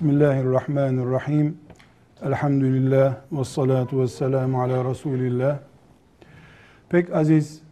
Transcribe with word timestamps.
Bismillahirrahmanirrahim. 0.00 1.56
Elhamdülillah 2.22 3.16
ve 3.32 3.44
salatu 3.44 4.00
ve 4.00 4.08
selamu 4.08 4.62
ala 4.62 4.90
Resulillah. 4.90 5.58
Pek 6.88 7.14
aziz 7.14 7.62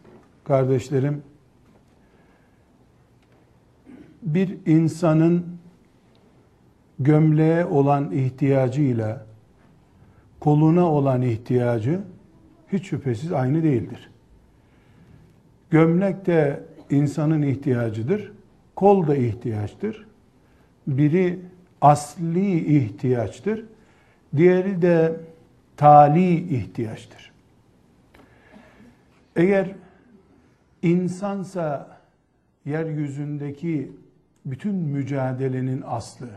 kardeşlerim, 0.43 1.23
bir 4.21 4.57
insanın 4.65 5.45
gömleğe 6.99 7.65
olan 7.65 8.11
ihtiyacıyla 8.11 9.25
koluna 10.39 10.91
olan 10.91 11.21
ihtiyacı 11.21 12.01
hiç 12.71 12.85
şüphesiz 12.85 13.33
aynı 13.33 13.63
değildir. 13.63 14.11
Gömlek 15.69 16.25
de 16.25 16.63
insanın 16.89 17.41
ihtiyacıdır, 17.41 18.31
kol 18.75 19.07
da 19.07 19.15
ihtiyaçtır. 19.15 20.07
Biri 20.87 21.39
asli 21.81 22.77
ihtiyaçtır. 22.77 23.65
Diğeri 24.35 24.81
de 24.81 25.15
tali 25.77 26.55
ihtiyaçtır. 26.55 27.31
Eğer 29.35 29.71
insansa 30.81 31.97
yeryüzündeki 32.65 33.91
bütün 34.45 34.75
mücadelenin 34.75 35.83
aslı, 35.87 36.27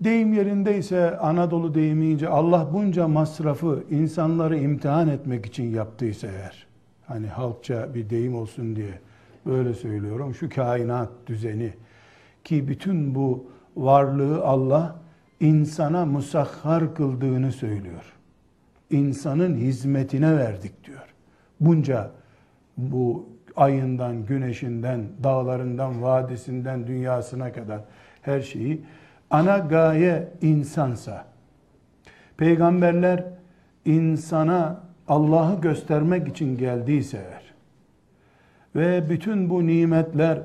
deyim 0.00 0.32
yerindeyse 0.32 1.18
Anadolu 1.18 1.74
deyimiyle 1.74 2.28
Allah 2.28 2.68
bunca 2.72 3.08
masrafı 3.08 3.84
insanları 3.90 4.58
imtihan 4.58 5.08
etmek 5.08 5.46
için 5.46 5.74
yaptıysa 5.74 6.26
eğer, 6.26 6.66
hani 7.06 7.26
halkça 7.26 7.94
bir 7.94 8.10
deyim 8.10 8.34
olsun 8.34 8.76
diye 8.76 9.00
böyle 9.46 9.74
söylüyorum, 9.74 10.34
şu 10.34 10.48
kainat 10.48 11.08
düzeni, 11.26 11.72
ki 12.44 12.68
bütün 12.68 13.14
bu 13.14 13.50
varlığı 13.76 14.44
Allah 14.44 14.96
insana 15.40 16.06
musahhar 16.06 16.94
kıldığını 16.94 17.52
söylüyor. 17.52 18.12
İnsanın 18.90 19.56
hizmetine 19.56 20.36
verdik 20.36 20.84
diyor. 20.84 21.14
Bunca 21.60 22.10
bu 22.76 23.28
ayından, 23.56 24.26
güneşinden, 24.26 25.04
dağlarından, 25.24 26.02
vadisinden, 26.02 26.86
dünyasına 26.86 27.52
kadar 27.52 27.80
her 28.22 28.40
şeyi 28.40 28.84
ana 29.30 29.58
gaye 29.58 30.28
insansa, 30.42 31.24
peygamberler 32.36 33.24
insana 33.84 34.80
Allah'ı 35.08 35.60
göstermek 35.60 36.28
için 36.28 36.58
geldiyse 36.58 37.18
eğer 37.18 37.54
ve 38.76 39.10
bütün 39.10 39.50
bu 39.50 39.66
nimetler 39.66 40.38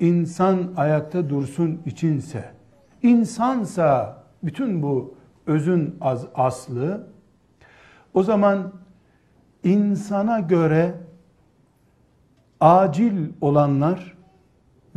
insan 0.00 0.72
ayakta 0.76 1.30
dursun 1.30 1.80
içinse, 1.86 2.44
insansa 3.02 4.22
bütün 4.42 4.82
bu 4.82 5.14
özün 5.46 5.96
az, 6.00 6.26
aslı, 6.34 7.06
o 8.14 8.22
zaman 8.22 8.72
insana 9.64 10.40
göre 10.40 10.94
acil 12.60 13.28
olanlar 13.40 14.16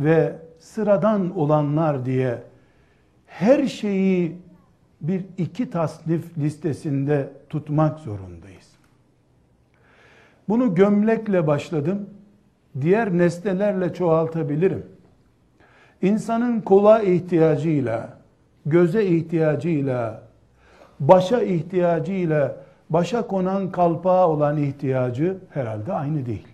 ve 0.00 0.38
sıradan 0.58 1.38
olanlar 1.38 2.04
diye 2.04 2.42
her 3.26 3.66
şeyi 3.66 4.38
bir 5.00 5.24
iki 5.38 5.70
tasnif 5.70 6.38
listesinde 6.38 7.32
tutmak 7.48 7.98
zorundayız. 7.98 8.70
Bunu 10.48 10.74
gömlekle 10.74 11.46
başladım 11.46 12.10
diğer 12.80 13.18
nesnelerle 13.18 13.94
çoğaltabilirim. 13.94 14.86
İnsanın 16.02 16.60
kola 16.60 17.02
ihtiyacıyla, 17.02 18.18
göze 18.66 19.04
ihtiyacıyla, 19.06 20.22
başa 21.00 21.42
ihtiyacıyla, 21.42 22.56
başa 22.90 23.26
konan 23.26 23.70
kalpağa 23.70 24.28
olan 24.28 24.56
ihtiyacı 24.56 25.36
herhalde 25.50 25.92
aynı 25.92 26.26
değil. 26.26 26.48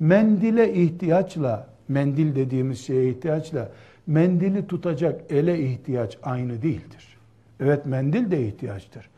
Mendile 0.00 0.74
ihtiyaçla, 0.74 1.66
mendil 1.88 2.34
dediğimiz 2.34 2.80
şeye 2.80 3.08
ihtiyaçla, 3.08 3.68
mendili 4.06 4.66
tutacak 4.66 5.20
ele 5.30 5.60
ihtiyaç 5.60 6.18
aynı 6.22 6.62
değildir. 6.62 7.16
Evet 7.60 7.86
mendil 7.86 8.30
de 8.30 8.46
ihtiyaçtır. 8.46 9.08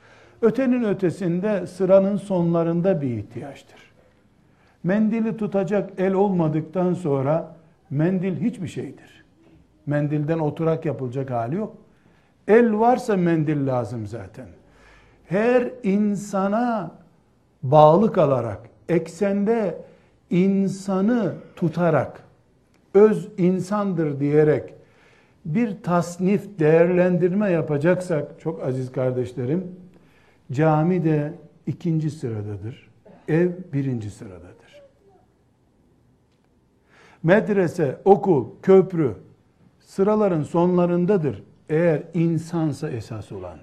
Ötenin 0.43 0.85
ötesinde 0.85 1.67
sıranın 1.67 2.17
sonlarında 2.17 3.03
bir 3.03 3.11
ihtiyaçtır. 3.11 3.88
Mendili 4.89 5.37
tutacak 5.37 5.91
el 5.99 6.13
olmadıktan 6.13 6.95
sonra 6.95 7.57
mendil 7.91 8.41
hiçbir 8.41 8.69
şeydir. 8.69 9.25
Mendilden 9.87 10.39
oturak 10.39 10.85
yapılacak 10.85 11.31
hali 11.31 11.57
yok. 11.57 11.77
El 12.47 12.79
varsa 12.79 13.17
mendil 13.17 13.67
lazım 13.67 14.07
zaten. 14.07 14.47
Her 15.25 15.71
insana 15.83 16.91
bağlı 17.63 18.13
kalarak, 18.13 18.61
eksende 18.89 19.79
insanı 20.31 21.35
tutarak, 21.57 22.23
öz 22.95 23.29
insandır 23.39 24.21
diyerek 24.21 24.75
bir 25.45 25.83
tasnif, 25.83 26.59
değerlendirme 26.59 27.51
yapacaksak, 27.51 28.41
çok 28.41 28.63
aziz 28.63 28.93
kardeşlerim, 28.93 29.77
cami 30.53 31.05
de 31.05 31.33
ikinci 31.67 32.11
sıradadır. 32.11 32.91
Ev 33.29 33.51
birinci 33.73 34.11
sıradadır 34.11 34.58
medrese, 37.23 38.01
okul, 38.05 38.47
köprü 38.63 39.15
sıraların 39.81 40.43
sonlarındadır. 40.43 41.43
Eğer 41.69 42.03
insansa 42.15 42.91
esas 42.91 43.33
olan. 43.33 43.59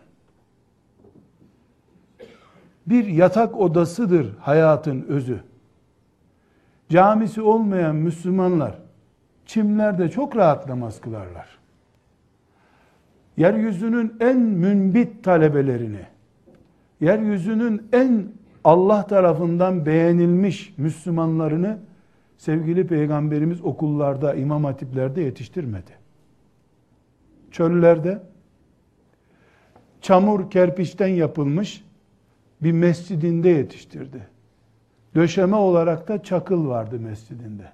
Bir 2.88 3.05
yatak 3.05 3.59
odasıdır 3.59 4.38
hayatın 4.38 5.01
özü. 5.01 5.39
Camisi 6.89 7.41
olmayan 7.41 7.95
Müslümanlar 7.95 8.79
çimlerde 9.45 10.09
çok 10.09 10.35
rahat 10.35 10.69
namaz 10.69 11.01
kılarlar. 11.01 11.57
Yeryüzünün 13.37 14.16
en 14.19 14.39
münbit 14.39 15.23
talebelerini, 15.23 16.05
yeryüzünün 17.01 17.87
en 17.93 18.27
Allah 18.63 19.07
tarafından 19.07 19.85
beğenilmiş 19.85 20.73
Müslümanlarını 20.77 21.77
sevgili 22.38 22.88
peygamberimiz 22.88 23.62
okullarda, 23.62 24.35
imam 24.35 24.63
hatiplerde 24.63 25.22
yetiştirmedi. 25.22 25.91
Çöllerde 27.51 28.22
çamur 30.01 30.50
kerpiçten 30.50 31.07
yapılmış 31.07 31.85
bir 32.62 32.72
mescidinde 32.72 33.50
yetiştirdi. 33.50 34.28
Döşeme 35.16 35.56
olarak 35.56 36.07
da 36.07 36.23
çakıl 36.23 36.68
vardı 36.68 37.00
mescidinde. 37.00 37.72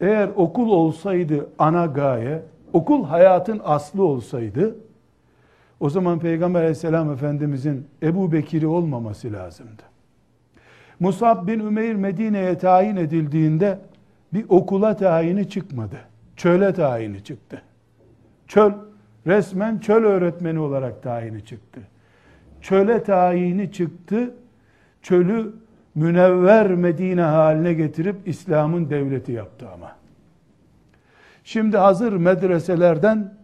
Eğer 0.00 0.28
okul 0.36 0.70
olsaydı 0.70 1.48
ana 1.58 1.86
gaye, 1.86 2.42
okul 2.72 3.04
hayatın 3.04 3.60
aslı 3.64 4.04
olsaydı, 4.04 4.76
o 5.80 5.90
zaman 5.90 6.18
Peygamber 6.18 6.60
aleyhisselam 6.60 7.12
efendimizin 7.12 7.86
Ebu 8.02 8.32
Bekir'i 8.32 8.66
olmaması 8.66 9.32
lazımdı. 9.32 9.82
Musab 11.00 11.46
bin 11.46 11.60
Ümeyr 11.60 11.94
Medine'ye 11.94 12.58
tayin 12.58 12.96
edildiğinde 12.96 13.78
bir 14.34 14.44
okula 14.48 14.96
tayini 14.96 15.48
çıkmadı. 15.48 15.96
Çöle 16.36 16.72
tayini 16.72 17.24
çıktı. 17.24 17.62
Çöl, 18.46 18.72
resmen 19.26 19.78
çöl 19.78 20.04
öğretmeni 20.04 20.58
olarak 20.58 21.02
tayini 21.02 21.44
çıktı. 21.44 21.80
Çöle 22.60 23.02
tayini 23.02 23.72
çıktı. 23.72 24.34
Çölü 25.02 25.52
münevver 25.94 26.74
Medine 26.74 27.22
haline 27.22 27.74
getirip 27.74 28.16
İslam'ın 28.28 28.90
devleti 28.90 29.32
yaptı 29.32 29.68
ama. 29.74 29.96
Şimdi 31.44 31.76
hazır 31.76 32.12
medreselerden 32.12 33.34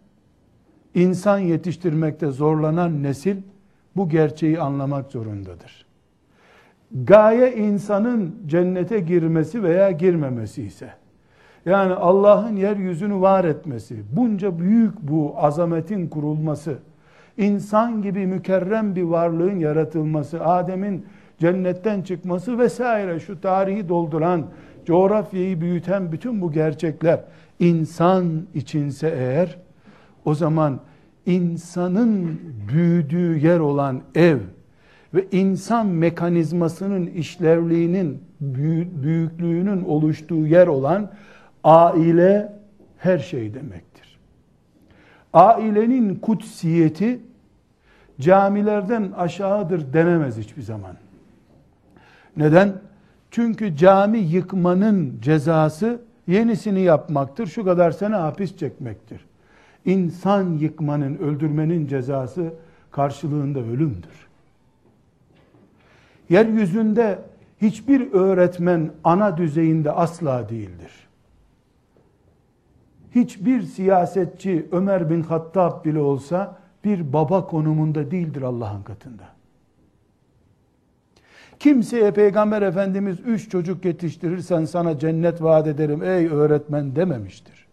insan 0.95 1.39
yetiştirmekte 1.39 2.31
zorlanan 2.31 3.03
nesil 3.03 3.37
bu 3.97 4.09
gerçeği 4.09 4.61
anlamak 4.61 5.13
zorundadır 5.13 5.86
gaye 7.05 7.57
insanın 7.57 8.35
cennete 8.47 9.01
girmesi 9.01 9.63
veya 9.63 9.91
girmemesi 9.91 10.63
ise, 10.63 10.91
yani 11.67 11.95
Allah'ın 11.95 12.57
yeryüzünü 12.57 13.21
var 13.21 13.45
etmesi, 13.45 13.97
bunca 14.13 14.59
büyük 14.59 15.03
bu 15.03 15.35
azametin 15.37 16.09
kurulması, 16.09 16.79
insan 17.37 18.03
gibi 18.03 18.27
mükerrem 18.27 18.97
bir 18.97 19.03
varlığın 19.03 19.59
yaratılması, 19.59 20.45
Adem'in 20.45 21.07
cennetten 21.39 22.03
çıkması 22.03 22.59
vesaire 22.59 23.21
şu 23.21 23.41
tarihi 23.41 23.89
dolduran, 23.89 24.47
coğrafyayı 24.85 25.61
büyüten 25.61 26.13
bütün 26.13 26.41
bu 26.41 26.53
gerçekler 26.53 27.21
insan 27.59 28.25
içinse 28.55 29.09
eğer 29.09 29.59
o 30.25 30.35
zaman 30.35 30.81
insanın 31.27 32.41
büyüdüğü 32.69 33.39
yer 33.39 33.59
olan 33.59 34.03
ev 34.15 34.39
ve 35.15 35.27
insan 35.33 35.87
mekanizmasının 35.87 37.07
işlevliğinin 37.07 38.23
büyüklüğünün 38.41 39.85
oluştuğu 39.85 40.47
yer 40.47 40.67
olan 40.67 41.11
aile 41.65 42.53
her 42.99 43.19
şey 43.19 43.55
demektir. 43.55 44.19
Ailenin 45.33 46.15
kutsiyeti 46.15 47.21
camilerden 48.21 49.13
aşağıdır 49.17 49.93
denemez 49.93 50.39
hiçbir 50.39 50.63
zaman. 50.63 50.97
Neden? 52.37 52.73
Çünkü 53.31 53.77
cami 53.77 54.19
yıkmanın 54.19 55.19
cezası 55.21 56.01
yenisini 56.27 56.81
yapmaktır. 56.81 57.47
Şu 57.47 57.65
kadar 57.65 57.91
sene 57.91 58.15
hapis 58.15 58.57
çekmektir. 58.57 59.25
İnsan 59.85 60.53
yıkmanın, 60.53 61.17
öldürmenin 61.17 61.87
cezası 61.87 62.55
karşılığında 62.91 63.59
ölümdür. 63.59 64.26
Yeryüzünde 66.29 67.19
hiçbir 67.63 68.13
öğretmen 68.13 68.91
ana 69.05 69.37
düzeyinde 69.37 69.93
asla 69.93 70.49
değildir. 70.49 70.93
Hiçbir 73.15 73.63
siyasetçi 73.63 74.67
Ömer 74.73 75.11
bin 75.11 75.23
Hattab 75.23 75.85
bile 75.85 75.99
olsa 76.01 76.59
bir 76.85 77.13
baba 77.13 77.47
konumunda 77.47 78.11
değildir 78.11 78.43
Allah'ın 78.43 78.83
katında. 78.83 79.25
Kimseye 81.59 82.11
Peygamber 82.11 82.63
Efendimiz 82.63 83.21
üç 83.21 83.51
çocuk 83.51 83.85
yetiştirirsen 83.85 84.65
sana 84.65 84.99
cennet 84.99 85.43
vaat 85.43 85.67
ederim 85.67 86.03
ey 86.03 86.27
öğretmen 86.27 86.97
dememiştir. 86.97 87.67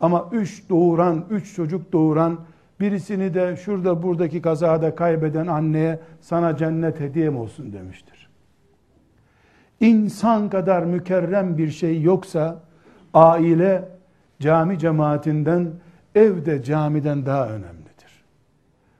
Ama 0.00 0.28
üç 0.32 0.68
doğuran, 0.68 1.24
üç 1.30 1.54
çocuk 1.54 1.92
doğuran 1.92 2.38
birisini 2.80 3.34
de 3.34 3.56
şurada 3.56 4.02
buradaki 4.02 4.42
kazada 4.42 4.94
kaybeden 4.94 5.46
anneye 5.46 5.98
sana 6.20 6.56
cennet 6.56 7.00
hediyem 7.00 7.36
olsun 7.36 7.72
demiştir. 7.72 8.28
İnsan 9.80 10.48
kadar 10.48 10.82
mükerrem 10.82 11.58
bir 11.58 11.70
şey 11.70 12.02
yoksa 12.02 12.60
aile 13.14 13.88
cami 14.40 14.78
cemaatinden 14.78 15.70
evde 16.14 16.62
camiden 16.62 17.26
daha 17.26 17.48
önemlidir. 17.48 18.24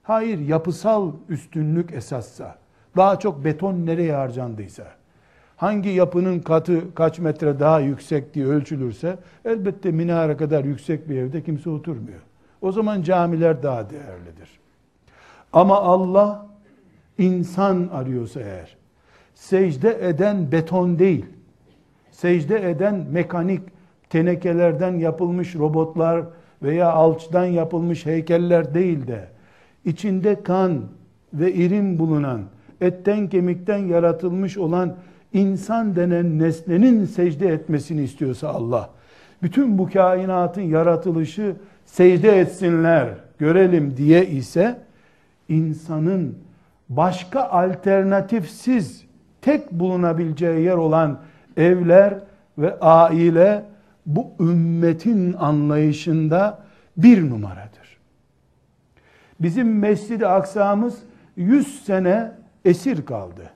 Hayır 0.02 0.38
yapısal 0.38 1.12
üstünlük 1.28 1.92
esassa 1.92 2.58
daha 2.96 3.18
çok 3.18 3.44
beton 3.44 3.86
nereye 3.86 4.14
harcandıysa 4.14 4.84
hangi 5.56 5.88
yapının 5.88 6.40
katı 6.40 6.94
kaç 6.94 7.18
metre 7.18 7.60
daha 7.60 7.80
yüksek 7.80 8.34
diye 8.34 8.46
ölçülürse 8.46 9.18
elbette 9.44 9.90
minare 9.90 10.36
kadar 10.36 10.64
yüksek 10.64 11.08
bir 11.08 11.16
evde 11.16 11.42
kimse 11.42 11.70
oturmuyor. 11.70 12.20
O 12.62 12.72
zaman 12.72 13.02
camiler 13.02 13.62
daha 13.62 13.90
değerlidir. 13.90 14.60
Ama 15.52 15.76
Allah 15.80 16.46
insan 17.18 17.88
arıyorsa 17.92 18.40
eğer 18.40 18.76
secde 19.34 20.08
eden 20.08 20.52
beton 20.52 20.98
değil, 20.98 21.26
secde 22.10 22.70
eden 22.70 23.06
mekanik 23.10 23.60
tenekelerden 24.10 24.94
yapılmış 24.94 25.54
robotlar 25.54 26.24
veya 26.62 26.92
alçıdan 26.92 27.44
yapılmış 27.44 28.06
heykeller 28.06 28.74
değil 28.74 29.06
de 29.06 29.28
içinde 29.84 30.42
kan 30.42 30.80
ve 31.32 31.52
irim 31.52 31.98
bulunan 31.98 32.40
etten 32.80 33.28
kemikten 33.28 33.78
yaratılmış 33.78 34.58
olan 34.58 34.96
insan 35.32 35.96
denen 35.96 36.38
nesnenin 36.38 37.04
secde 37.04 37.48
etmesini 37.48 38.02
istiyorsa 38.02 38.48
Allah 38.48 38.90
bütün 39.42 39.78
bu 39.78 39.90
kainatın 39.90 40.62
yaratılışı 40.62 41.56
secde 41.88 42.40
etsinler 42.40 43.08
görelim 43.38 43.96
diye 43.96 44.26
ise 44.26 44.78
insanın 45.48 46.38
başka 46.88 47.42
alternatifsiz 47.42 49.04
tek 49.40 49.72
bulunabileceği 49.72 50.64
yer 50.64 50.74
olan 50.74 51.20
evler 51.56 52.14
ve 52.58 52.80
aile 52.80 53.64
bu 54.06 54.32
ümmetin 54.40 55.32
anlayışında 55.32 56.58
bir 56.96 57.30
numaradır. 57.30 57.98
Bizim 59.40 59.78
Mescid-i 59.78 60.26
Aksa'mız 60.26 60.98
100 61.36 61.84
sene 61.84 62.32
esir 62.64 63.06
kaldı. 63.06 63.50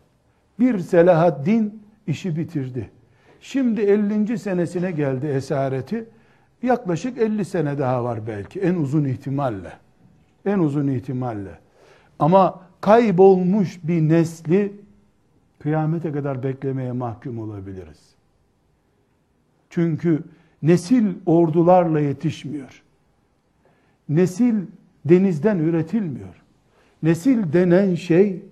Bir 0.61 0.79
Selahaddin 0.79 1.83
işi 2.07 2.37
bitirdi. 2.37 2.91
Şimdi 3.41 3.81
50. 3.81 4.39
senesine 4.39 4.91
geldi 4.91 5.27
esareti. 5.27 6.05
Yaklaşık 6.63 7.19
50 7.19 7.45
sene 7.45 7.79
daha 7.79 8.05
var 8.05 8.27
belki 8.27 8.61
en 8.61 8.75
uzun 8.75 9.05
ihtimalle. 9.05 9.73
En 10.47 10.59
uzun 10.59 10.89
ihtimalle. 10.89 11.59
Ama 12.19 12.61
kaybolmuş 12.81 13.81
bir 13.85 14.01
nesli 14.01 14.73
kıyamete 15.59 16.13
kadar 16.13 16.43
beklemeye 16.43 16.93
mahkum 16.93 17.39
olabiliriz. 17.39 18.15
Çünkü 19.71 20.23
nesil 20.63 21.07
ordularla 21.27 22.01
yetişmiyor. 22.01 22.83
Nesil 24.09 24.55
denizden 25.05 25.59
üretilmiyor. 25.59 26.43
Nesil 27.03 27.53
denen 27.53 27.95
şey 27.95 28.43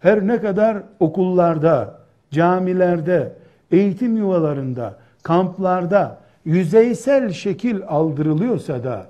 her 0.00 0.26
ne 0.26 0.40
kadar 0.40 0.82
okullarda, 1.00 2.00
camilerde, 2.30 3.32
eğitim 3.70 4.16
yuvalarında, 4.16 4.98
kamplarda 5.22 6.20
yüzeysel 6.48 7.32
şekil 7.32 7.80
aldırılıyorsa 7.88 8.84
da 8.84 9.06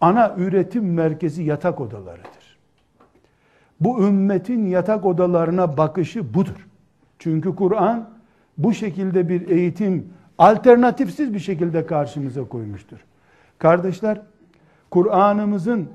ana 0.00 0.34
üretim 0.38 0.94
merkezi 0.94 1.42
yatak 1.42 1.80
odalarıdır. 1.80 2.58
Bu 3.80 4.06
ümmetin 4.06 4.66
yatak 4.66 5.06
odalarına 5.06 5.76
bakışı 5.76 6.34
budur. 6.34 6.66
Çünkü 7.18 7.54
Kur'an 7.54 8.10
bu 8.58 8.74
şekilde 8.74 9.28
bir 9.28 9.48
eğitim 9.48 10.12
alternatifsiz 10.38 11.34
bir 11.34 11.38
şekilde 11.38 11.86
karşımıza 11.86 12.44
koymuştur. 12.44 12.98
Kardeşler, 13.58 14.20
Kur'an'ımızın 14.90 15.88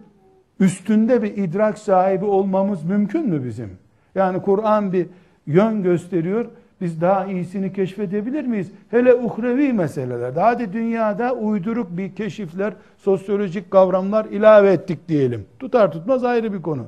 üstünde 0.59 1.23
bir 1.23 1.37
idrak 1.37 1.77
sahibi 1.77 2.25
olmamız 2.25 2.83
mümkün 2.83 3.29
mü 3.29 3.45
bizim? 3.45 3.77
Yani 4.15 4.41
Kur'an 4.41 4.93
bir 4.93 5.07
yön 5.47 5.83
gösteriyor. 5.83 6.45
Biz 6.81 7.01
daha 7.01 7.25
iyisini 7.25 7.73
keşfedebilir 7.73 8.45
miyiz? 8.45 8.71
Hele 8.89 9.15
uhrevi 9.15 9.73
meselelerde. 9.73 10.39
Hadi 10.39 10.73
dünyada 10.73 11.33
uyduruk 11.33 11.97
bir 11.97 12.15
keşifler, 12.15 12.73
sosyolojik 12.97 13.71
kavramlar 13.71 14.25
ilave 14.25 14.71
ettik 14.71 15.07
diyelim. 15.07 15.45
Tutar 15.59 15.91
tutmaz 15.91 16.23
ayrı 16.23 16.53
bir 16.53 16.61
konu. 16.61 16.85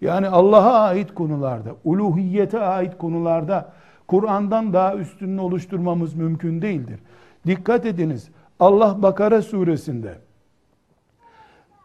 Yani 0.00 0.28
Allah'a 0.28 0.80
ait 0.80 1.14
konularda, 1.14 1.70
uluhiyete 1.84 2.60
ait 2.60 2.98
konularda 2.98 3.72
Kur'an'dan 4.08 4.72
daha 4.72 4.94
üstününü 4.94 5.40
oluşturmamız 5.40 6.14
mümkün 6.14 6.62
değildir. 6.62 7.00
Dikkat 7.46 7.86
ediniz. 7.86 8.28
Allah 8.60 9.02
Bakara 9.02 9.42
suresinde 9.42 10.18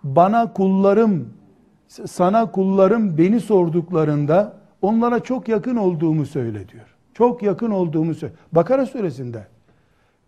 bana 0.03 0.53
kullarım 0.53 1.33
sana 1.87 2.51
kullarım 2.51 3.17
beni 3.17 3.39
sorduklarında 3.39 4.53
onlara 4.81 5.19
çok 5.19 5.47
yakın 5.47 5.75
olduğumu 5.75 6.25
söyle 6.25 6.69
diyor. 6.69 6.92
Çok 7.13 7.43
yakın 7.43 7.71
olduğumu 7.71 8.15
söyle. 8.15 8.33
Bakara 8.51 8.85
suresinde. 8.85 9.47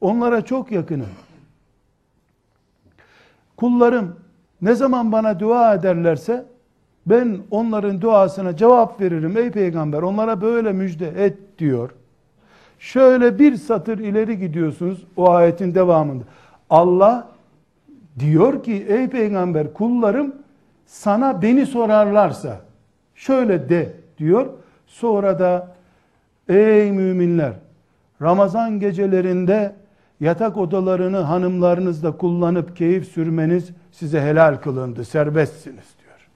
Onlara 0.01 0.42
çok 0.42 0.72
yakınım. 0.72 1.10
Kullarım 3.58 4.15
ne 4.62 4.75
zaman 4.75 5.12
bana 5.12 5.39
dua 5.39 5.74
ederlerse 5.74 6.46
ben 7.06 7.38
onların 7.51 8.01
duasına 8.01 8.56
cevap 8.58 9.01
veririm 9.01 9.38
ey 9.38 9.51
peygamber 9.51 10.01
onlara 10.01 10.42
böyle 10.42 10.74
müjde 10.74 11.25
et 11.25 11.38
diyor. 11.60 11.89
Şöyle 12.80 13.39
bir 13.39 13.56
satır 13.56 14.00
ileri 14.00 14.39
gidiyorsunuz 14.39 15.04
o 15.18 15.30
ayetin 15.30 15.75
devamında. 15.75 16.24
Allah 16.70 17.27
diyor 18.20 18.63
ki 18.63 18.86
ey 18.89 19.10
peygamber 19.10 19.74
kullarım 19.74 20.36
sana 20.86 21.42
beni 21.42 21.65
sorarlarsa 21.65 22.60
şöyle 23.15 23.70
de 23.70 23.94
diyor. 24.18 24.48
Sonra 24.88 25.39
da 25.39 25.75
ey 26.50 26.92
müminler 26.92 27.54
Ramazan 28.22 28.80
gecelerinde 28.80 29.75
yatak 30.20 30.58
odalarını 30.58 31.18
hanımlarınızla 31.18 32.18
kullanıp 32.18 32.78
keyif 32.78 33.08
sürmeniz 33.08 33.70
size 33.92 34.22
helal 34.22 34.56
kılındı, 34.56 35.06
serbestsiniz 35.06 35.96
diyor. 36.04 36.30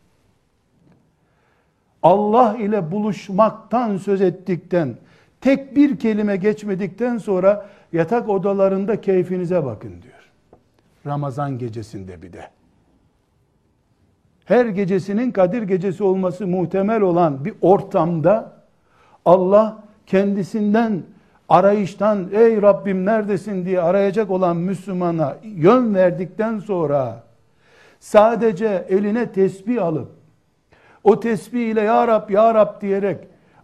Allah 2.04 2.58
ile 2.58 2.92
buluşmaktan 2.92 3.98
söz 3.98 4.22
ettikten, 4.22 4.96
tek 5.42 5.76
bir 5.76 6.00
kelime 6.00 6.36
geçmedikten 6.36 7.18
sonra 7.18 7.66
yatak 7.94 8.30
odalarında 8.30 9.02
keyfinize 9.02 9.66
bakın 9.66 9.90
diyor. 10.02 10.32
Ramazan 11.06 11.58
gecesinde 11.58 12.22
bir 12.22 12.34
de. 12.34 12.48
Her 14.46 14.66
gecesinin 14.66 15.32
Kadir 15.32 15.62
gecesi 15.62 16.04
olması 16.04 16.48
muhtemel 16.48 17.02
olan 17.02 17.46
bir 17.46 17.54
ortamda 17.62 18.54
Allah 19.26 19.84
kendisinden 20.10 21.04
arayıştan 21.50 22.28
ey 22.34 22.62
Rabbim 22.62 23.06
neredesin? 23.06 23.66
diye 23.66 23.82
arayacak 23.82 24.32
olan 24.32 24.58
Müslümana 24.58 25.36
yön 25.44 25.96
verdikten 25.96 26.60
sonra 26.60 27.24
sadece 28.00 28.86
eline 28.90 29.32
tesbih 29.32 29.84
alıp 29.84 30.08
o 31.04 31.20
tesbih 31.20 31.72
ile 31.72 31.82
ya 31.82 32.08
Rab 32.08 32.30
ya 32.30 32.54
Rab 32.54 32.82
diyerek 32.82 33.18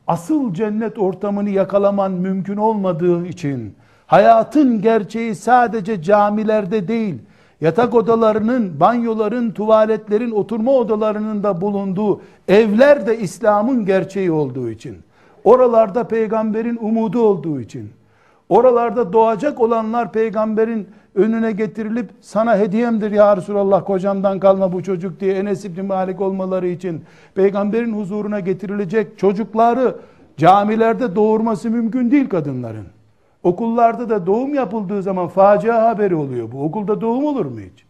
asıl 0.07 0.53
cennet 0.53 0.97
ortamını 0.99 1.49
yakalaman 1.49 2.11
mümkün 2.11 2.57
olmadığı 2.57 3.25
için 3.25 3.75
hayatın 4.07 4.81
gerçeği 4.81 5.35
sadece 5.35 6.01
camilerde 6.01 6.87
değil 6.87 7.15
yatak 7.61 7.95
odalarının, 7.95 8.79
banyoların, 8.79 9.51
tuvaletlerin, 9.51 10.31
oturma 10.31 10.71
odalarının 10.71 11.43
da 11.43 11.61
bulunduğu 11.61 12.21
evler 12.47 13.07
de 13.07 13.19
İslam'ın 13.19 13.85
gerçeği 13.85 14.31
olduğu 14.31 14.69
için, 14.69 14.97
oralarda 15.45 16.03
peygamberin 16.07 16.77
umudu 16.81 17.21
olduğu 17.21 17.61
için, 17.61 17.89
oralarda 18.49 19.13
doğacak 19.13 19.61
olanlar 19.61 20.11
peygamberin 20.11 20.87
önüne 21.15 21.51
getirilip 21.51 22.09
sana 22.21 22.57
hediyemdir 22.57 23.11
ya 23.11 23.37
Resulallah 23.37 23.85
kocamdan 23.85 24.39
kalma 24.39 24.73
bu 24.73 24.83
çocuk 24.83 25.19
diye 25.19 25.33
Enes 25.33 25.65
İbni 25.65 25.81
Malik 25.81 26.21
olmaları 26.21 26.67
için 26.67 27.03
peygamberin 27.35 27.93
huzuruna 27.93 28.39
getirilecek 28.39 29.19
çocukları 29.19 29.95
camilerde 30.37 31.15
doğurması 31.15 31.69
mümkün 31.69 32.11
değil 32.11 32.29
kadınların. 32.29 32.85
Okullarda 33.43 34.09
da 34.09 34.25
doğum 34.25 34.53
yapıldığı 34.53 35.03
zaman 35.03 35.27
facia 35.27 35.89
haberi 35.89 36.15
oluyor 36.15 36.51
bu. 36.51 36.63
Okulda 36.63 37.01
doğum 37.01 37.25
olur 37.25 37.45
mu 37.45 37.59
hiç? 37.59 37.85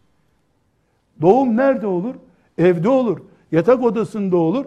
Doğum 1.20 1.56
nerede 1.56 1.86
olur? 1.86 2.14
Evde 2.58 2.88
olur. 2.88 3.18
Yatak 3.52 3.82
odasında 3.82 4.36
olur. 4.36 4.64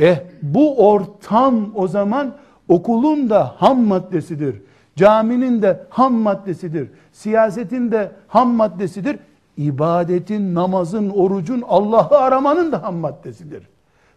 Eh 0.00 0.18
bu 0.42 0.88
ortam 0.88 1.70
o 1.74 1.88
zaman 1.88 2.32
okulun 2.68 3.30
da 3.30 3.54
ham 3.56 3.80
maddesidir. 3.80 4.62
Caminin 4.96 5.62
de 5.62 5.80
ham 5.90 6.14
maddesidir. 6.14 6.88
Siyasetin 7.12 7.92
de 7.92 8.12
ham 8.28 8.50
maddesidir. 8.50 9.18
İbadetin, 9.56 10.54
namazın, 10.54 11.10
orucun, 11.10 11.64
Allah'ı 11.68 12.18
aramanın 12.18 12.72
da 12.72 12.82
ham 12.82 12.96
maddesidir. 12.96 13.68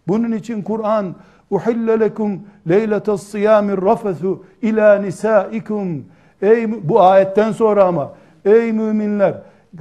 Bunun 0.08 0.32
için 0.32 0.62
Kur'an 0.62 1.16
uhille 1.52 2.00
lekum 2.00 2.42
leyletas 2.70 3.24
siyamir 3.24 3.82
rafesu 3.82 4.44
ila 4.62 4.96
nisaikum 5.00 6.06
ey 6.42 6.90
bu 6.90 7.02
ayetten 7.02 7.52
sonra 7.52 7.84
ama 7.84 8.12
ey 8.46 8.72
müminler 8.72 9.34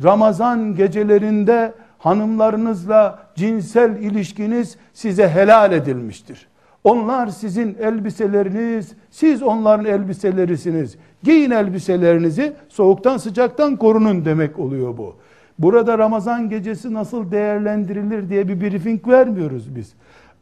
Ramazan 0.04 0.74
gecelerinde 0.74 1.72
hanımlarınızla 2.02 3.18
cinsel 3.34 3.96
ilişkiniz 3.96 4.76
size 4.92 5.28
helal 5.28 5.72
edilmiştir. 5.72 6.48
Onlar 6.84 7.26
sizin 7.26 7.76
elbiseleriniz, 7.80 8.92
siz 9.10 9.42
onların 9.42 9.84
elbiselerisiniz. 9.84 10.96
Giyin 11.22 11.50
elbiselerinizi, 11.50 12.52
soğuktan 12.68 13.16
sıcaktan 13.16 13.76
korunun 13.76 14.24
demek 14.24 14.58
oluyor 14.58 14.96
bu. 14.96 15.16
Burada 15.58 15.98
Ramazan 15.98 16.48
gecesi 16.48 16.94
nasıl 16.94 17.30
değerlendirilir 17.30 18.28
diye 18.28 18.48
bir 18.48 18.60
briefing 18.60 19.08
vermiyoruz 19.08 19.76
biz. 19.76 19.92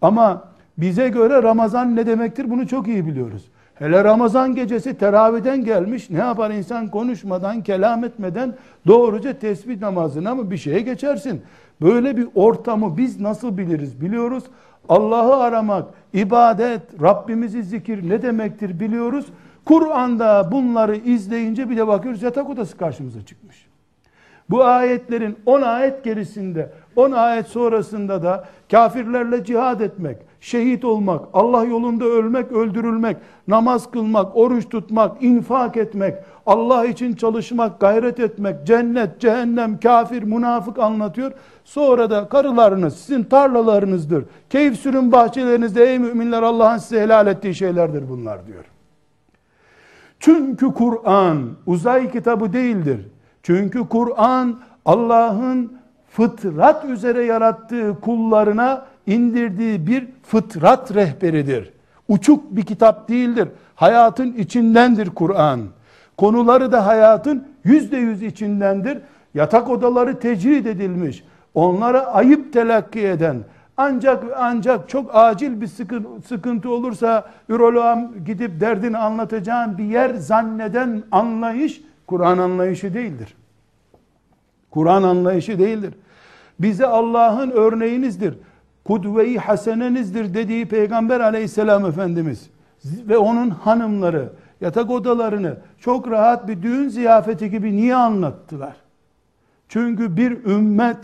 Ama 0.02 0.44
bize 0.78 1.08
göre 1.08 1.42
Ramazan 1.42 1.96
ne 1.96 2.06
demektir 2.06 2.50
bunu 2.50 2.68
çok 2.68 2.88
iyi 2.88 3.06
biliyoruz. 3.06 3.50
Hele 3.80 4.04
Ramazan 4.04 4.54
gecesi 4.54 4.98
teraviden 4.98 5.64
gelmiş. 5.64 6.10
Ne 6.10 6.18
yapar 6.18 6.50
insan 6.50 6.88
konuşmadan, 6.88 7.62
kelam 7.62 8.04
etmeden 8.04 8.54
doğruca 8.86 9.38
tesbih 9.38 9.80
namazına 9.80 10.34
mı 10.34 10.50
bir 10.50 10.56
şeye 10.56 10.80
geçersin. 10.80 11.42
Böyle 11.82 12.16
bir 12.16 12.28
ortamı 12.34 12.96
biz 12.96 13.20
nasıl 13.20 13.58
biliriz? 13.58 14.00
Biliyoruz. 14.00 14.44
Allah'ı 14.88 15.36
aramak, 15.36 15.84
ibadet, 16.12 16.82
Rabbimizi 17.02 17.62
zikir 17.62 18.08
ne 18.08 18.22
demektir 18.22 18.80
biliyoruz. 18.80 19.26
Kur'an'da 19.64 20.52
bunları 20.52 20.96
izleyince 20.96 21.70
bir 21.70 21.76
de 21.76 21.86
bakıyoruz 21.86 22.22
yatak 22.22 22.50
odası 22.50 22.76
karşımıza 22.76 23.26
çıkmış. 23.26 23.66
Bu 24.50 24.64
ayetlerin 24.64 25.38
10 25.46 25.62
ayet 25.62 26.04
gerisinde, 26.04 26.70
10 26.96 27.12
ayet 27.12 27.46
sonrasında 27.46 28.22
da 28.22 28.44
kafirlerle 28.70 29.44
cihad 29.44 29.80
etmek, 29.80 30.16
şehit 30.40 30.84
olmak, 30.84 31.20
Allah 31.32 31.64
yolunda 31.64 32.04
ölmek, 32.04 32.52
öldürülmek, 32.52 33.16
namaz 33.48 33.90
kılmak, 33.90 34.36
oruç 34.36 34.68
tutmak, 34.68 35.22
infak 35.22 35.76
etmek, 35.76 36.14
Allah 36.46 36.86
için 36.86 37.14
çalışmak, 37.14 37.80
gayret 37.80 38.20
etmek, 38.20 38.66
cennet, 38.66 39.20
cehennem, 39.20 39.80
kafir, 39.80 40.22
münafık 40.22 40.78
anlatıyor. 40.78 41.32
Sonra 41.64 42.10
da 42.10 42.28
karılarınız 42.28 42.96
sizin 42.96 43.24
tarlalarınızdır. 43.24 44.24
Keyif 44.50 44.80
sürün 44.80 45.12
bahçelerinizde 45.12 45.84
ey 45.84 45.98
müminler 45.98 46.42
Allah'ın 46.42 46.78
size 46.78 47.00
helal 47.00 47.26
ettiği 47.26 47.54
şeylerdir 47.54 48.08
bunlar 48.08 48.46
diyor. 48.46 48.64
Çünkü 50.20 50.74
Kur'an 50.74 51.38
uzay 51.66 52.12
kitabı 52.12 52.52
değildir. 52.52 53.08
Çünkü 53.42 53.88
Kur'an 53.88 54.60
Allah'ın 54.84 55.72
fıtrat 56.10 56.84
üzere 56.84 57.24
yarattığı 57.24 58.00
kullarına 58.00 58.86
indirdiği 59.10 59.86
bir 59.86 60.06
fıtrat 60.22 60.94
rehberidir. 60.94 61.72
Uçuk 62.08 62.56
bir 62.56 62.62
kitap 62.62 63.08
değildir. 63.08 63.48
Hayatın 63.74 64.32
içindendir 64.32 65.10
Kur'an. 65.10 65.60
Konuları 66.16 66.72
da 66.72 66.86
hayatın 66.86 67.48
yüzde 67.64 67.96
yüz 67.96 68.22
içindendir. 68.22 68.98
Yatak 69.34 69.70
odaları 69.70 70.18
tecrid 70.20 70.66
edilmiş. 70.66 71.24
Onlara 71.54 72.06
ayıp 72.06 72.52
telakki 72.52 73.00
eden, 73.00 73.36
ancak 73.76 74.24
ancak 74.36 74.88
çok 74.88 75.10
acil 75.14 75.60
bir 75.60 75.66
sıkıntı 76.26 76.70
olursa 76.70 77.30
üroloğa 77.48 78.10
gidip 78.26 78.60
derdini 78.60 78.98
anlatacağın 78.98 79.78
bir 79.78 79.84
yer 79.84 80.14
zanneden 80.14 81.02
anlayış 81.12 81.80
Kur'an 82.06 82.38
anlayışı 82.38 82.94
değildir. 82.94 83.34
Kur'an 84.70 85.02
anlayışı 85.02 85.58
değildir. 85.58 85.94
Bize 86.60 86.86
Allah'ın 86.86 87.50
örneğinizdir. 87.50 88.34
Kudve-i 88.84 89.38
hasenenizdir 89.38 90.34
dediği 90.34 90.68
Peygamber 90.68 91.20
aleyhisselam 91.20 91.86
Efendimiz 91.86 92.50
ve 92.84 93.18
onun 93.18 93.50
hanımları 93.50 94.32
yatak 94.60 94.90
odalarını 94.90 95.56
çok 95.78 96.10
rahat 96.10 96.48
bir 96.48 96.62
düğün 96.62 96.88
ziyafeti 96.88 97.50
gibi 97.50 97.76
niye 97.76 97.94
anlattılar? 97.94 98.76
Çünkü 99.68 100.16
bir 100.16 100.44
ümmet 100.44 100.96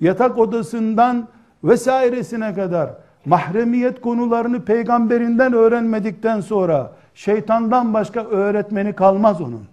yatak 0.00 0.38
odasından 0.38 1.28
vesairesine 1.64 2.54
kadar 2.54 2.90
mahremiyet 3.24 4.00
konularını 4.00 4.64
peygamberinden 4.64 5.52
öğrenmedikten 5.52 6.40
sonra 6.40 6.92
şeytandan 7.14 7.94
başka 7.94 8.24
öğretmeni 8.24 8.92
kalmaz 8.92 9.40
onun. 9.40 9.64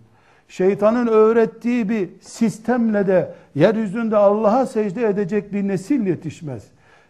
Şeytanın 0.47 1.07
öğrettiği 1.07 1.89
bir 1.89 2.09
sistemle 2.21 3.07
de 3.07 3.33
yeryüzünde 3.55 4.17
Allah'a 4.17 4.65
secde 4.65 5.07
edecek 5.07 5.53
bir 5.53 5.67
nesil 5.67 6.07
yetişmez. 6.07 6.63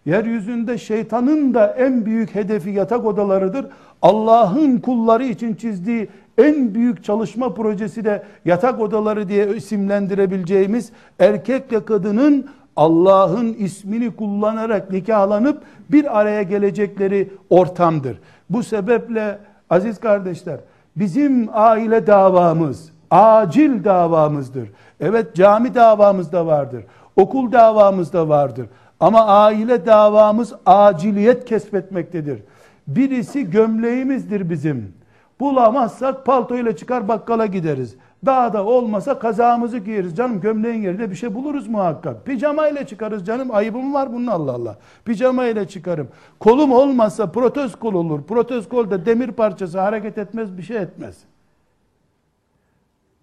Yeryüzünde 0.05 0.77
şeytanın 0.77 1.53
da 1.53 1.67
en 1.67 2.05
büyük 2.05 2.35
hedefi 2.35 2.69
yatak 2.69 3.05
odalarıdır. 3.05 3.65
Allah'ın 4.01 4.77
kulları 4.77 5.23
için 5.23 5.55
çizdiği 5.55 6.09
en 6.37 6.75
büyük 6.75 7.03
çalışma 7.03 7.53
projesi 7.53 8.05
de 8.05 8.23
yatak 8.45 8.79
odaları 8.79 9.29
diye 9.29 9.55
isimlendirebileceğimiz 9.55 10.91
erkekle 11.19 11.85
kadının 11.85 12.49
Allah'ın 12.75 13.53
ismini 13.53 14.15
kullanarak 14.15 14.91
nikahlanıp 14.91 15.61
bir 15.89 16.19
araya 16.19 16.43
gelecekleri 16.43 17.29
ortamdır. 17.49 18.19
Bu 18.49 18.63
sebeple 18.63 19.39
aziz 19.69 19.99
kardeşler 19.99 20.59
bizim 20.95 21.49
aile 21.53 22.07
davamız 22.07 22.91
acil 23.11 23.83
davamızdır. 23.83 24.69
Evet 24.99 25.35
cami 25.35 25.75
davamız 25.75 26.31
da 26.31 26.45
vardır. 26.45 26.83
Okul 27.15 27.51
davamız 27.51 28.13
da 28.13 28.29
vardır. 28.29 28.65
Ama 29.01 29.25
aile 29.25 29.85
davamız 29.85 30.53
aciliyet 30.65 31.45
kesbetmektedir. 31.45 32.43
Birisi 32.87 33.49
gömleğimizdir 33.49 34.49
bizim. 34.49 34.93
Bulamazsak 35.39 36.25
paltoyla 36.25 36.75
çıkar 36.75 37.07
bakkala 37.07 37.45
gideriz. 37.45 37.95
Dağda 38.25 38.65
olmasa 38.65 39.19
kazağımızı 39.19 39.77
giyeriz. 39.77 40.15
Canım 40.15 40.41
gömleğin 40.41 40.81
yerine 40.81 41.09
bir 41.09 41.15
şey 41.15 41.35
buluruz 41.35 41.67
muhakkak. 41.67 42.25
Pijama 42.25 42.67
ile 42.67 42.87
çıkarız 42.87 43.25
canım. 43.25 43.49
Ayıbım 43.51 43.93
var 43.93 44.13
bunun 44.13 44.27
Allah 44.27 44.51
Allah. 44.51 44.77
Pijama 45.05 45.45
ile 45.45 45.67
çıkarım. 45.67 46.07
Kolum 46.39 46.71
olmazsa 46.71 47.31
protez 47.31 47.75
kol 47.75 47.93
olur. 47.93 48.23
Protez 48.23 48.69
kol 48.69 48.89
da 48.89 49.05
demir 49.05 49.31
parçası 49.31 49.79
hareket 49.79 50.17
etmez 50.17 50.57
bir 50.57 50.63
şey 50.63 50.77
etmez. 50.77 51.17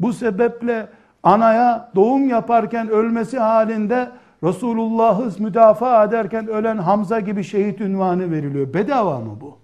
Bu 0.00 0.12
sebeple 0.12 0.88
anaya 1.22 1.90
doğum 1.94 2.28
yaparken 2.28 2.88
ölmesi 2.88 3.38
halinde 3.38 4.08
Resulullah'ı 4.44 5.42
müdafaa 5.42 6.04
ederken 6.04 6.48
ölen 6.48 6.78
Hamza 6.78 7.20
gibi 7.20 7.44
şehit 7.44 7.80
ünvanı 7.80 8.30
veriliyor. 8.30 8.74
Bedava 8.74 9.18
mı 9.20 9.38
bu? 9.40 9.58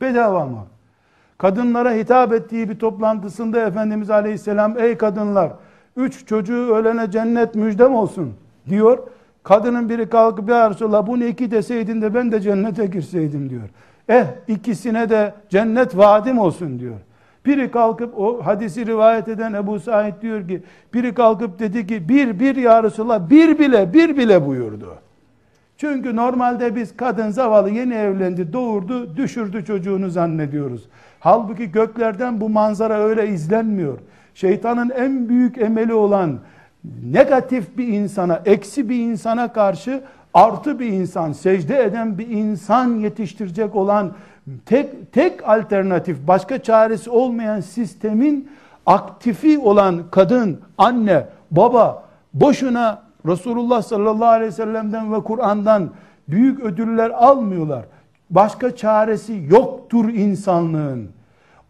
Bedava 0.00 0.46
mı? 0.46 0.66
Kadınlara 1.38 1.92
hitap 1.92 2.32
ettiği 2.32 2.70
bir 2.70 2.78
toplantısında 2.78 3.60
Efendimiz 3.60 4.10
Aleyhisselam 4.10 4.78
ey 4.78 4.96
kadınlar 4.96 5.52
üç 5.96 6.26
çocuğu 6.26 6.74
ölene 6.74 7.10
cennet 7.10 7.54
müjdem 7.54 7.94
olsun 7.94 8.34
diyor. 8.68 8.98
Kadının 9.42 9.88
biri 9.88 10.08
kalkıp 10.08 10.48
ya 10.48 10.70
Resulallah 10.70 11.06
bunu 11.06 11.24
iki 11.24 11.50
deseydin 11.50 12.02
de 12.02 12.14
ben 12.14 12.32
de 12.32 12.40
cennete 12.40 12.86
girseydim 12.86 13.50
diyor. 13.50 13.68
Eh 14.08 14.24
ikisine 14.48 15.08
de 15.08 15.34
cennet 15.48 15.96
vaadim 15.96 16.38
olsun 16.38 16.78
diyor. 16.78 16.96
Biri 17.46 17.70
kalkıp 17.70 18.18
o 18.18 18.46
hadisi 18.46 18.86
rivayet 18.86 19.28
eden 19.28 19.52
Ebu 19.52 19.80
Said 19.80 20.22
diyor 20.22 20.48
ki 20.48 20.62
biri 20.94 21.14
kalkıp 21.14 21.58
dedi 21.58 21.86
ki 21.86 22.08
bir 22.08 22.40
bir 22.40 22.56
ya 22.56 22.82
Resulallah 22.82 23.30
bir 23.30 23.58
bile 23.58 23.92
bir 23.92 24.16
bile 24.16 24.46
buyurdu. 24.46 24.94
Çünkü 25.76 26.16
normalde 26.16 26.76
biz 26.76 26.96
kadın 26.96 27.30
zavallı 27.30 27.70
yeni 27.70 27.94
evlendi 27.94 28.52
doğurdu 28.52 29.16
düşürdü 29.16 29.64
çocuğunu 29.64 30.10
zannediyoruz. 30.10 30.88
Halbuki 31.20 31.72
göklerden 31.72 32.40
bu 32.40 32.48
manzara 32.48 32.98
öyle 32.98 33.28
izlenmiyor. 33.28 33.98
Şeytanın 34.34 34.90
en 34.90 35.28
büyük 35.28 35.58
emeli 35.58 35.94
olan 35.94 36.38
negatif 37.04 37.78
bir 37.78 37.88
insana, 37.88 38.42
eksi 38.44 38.88
bir 38.88 38.96
insana 38.96 39.52
karşı 39.52 40.02
artı 40.34 40.78
bir 40.78 40.86
insan, 40.86 41.32
secde 41.32 41.84
eden 41.84 42.18
bir 42.18 42.28
insan 42.28 42.94
yetiştirecek 42.94 43.76
olan 43.76 44.12
tek 44.66 45.12
tek 45.12 45.48
alternatif, 45.48 46.18
başka 46.26 46.62
çaresi 46.62 47.10
olmayan 47.10 47.60
sistemin 47.60 48.50
aktifi 48.86 49.58
olan 49.58 50.02
kadın, 50.10 50.60
anne, 50.78 51.26
baba 51.50 52.04
boşuna 52.34 53.02
Resulullah 53.26 53.82
sallallahu 53.82 54.28
aleyhi 54.28 54.52
ve 54.52 54.54
sellem'den 54.54 55.12
ve 55.12 55.20
Kur'an'dan 55.20 55.90
büyük 56.28 56.60
ödüller 56.60 57.10
almıyorlar. 57.10 57.84
Başka 58.30 58.76
çaresi 58.76 59.44
yoktur 59.50 60.08
insanlığın. 60.08 61.08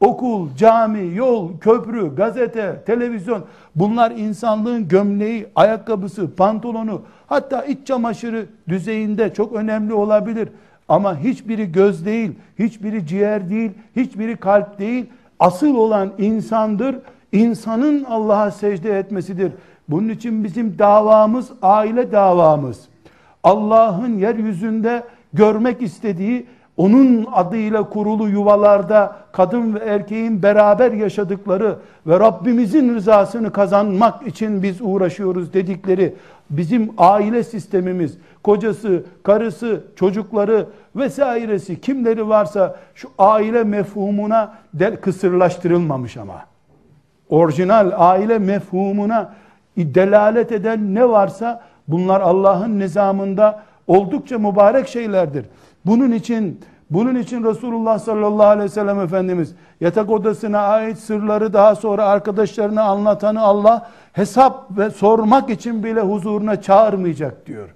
Okul, 0.00 0.48
cami, 0.56 1.14
yol, 1.14 1.58
köprü, 1.58 2.14
gazete, 2.14 2.82
televizyon 2.86 3.44
bunlar 3.74 4.10
insanlığın 4.10 4.88
gömleği, 4.88 5.46
ayakkabısı, 5.54 6.34
pantolonu 6.34 7.02
hatta 7.26 7.64
iç 7.64 7.86
çamaşırı 7.86 8.46
düzeyinde 8.68 9.34
çok 9.34 9.52
önemli 9.52 9.94
olabilir. 9.94 10.48
Ama 10.90 11.18
hiçbiri 11.18 11.72
göz 11.72 12.06
değil, 12.06 12.32
hiçbiri 12.58 13.06
ciğer 13.06 13.50
değil, 13.50 13.70
hiçbiri 13.96 14.36
kalp 14.36 14.78
değil. 14.78 15.06
Asıl 15.40 15.74
olan 15.74 16.12
insandır. 16.18 16.96
İnsanın 17.32 18.04
Allah'a 18.04 18.50
secde 18.50 18.98
etmesidir. 18.98 19.52
Bunun 19.88 20.08
için 20.08 20.44
bizim 20.44 20.78
davamız 20.78 21.50
aile 21.62 22.12
davamız. 22.12 22.88
Allah'ın 23.42 24.18
yeryüzünde 24.18 25.02
görmek 25.32 25.82
istediği 25.82 26.46
onun 26.76 27.26
adıyla 27.32 27.88
kurulu 27.88 28.28
yuvalarda 28.28 29.16
kadın 29.32 29.74
ve 29.74 29.78
erkeğin 29.78 30.42
beraber 30.42 30.92
yaşadıkları 30.92 31.76
ve 32.06 32.20
Rabbimizin 32.20 32.94
rızasını 32.94 33.52
kazanmak 33.52 34.26
için 34.26 34.62
biz 34.62 34.80
uğraşıyoruz 34.80 35.52
dedikleri 35.52 36.14
bizim 36.50 36.90
aile 36.98 37.44
sistemimiz, 37.44 38.18
kocası, 38.42 39.04
karısı, 39.22 39.84
çocukları 39.96 40.66
vesairesi 40.96 41.80
kimleri 41.80 42.28
varsa 42.28 42.76
şu 42.94 43.08
aile 43.18 43.64
mefhumuna 43.64 44.54
del 44.74 44.96
kısırlaştırılmamış 44.96 46.16
ama. 46.16 46.44
Orijinal 47.28 47.92
aile 47.96 48.38
mefhumuna 48.38 49.34
delalet 49.76 50.52
eden 50.52 50.94
ne 50.94 51.08
varsa 51.08 51.60
bunlar 51.88 52.20
Allah'ın 52.20 52.78
nizamında 52.78 53.62
oldukça 53.86 54.38
mübarek 54.38 54.88
şeylerdir. 54.88 55.46
Bunun 55.86 56.12
için 56.12 56.60
bunun 56.90 57.14
için 57.14 57.44
Resulullah 57.44 57.98
sallallahu 57.98 58.46
aleyhi 58.46 58.64
ve 58.64 58.74
sellem 58.74 59.00
Efendimiz 59.00 59.54
yatak 59.80 60.10
odasına 60.10 60.58
ait 60.58 60.98
sırları 60.98 61.52
daha 61.52 61.74
sonra 61.74 62.04
arkadaşlarına 62.04 62.82
anlatanı 62.82 63.40
Allah 63.40 63.90
hesap 64.12 64.78
ve 64.78 64.90
sormak 64.90 65.50
için 65.50 65.84
bile 65.84 66.00
huzuruna 66.00 66.62
çağırmayacak 66.62 67.46
diyor. 67.46 67.68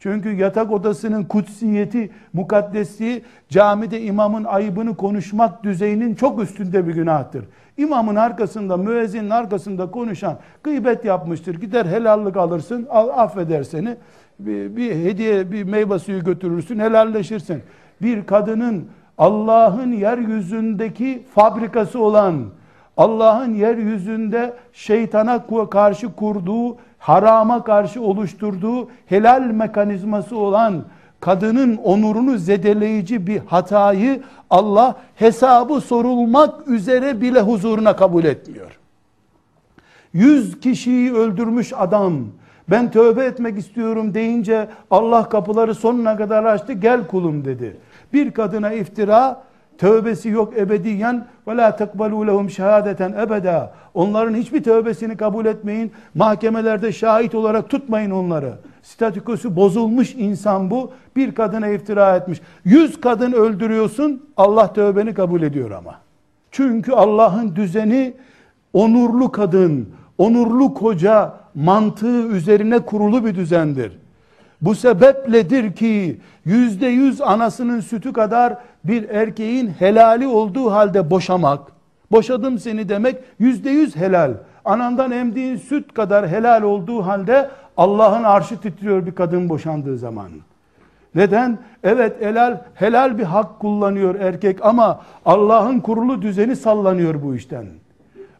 Çünkü 0.00 0.30
yatak 0.36 0.72
odasının 0.72 1.24
kutsiyeti, 1.24 2.10
mukaddesliği 2.32 3.22
camide 3.48 4.02
imamın 4.02 4.44
ayıbını 4.44 4.96
konuşmak 4.96 5.64
düzeyinin 5.64 6.14
çok 6.14 6.42
üstünde 6.42 6.86
bir 6.86 6.94
günahtır. 6.94 7.44
İmamın 7.76 8.16
arkasında, 8.16 8.76
müezzinin 8.76 9.30
arkasında 9.30 9.90
konuşan 9.90 10.38
gıybet 10.62 11.04
yapmıştır. 11.04 11.60
Gider 11.60 11.86
helallik 11.86 12.36
alırsın, 12.36 12.86
affeder 12.90 13.62
seni. 13.62 13.96
Bir, 14.38 14.76
bir 14.76 14.94
hediye, 14.94 15.52
bir 15.52 15.64
meyve 15.64 15.98
suyu 15.98 16.24
götürürsün, 16.24 16.78
helalleşirsin. 16.78 17.62
Bir 18.02 18.26
kadının 18.26 18.88
Allah'ın 19.18 19.92
yeryüzündeki 19.92 21.22
fabrikası 21.34 22.00
olan, 22.00 22.44
Allah'ın 22.96 23.54
yeryüzünde 23.54 24.54
şeytana 24.72 25.46
karşı 25.70 26.12
kurduğu, 26.16 26.76
harama 27.00 27.64
karşı 27.64 28.02
oluşturduğu 28.02 28.88
helal 29.06 29.40
mekanizması 29.40 30.36
olan 30.36 30.84
kadının 31.20 31.76
onurunu 31.76 32.38
zedeleyici 32.38 33.26
bir 33.26 33.38
hatayı 33.46 34.22
Allah 34.50 34.96
hesabı 35.14 35.80
sorulmak 35.80 36.68
üzere 36.68 37.20
bile 37.20 37.40
huzuruna 37.40 37.96
kabul 37.96 38.24
etmiyor. 38.24 38.78
Yüz 40.12 40.60
kişiyi 40.60 41.14
öldürmüş 41.14 41.72
adam 41.76 42.14
ben 42.70 42.90
tövbe 42.90 43.24
etmek 43.24 43.58
istiyorum 43.58 44.14
deyince 44.14 44.68
Allah 44.90 45.28
kapıları 45.28 45.74
sonuna 45.74 46.16
kadar 46.16 46.44
açtı 46.44 46.72
gel 46.72 47.06
kulum 47.06 47.44
dedi. 47.44 47.76
Bir 48.12 48.30
kadına 48.30 48.72
iftira 48.72 49.42
tövbesi 49.80 50.28
yok 50.28 50.58
ebediyen 50.58 51.26
ve 51.48 51.56
la 51.56 51.76
tekbalu 51.76 52.26
lehum 52.26 52.50
şehadeten 52.50 53.12
ebeda. 53.12 53.72
Onların 53.94 54.34
hiçbir 54.34 54.62
tövbesini 54.62 55.16
kabul 55.16 55.46
etmeyin. 55.46 55.92
Mahkemelerde 56.14 56.92
şahit 56.92 57.34
olarak 57.34 57.68
tutmayın 57.68 58.10
onları. 58.10 58.52
Statükosu 58.82 59.56
bozulmuş 59.56 60.14
insan 60.14 60.70
bu. 60.70 60.92
Bir 61.16 61.34
kadına 61.34 61.68
iftira 61.68 62.16
etmiş. 62.16 62.40
Yüz 62.64 63.00
kadın 63.00 63.32
öldürüyorsun. 63.32 64.24
Allah 64.36 64.72
tövbeni 64.72 65.14
kabul 65.14 65.42
ediyor 65.42 65.70
ama. 65.70 65.94
Çünkü 66.50 66.92
Allah'ın 66.92 67.56
düzeni 67.56 68.14
onurlu 68.72 69.32
kadın, 69.32 69.88
onurlu 70.18 70.74
koca 70.74 71.34
mantığı 71.54 72.26
üzerine 72.26 72.78
kurulu 72.78 73.24
bir 73.24 73.34
düzendir. 73.34 73.92
Bu 74.62 74.74
sebepledir 74.74 75.72
ki 75.72 76.20
yüzde 76.44 76.86
yüz 76.86 77.20
anasının 77.20 77.80
sütü 77.80 78.12
kadar 78.12 78.56
bir 78.84 79.08
erkeğin 79.08 79.68
helali 79.68 80.28
olduğu 80.28 80.70
halde 80.70 81.10
boşamak, 81.10 81.60
boşadım 82.12 82.58
seni 82.58 82.88
demek 82.88 83.16
yüzde 83.38 83.70
yüz 83.70 83.96
helal. 83.96 84.32
Anandan 84.64 85.10
emdiğin 85.10 85.56
süt 85.56 85.94
kadar 85.94 86.28
helal 86.28 86.62
olduğu 86.62 87.06
halde 87.06 87.50
Allah'ın 87.76 88.24
arşı 88.24 88.60
titriyor 88.60 89.06
bir 89.06 89.14
kadın 89.14 89.48
boşandığı 89.48 89.98
zaman. 89.98 90.30
Neden? 91.14 91.58
Evet 91.82 92.20
helal, 92.20 92.60
helal 92.74 93.18
bir 93.18 93.24
hak 93.24 93.60
kullanıyor 93.60 94.14
erkek 94.14 94.64
ama 94.64 95.00
Allah'ın 95.24 95.80
kurulu 95.80 96.22
düzeni 96.22 96.56
sallanıyor 96.56 97.22
bu 97.22 97.34
işten. 97.34 97.66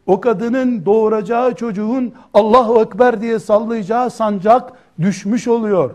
O 0.05 0.21
kadının 0.21 0.85
doğuracağı 0.85 1.55
çocuğun 1.55 2.13
Allahu 2.33 2.81
Ekber 2.81 3.21
diye 3.21 3.39
sallayacağı 3.39 4.09
sancak 4.09 4.73
düşmüş 5.01 5.47
oluyor. 5.47 5.91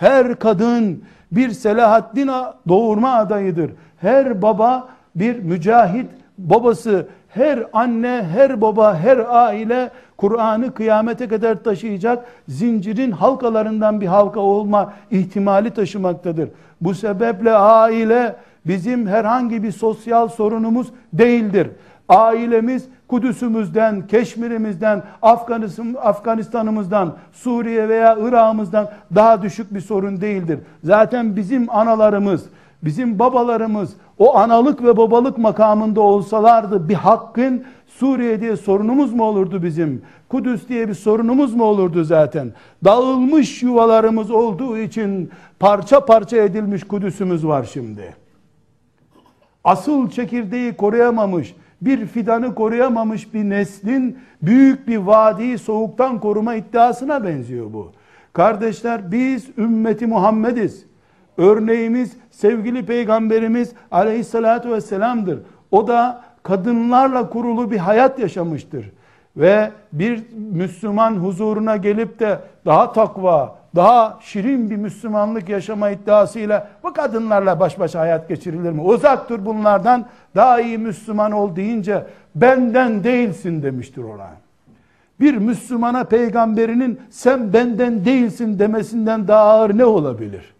Her 0.00 0.34
kadın 0.38 1.04
bir 1.32 1.50
Selahaddin 1.50 2.30
doğurma 2.68 3.14
adayıdır. 3.14 3.70
Her 3.96 4.42
baba 4.42 4.88
bir 5.14 5.38
mücahit 5.38 6.06
babası, 6.38 7.06
her 7.28 7.64
anne, 7.72 8.26
her 8.32 8.60
baba, 8.60 8.96
her 8.96 9.18
aile 9.28 9.90
Kur'an'ı 10.16 10.74
kıyamete 10.74 11.28
kadar 11.28 11.64
taşıyacak 11.64 12.24
zincirin 12.48 13.10
halkalarından 13.10 14.00
bir 14.00 14.06
halka 14.06 14.40
olma 14.40 14.92
ihtimali 15.10 15.70
taşımaktadır. 15.70 16.48
Bu 16.80 16.94
sebeple 16.94 17.52
aile 17.52 18.36
bizim 18.66 19.06
herhangi 19.06 19.62
bir 19.62 19.72
sosyal 19.72 20.28
sorunumuz 20.28 20.86
değildir. 21.12 21.70
Ailemiz 22.08 22.84
Kudüs'ümüzden, 23.08 24.06
Keşmir'imizden, 24.06 25.02
Afganistan, 25.22 25.96
Afganistan'ımızdan, 26.02 27.16
Suriye 27.32 27.88
veya 27.88 28.16
Irak'ımızdan 28.20 28.88
daha 29.14 29.42
düşük 29.42 29.74
bir 29.74 29.80
sorun 29.80 30.20
değildir. 30.20 30.58
Zaten 30.84 31.36
bizim 31.36 31.70
analarımız, 31.70 32.44
bizim 32.82 33.18
babalarımız 33.18 33.92
o 34.18 34.36
analık 34.36 34.84
ve 34.84 34.96
babalık 34.96 35.38
makamında 35.38 36.00
olsalardı 36.00 36.88
bir 36.88 36.94
hakkın 36.94 37.64
Suriye 37.86 38.40
diye 38.40 38.56
sorunumuz 38.56 39.12
mu 39.12 39.24
olurdu 39.24 39.62
bizim? 39.62 40.02
Kudüs 40.28 40.68
diye 40.68 40.88
bir 40.88 40.94
sorunumuz 40.94 41.54
mu 41.54 41.64
olurdu 41.64 42.04
zaten? 42.04 42.52
Dağılmış 42.84 43.62
yuvalarımız 43.62 44.30
olduğu 44.30 44.78
için 44.78 45.30
parça 45.58 46.04
parça 46.04 46.36
edilmiş 46.36 46.84
Kudüs'ümüz 46.84 47.46
var 47.46 47.68
şimdi. 47.72 48.14
Asıl 49.64 50.10
çekirdeği 50.10 50.76
koruyamamış, 50.76 51.54
bir 51.80 52.06
fidanı 52.06 52.54
koruyamamış 52.54 53.34
bir 53.34 53.44
neslin 53.44 54.18
büyük 54.42 54.88
bir 54.88 54.96
vadiyi 54.96 55.58
soğuktan 55.58 56.20
koruma 56.20 56.54
iddiasına 56.54 57.24
benziyor 57.24 57.72
bu. 57.72 57.92
Kardeşler 58.32 59.12
biz 59.12 59.48
ümmeti 59.58 60.06
Muhammediz. 60.06 60.86
Örneğimiz 61.36 62.16
sevgili 62.30 62.86
peygamberimiz 62.86 63.72
aleyhissalatu 63.90 64.70
vesselam'dır. 64.70 65.38
O 65.70 65.88
da 65.88 66.22
kadınlarla 66.42 67.30
kurulu 67.30 67.70
bir 67.70 67.78
hayat 67.78 68.18
yaşamıştır. 68.18 68.92
Ve 69.36 69.70
bir 69.92 70.22
Müslüman 70.52 71.12
huzuruna 71.12 71.76
gelip 71.76 72.20
de 72.20 72.38
daha 72.66 72.92
takva, 72.92 73.58
daha 73.76 74.18
şirin 74.20 74.70
bir 74.70 74.76
Müslümanlık 74.76 75.48
yaşama 75.48 75.90
iddiasıyla 75.90 76.68
bu 76.82 76.92
kadınlarla 76.92 77.60
baş 77.60 77.78
başa 77.78 78.00
hayat 78.00 78.28
geçirilir 78.28 78.70
mi? 78.70 78.82
Uzak 78.82 79.28
dur 79.28 79.44
bunlardan 79.44 80.06
daha 80.34 80.60
iyi 80.60 80.78
Müslüman 80.78 81.32
ol 81.32 81.56
deyince 81.56 82.06
benden 82.34 83.04
değilsin 83.04 83.62
demiştir 83.62 84.02
ona. 84.02 84.30
Bir 85.20 85.34
Müslümana 85.34 86.04
peygamberinin 86.04 87.00
sen 87.10 87.52
benden 87.52 88.04
değilsin 88.04 88.58
demesinden 88.58 89.28
daha 89.28 89.40
ağır 89.40 89.78
ne 89.78 89.84
olabilir? 89.84 90.54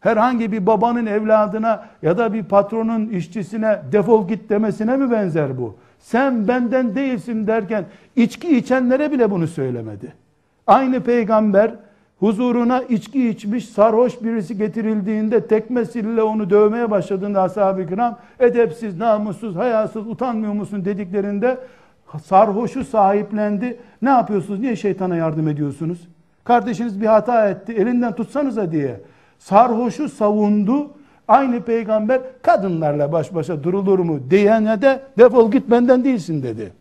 Herhangi 0.00 0.52
bir 0.52 0.66
babanın 0.66 1.06
evladına 1.06 1.84
ya 2.02 2.18
da 2.18 2.32
bir 2.32 2.44
patronun 2.44 3.08
işçisine 3.08 3.82
defol 3.92 4.28
git 4.28 4.50
demesine 4.50 4.96
mi 4.96 5.10
benzer 5.10 5.58
bu? 5.58 5.76
sen 6.00 6.48
benden 6.48 6.94
değilsin 6.94 7.46
derken 7.46 7.84
içki 8.16 8.56
içenlere 8.56 9.12
bile 9.12 9.30
bunu 9.30 9.46
söylemedi. 9.46 10.12
Aynı 10.66 11.00
peygamber 11.00 11.74
huzuruna 12.20 12.82
içki 12.82 13.28
içmiş 13.28 13.68
sarhoş 13.68 14.22
birisi 14.22 14.58
getirildiğinde 14.58 15.46
tekmesiyle 15.46 16.22
onu 16.22 16.50
dövmeye 16.50 16.90
başladığında 16.90 17.42
ashab-ı 17.42 17.86
kiram 17.86 18.18
edepsiz, 18.40 18.98
namussuz, 18.98 19.56
hayasız, 19.56 20.06
utanmıyor 20.06 20.52
musun 20.52 20.84
dediklerinde 20.84 21.58
sarhoşu 22.24 22.84
sahiplendi. 22.84 23.78
Ne 24.02 24.08
yapıyorsunuz? 24.08 24.60
Niye 24.60 24.76
şeytana 24.76 25.16
yardım 25.16 25.48
ediyorsunuz? 25.48 26.08
Kardeşiniz 26.44 27.00
bir 27.00 27.06
hata 27.06 27.48
etti. 27.48 27.72
Elinden 27.72 28.14
tutsanıza 28.14 28.72
diye. 28.72 29.00
Sarhoşu 29.38 30.08
savundu. 30.08 30.90
Aynı 31.28 31.62
peygamber 31.62 32.20
kadınlarla 32.42 33.12
baş 33.12 33.34
başa 33.34 33.62
durulur 33.64 33.98
mu 33.98 34.20
diyene 34.30 34.82
de 34.82 35.02
defol 35.18 35.52
git 35.52 35.70
benden 35.70 36.04
değilsin 36.04 36.42
dedi. 36.42 36.72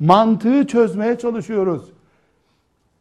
Mantığı 0.00 0.66
çözmeye 0.66 1.18
çalışıyoruz. 1.18 1.95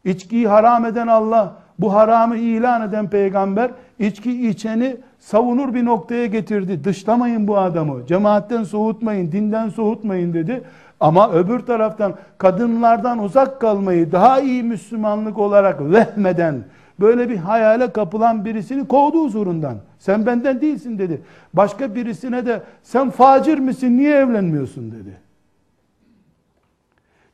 İçkiyi 0.05 0.47
haram 0.47 0.85
eden 0.85 1.07
Allah, 1.07 1.55
bu 1.79 1.93
haramı 1.93 2.37
ilan 2.37 2.89
eden 2.89 3.09
peygamber, 3.09 3.71
içki 3.99 4.49
içeni 4.49 4.97
savunur 5.19 5.73
bir 5.73 5.85
noktaya 5.85 6.25
getirdi. 6.25 6.83
Dışlamayın 6.83 7.47
bu 7.47 7.57
adamı, 7.57 8.05
cemaatten 8.07 8.63
soğutmayın, 8.63 9.31
dinden 9.31 9.69
soğutmayın 9.69 10.33
dedi. 10.33 10.63
Ama 10.99 11.31
öbür 11.31 11.59
taraftan 11.59 12.13
kadınlardan 12.37 13.19
uzak 13.19 13.61
kalmayı 13.61 14.11
daha 14.11 14.39
iyi 14.39 14.63
Müslümanlık 14.63 15.37
olarak 15.37 15.81
vehmeden, 15.81 16.63
böyle 16.99 17.29
bir 17.29 17.37
hayale 17.37 17.91
kapılan 17.91 18.45
birisini 18.45 18.87
kovdu 18.87 19.23
huzurundan. 19.23 19.75
Sen 19.99 20.25
benden 20.25 20.61
değilsin 20.61 20.97
dedi. 20.97 21.21
Başka 21.53 21.95
birisine 21.95 22.45
de 22.45 22.61
sen 22.83 23.09
facir 23.09 23.59
misin 23.59 23.97
niye 23.97 24.15
evlenmiyorsun 24.15 24.91
dedi. 24.91 25.17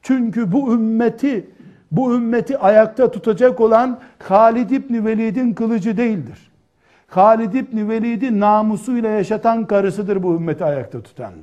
Çünkü 0.01 0.51
bu 0.51 0.73
ümmeti 0.73 1.49
bu 1.91 2.15
ümmeti 2.15 2.57
ayakta 2.57 3.11
tutacak 3.11 3.61
olan 3.61 3.99
Halid 4.23 4.69
İbni 4.69 5.05
Velid'in 5.05 5.53
kılıcı 5.53 5.97
değildir. 5.97 6.51
Halid 7.07 7.53
İbni 7.53 7.89
Velid'i 7.89 8.39
namusuyla 8.39 9.09
yaşatan 9.09 9.65
karısıdır 9.65 10.23
bu 10.23 10.35
ümmeti 10.35 10.65
ayakta 10.65 11.01
tutan. 11.01 11.33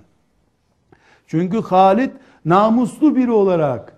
Çünkü 1.26 1.62
Halid 1.62 2.10
namuslu 2.44 3.16
biri 3.16 3.30
olarak, 3.30 3.92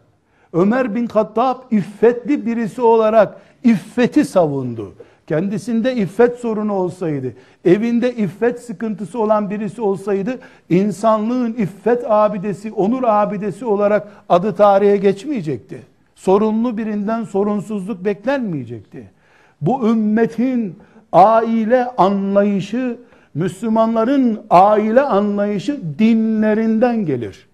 Ömer 0.52 0.94
bin 0.94 1.06
Hattab 1.06 1.56
iffetli 1.70 2.46
birisi 2.46 2.82
olarak 2.82 3.40
iffeti 3.64 4.24
savundu. 4.24 4.94
Kendisinde 5.26 5.94
iffet 5.94 6.36
sorunu 6.36 6.72
olsaydı, 6.72 7.32
evinde 7.64 8.14
iffet 8.14 8.60
sıkıntısı 8.60 9.20
olan 9.20 9.50
birisi 9.50 9.82
olsaydı, 9.82 10.38
insanlığın 10.68 11.52
iffet 11.52 12.10
abidesi, 12.10 12.72
onur 12.72 13.02
abidesi 13.06 13.64
olarak 13.64 14.08
adı 14.28 14.54
tarihe 14.54 14.96
geçmeyecekti. 14.96 15.89
Sorunlu 16.20 16.76
birinden 16.76 17.24
sorunsuzluk 17.24 18.04
beklenmeyecekti. 18.04 19.11
Bu 19.61 19.88
ümmetin 19.88 20.78
aile 21.12 21.85
anlayışı, 21.85 22.96
Müslümanların 23.35 24.40
aile 24.50 25.00
anlayışı 25.00 25.80
dinlerinden 25.98 27.06
gelir. 27.06 27.48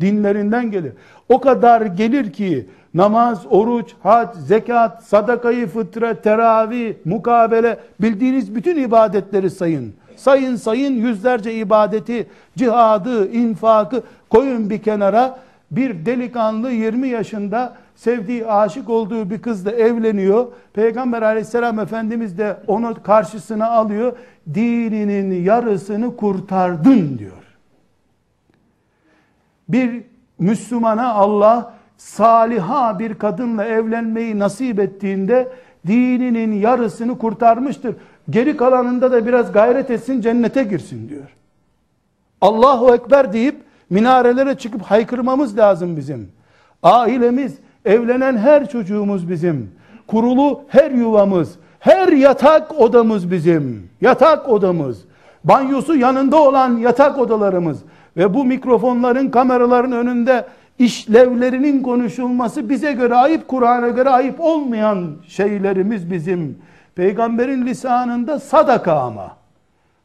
Dinlerinden 0.00 0.70
gelir. 0.70 0.92
O 1.28 1.40
kadar 1.40 1.80
gelir 1.80 2.32
ki 2.32 2.66
namaz, 2.94 3.42
oruç, 3.50 3.92
hac, 4.02 4.28
zekat, 4.46 5.04
sadakayı 5.04 5.66
fıtre, 5.66 6.14
teravih, 6.14 6.94
mukabele 7.04 7.78
bildiğiniz 8.00 8.54
bütün 8.54 8.76
ibadetleri 8.76 9.50
sayın. 9.50 9.94
Sayın 10.16 10.56
sayın 10.56 10.92
yüzlerce 10.92 11.54
ibadeti, 11.54 12.26
cihadı, 12.56 13.32
infakı 13.32 14.02
koyun 14.30 14.70
bir 14.70 14.82
kenara. 14.82 15.38
Bir 15.70 16.06
delikanlı 16.06 16.70
20 16.70 17.08
yaşında 17.08 17.81
sevdiği, 17.96 18.46
aşık 18.46 18.90
olduğu 18.90 19.30
bir 19.30 19.42
kızla 19.42 19.70
evleniyor. 19.70 20.46
Peygamber 20.72 21.22
aleyhisselam 21.22 21.78
efendimiz 21.78 22.38
de 22.38 22.56
onu 22.66 23.02
karşısına 23.02 23.70
alıyor. 23.70 24.12
Dininin 24.54 25.44
yarısını 25.44 26.16
kurtardın 26.16 27.18
diyor. 27.18 27.42
Bir 29.68 30.04
Müslümana 30.38 31.12
Allah 31.12 31.74
saliha 31.96 32.98
bir 32.98 33.14
kadınla 33.14 33.64
evlenmeyi 33.64 34.38
nasip 34.38 34.80
ettiğinde 34.80 35.48
dininin 35.86 36.52
yarısını 36.52 37.18
kurtarmıştır. 37.18 37.96
Geri 38.30 38.56
kalanında 38.56 39.12
da 39.12 39.26
biraz 39.26 39.52
gayret 39.52 39.90
etsin 39.90 40.20
cennete 40.20 40.64
girsin 40.64 41.08
diyor. 41.08 41.36
Allahu 42.40 42.94
Ekber 42.94 43.32
deyip 43.32 43.62
minarelere 43.90 44.58
çıkıp 44.58 44.82
haykırmamız 44.82 45.58
lazım 45.58 45.96
bizim. 45.96 46.32
Ailemiz, 46.82 47.58
evlenen 47.84 48.36
her 48.36 48.68
çocuğumuz 48.68 49.28
bizim. 49.28 49.70
Kurulu 50.06 50.60
her 50.68 50.90
yuvamız, 50.90 51.54
her 51.78 52.08
yatak 52.08 52.80
odamız 52.80 53.30
bizim. 53.30 53.90
Yatak 54.00 54.48
odamız. 54.48 55.04
Banyosu 55.44 55.96
yanında 55.96 56.42
olan 56.42 56.76
yatak 56.76 57.18
odalarımız. 57.18 57.82
Ve 58.16 58.34
bu 58.34 58.44
mikrofonların, 58.44 59.30
kameraların 59.30 59.92
önünde 59.92 60.46
işlevlerinin 60.78 61.82
konuşulması 61.82 62.68
bize 62.68 62.92
göre 62.92 63.14
ayıp, 63.14 63.48
Kur'an'a 63.48 63.88
göre 63.88 64.10
ayıp 64.10 64.40
olmayan 64.40 65.10
şeylerimiz 65.28 66.10
bizim. 66.10 66.58
Peygamberin 66.94 67.66
lisanında 67.66 68.40
sadaka 68.40 69.00
ama. 69.00 69.36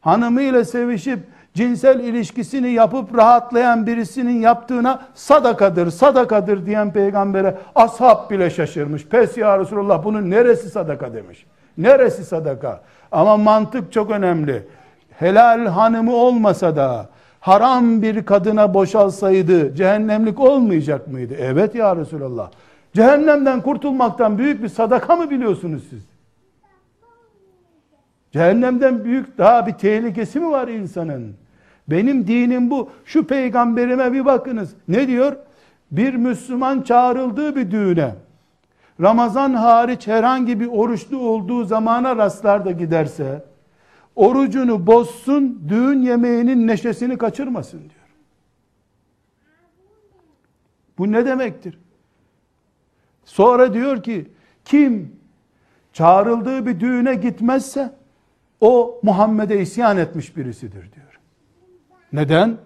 Hanımıyla 0.01 0.65
sevişip 0.65 1.19
cinsel 1.57 1.99
ilişkisini 1.99 2.69
yapıp 2.69 3.17
rahatlayan 3.17 3.87
birisinin 3.87 4.41
yaptığına 4.41 4.99
sadakadır, 5.15 5.91
sadakadır 5.91 6.65
diyen 6.65 6.93
peygambere 6.93 7.57
ashab 7.75 8.29
bile 8.29 8.49
şaşırmış. 8.49 9.05
Pes 9.05 9.37
ya 9.37 9.59
Resulallah 9.59 10.03
bunun 10.03 10.29
neresi 10.29 10.69
sadaka 10.69 11.13
demiş. 11.13 11.45
Neresi 11.77 12.25
sadaka? 12.25 12.81
Ama 13.11 13.37
mantık 13.37 13.91
çok 13.91 14.11
önemli. 14.11 14.67
Helal 15.11 15.65
hanımı 15.65 16.15
olmasa 16.15 16.75
da 16.75 17.09
haram 17.39 18.01
bir 18.01 18.25
kadına 18.25 18.73
boşalsaydı 18.73 19.75
cehennemlik 19.75 20.39
olmayacak 20.39 21.07
mıydı? 21.07 21.35
Evet 21.39 21.75
ya 21.75 21.95
Resulallah. 21.95 22.49
Cehennemden 22.93 23.61
kurtulmaktan 23.61 24.37
büyük 24.37 24.63
bir 24.63 24.69
sadaka 24.69 25.15
mı 25.15 25.29
biliyorsunuz 25.29 25.83
siz? 25.89 26.03
Cehennemden 28.31 29.03
büyük 29.03 29.37
daha 29.37 29.67
bir 29.67 29.73
tehlikesi 29.73 30.39
mi 30.39 30.51
var 30.51 30.67
insanın? 30.67 31.46
Benim 31.87 32.27
dinim 32.27 32.69
bu. 32.69 32.89
Şu 33.05 33.27
peygamberime 33.27 34.13
bir 34.13 34.25
bakınız. 34.25 34.75
Ne 34.87 35.07
diyor? 35.07 35.35
Bir 35.91 36.13
Müslüman 36.13 36.81
çağrıldığı 36.81 37.55
bir 37.55 37.71
düğüne 37.71 38.15
Ramazan 39.01 39.53
hariç 39.53 40.07
herhangi 40.07 40.59
bir 40.59 40.67
oruçlu 40.67 41.19
olduğu 41.19 41.65
zamana 41.65 42.15
rastlar 42.15 42.65
da 42.65 42.71
giderse 42.71 43.45
orucunu 44.15 44.87
bozsun, 44.87 45.61
düğün 45.69 46.01
yemeğinin 46.01 46.67
neşesini 46.67 47.17
kaçırmasın 47.17 47.79
diyor. 47.79 47.91
Bu 50.97 51.11
ne 51.11 51.25
demektir? 51.25 51.79
Sonra 53.25 53.73
diyor 53.73 54.03
ki 54.03 54.31
kim 54.65 55.15
çağrıldığı 55.93 56.65
bir 56.65 56.79
düğüne 56.79 57.15
gitmezse 57.15 57.93
o 58.61 58.99
Muhammed'e 59.03 59.61
isyan 59.61 59.97
etmiş 59.97 60.37
birisidir 60.37 60.93
diyor. 60.93 61.06
Neden? 62.13 62.57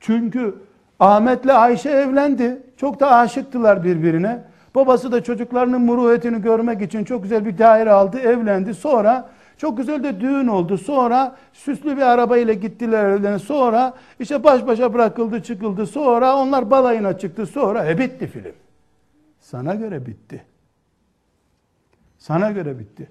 Çünkü 0.00 0.54
Ahmet'le 1.00 1.48
Ayşe 1.48 1.90
evlendi. 1.90 2.62
Çok 2.76 3.00
da 3.00 3.10
aşıktılar 3.16 3.84
birbirine. 3.84 4.44
Babası 4.74 5.12
da 5.12 5.22
çocuklarının 5.22 5.80
muruhetini 5.80 6.42
görmek 6.42 6.82
için 6.82 7.04
çok 7.04 7.22
güzel 7.22 7.46
bir 7.46 7.58
daire 7.58 7.92
aldı, 7.92 8.18
evlendi. 8.18 8.74
Sonra 8.74 9.30
çok 9.58 9.76
güzel 9.76 10.02
de 10.02 10.20
düğün 10.20 10.46
oldu. 10.46 10.78
Sonra 10.78 11.36
süslü 11.52 11.96
bir 11.96 12.02
arabayla 12.02 12.54
gittiler 12.54 13.04
evlerine. 13.04 13.38
Sonra 13.38 13.94
işte 14.20 14.44
baş 14.44 14.66
başa 14.66 14.94
bırakıldı 14.94 15.42
çıkıldı. 15.42 15.86
Sonra 15.86 16.36
onlar 16.36 16.70
balayına 16.70 17.18
çıktı. 17.18 17.46
Sonra 17.46 17.86
e 17.86 17.98
bitti 17.98 18.26
film. 18.26 18.52
Sana 19.40 19.74
göre 19.74 20.06
bitti. 20.06 20.44
Sana 22.18 22.50
göre 22.50 22.78
bitti. 22.78 23.10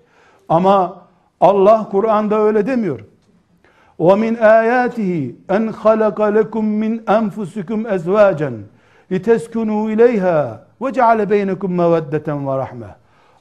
Ama 0.49 1.01
Allah 1.41 1.89
Kur'an'da 1.91 2.39
öyle 2.39 2.67
demiyor. 2.67 2.99
وَمِنْ 4.06 4.32
آيَاتِهِ 4.58 5.12
اَنْ 5.56 5.62
خَلَقَ 5.82 6.18
لَكُمْ 6.38 6.64
مِنْ 6.82 6.92
أَنْفُسِكُمْ 7.18 7.78
اَزْوَاجًا 7.96 8.50
لِتَسْكُنُوا 9.12 9.82
اِلَيْهَا 9.92 10.38
وَجَعَلَ 10.82 11.18
بَيْنَكُمْ 11.34 11.70
مَوَدَّةً 11.82 12.28
وَرَحْمَةً 12.48 12.90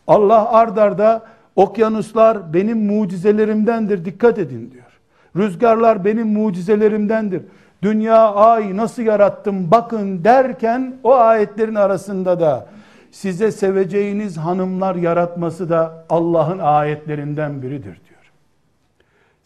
Allah 0.07 0.51
ardarda 0.51 1.21
okyanuslar 1.55 2.53
benim 2.53 2.85
mucizelerimdendir 2.85 4.05
dikkat 4.05 4.39
edin 4.39 4.71
diyor. 4.71 4.99
Rüzgarlar 5.35 6.05
benim 6.05 6.27
mucizelerimdendir. 6.27 7.41
Dünya 7.81 8.33
ay 8.33 8.77
nasıl 8.77 9.03
yarattım 9.03 9.71
bakın 9.71 10.23
derken 10.23 10.95
o 11.03 11.15
ayetlerin 11.15 11.75
arasında 11.75 12.39
da 12.39 12.67
size 13.11 13.51
seveceğiniz 13.51 14.37
hanımlar 14.37 14.95
yaratması 14.95 15.69
da 15.69 16.05
Allah'ın 16.09 16.59
ayetlerinden 16.59 17.61
biridir 17.61 17.83
diyor. 17.83 18.10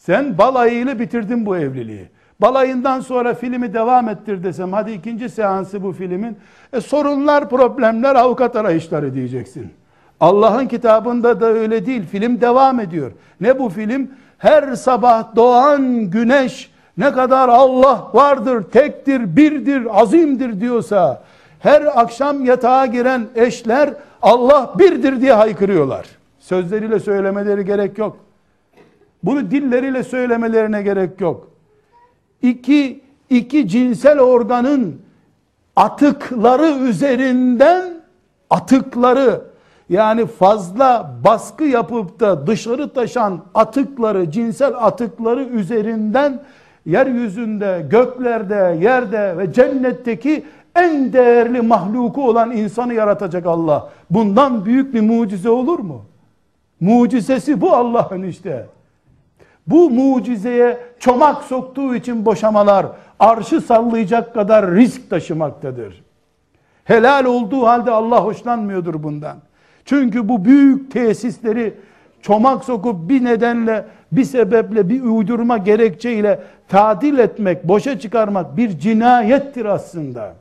Sen 0.06 0.38
balayıyla 0.38 0.98
bitirdin 0.98 1.46
bu 1.46 1.56
evliliği. 1.56 2.08
Balayından 2.40 3.00
sonra 3.00 3.34
filmi 3.34 3.74
devam 3.74 4.08
ettir 4.08 4.44
desem, 4.44 4.72
hadi 4.72 4.92
ikinci 4.92 5.28
seansı 5.28 5.82
bu 5.82 5.92
filmin, 5.92 6.36
e, 6.72 6.80
sorunlar, 6.80 7.50
problemler, 7.50 8.14
avukat 8.14 8.56
arayışları 8.56 9.14
diyeceksin. 9.14 9.70
Allah'ın 10.20 10.66
kitabında 10.66 11.40
da 11.40 11.46
öyle 11.46 11.86
değil. 11.86 12.06
Film 12.06 12.40
devam 12.40 12.80
ediyor. 12.80 13.12
Ne 13.40 13.58
bu 13.58 13.68
film? 13.68 14.10
Her 14.38 14.74
sabah 14.74 15.36
doğan 15.36 16.10
güneş 16.10 16.70
ne 16.98 17.12
kadar 17.12 17.48
Allah 17.48 18.10
vardır, 18.14 18.62
tektir, 18.62 19.36
birdir, 19.36 20.00
azimdir 20.00 20.60
diyorsa, 20.60 21.22
her 21.58 22.00
akşam 22.00 22.44
yatağa 22.44 22.86
giren 22.86 23.26
eşler 23.34 23.94
Allah 24.22 24.74
birdir 24.78 25.20
diye 25.20 25.32
haykırıyorlar. 25.32 26.06
Sözleriyle 26.38 27.00
söylemeleri 27.00 27.64
gerek 27.64 27.98
yok. 27.98 28.25
Bunu 29.22 29.50
dilleriyle 29.50 30.02
söylemelerine 30.04 30.82
gerek 30.82 31.20
yok. 31.20 31.48
İki, 32.42 33.00
iki 33.30 33.68
cinsel 33.68 34.20
organın 34.20 35.00
atıkları 35.76 36.88
üzerinden 36.88 37.94
atıkları 38.50 39.40
yani 39.88 40.26
fazla 40.26 41.14
baskı 41.24 41.64
yapıp 41.64 42.20
da 42.20 42.46
dışarı 42.46 42.92
taşan 42.92 43.40
atıkları, 43.54 44.30
cinsel 44.30 44.74
atıkları 44.76 45.44
üzerinden 45.44 46.42
yeryüzünde, 46.86 47.86
göklerde, 47.90 48.78
yerde 48.80 49.38
ve 49.38 49.52
cennetteki 49.52 50.44
en 50.74 51.12
değerli 51.12 51.60
mahluku 51.62 52.28
olan 52.28 52.50
insanı 52.50 52.94
yaratacak 52.94 53.46
Allah. 53.46 53.90
Bundan 54.10 54.64
büyük 54.64 54.94
bir 54.94 55.00
mucize 55.00 55.50
olur 55.50 55.78
mu? 55.78 56.04
Mucizesi 56.80 57.60
bu 57.60 57.72
Allah'ın 57.72 58.22
işte. 58.22 58.66
Bu 59.66 59.90
mucizeye 59.90 60.78
çomak 60.98 61.42
soktuğu 61.42 61.94
için 61.94 62.26
boşamalar 62.26 62.86
arşı 63.18 63.60
sallayacak 63.60 64.34
kadar 64.34 64.70
risk 64.70 65.10
taşımaktadır. 65.10 66.04
Helal 66.84 67.24
olduğu 67.24 67.66
halde 67.66 67.90
Allah 67.90 68.24
hoşlanmıyordur 68.24 69.02
bundan. 69.02 69.36
Çünkü 69.84 70.28
bu 70.28 70.44
büyük 70.44 70.90
tesisleri 70.90 71.74
çomak 72.22 72.64
sokup 72.64 73.08
bir 73.08 73.24
nedenle, 73.24 73.84
bir 74.12 74.24
sebeple, 74.24 74.88
bir 74.88 75.02
uydurma 75.02 75.58
gerekçeyle 75.58 76.40
tadil 76.68 77.18
etmek, 77.18 77.68
boşa 77.68 77.98
çıkarmak 77.98 78.56
bir 78.56 78.78
cinayettir 78.78 79.64
aslında. 79.64 80.34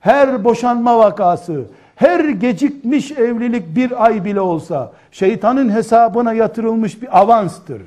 Her 0.00 0.44
boşanma 0.44 0.98
vakası, 0.98 1.64
her 1.96 2.24
gecikmiş 2.24 3.12
evlilik 3.12 3.76
bir 3.76 4.04
ay 4.04 4.24
bile 4.24 4.40
olsa 4.40 4.92
şeytanın 5.12 5.74
hesabına 5.74 6.32
yatırılmış 6.32 7.02
bir 7.02 7.18
avanstır. 7.20 7.82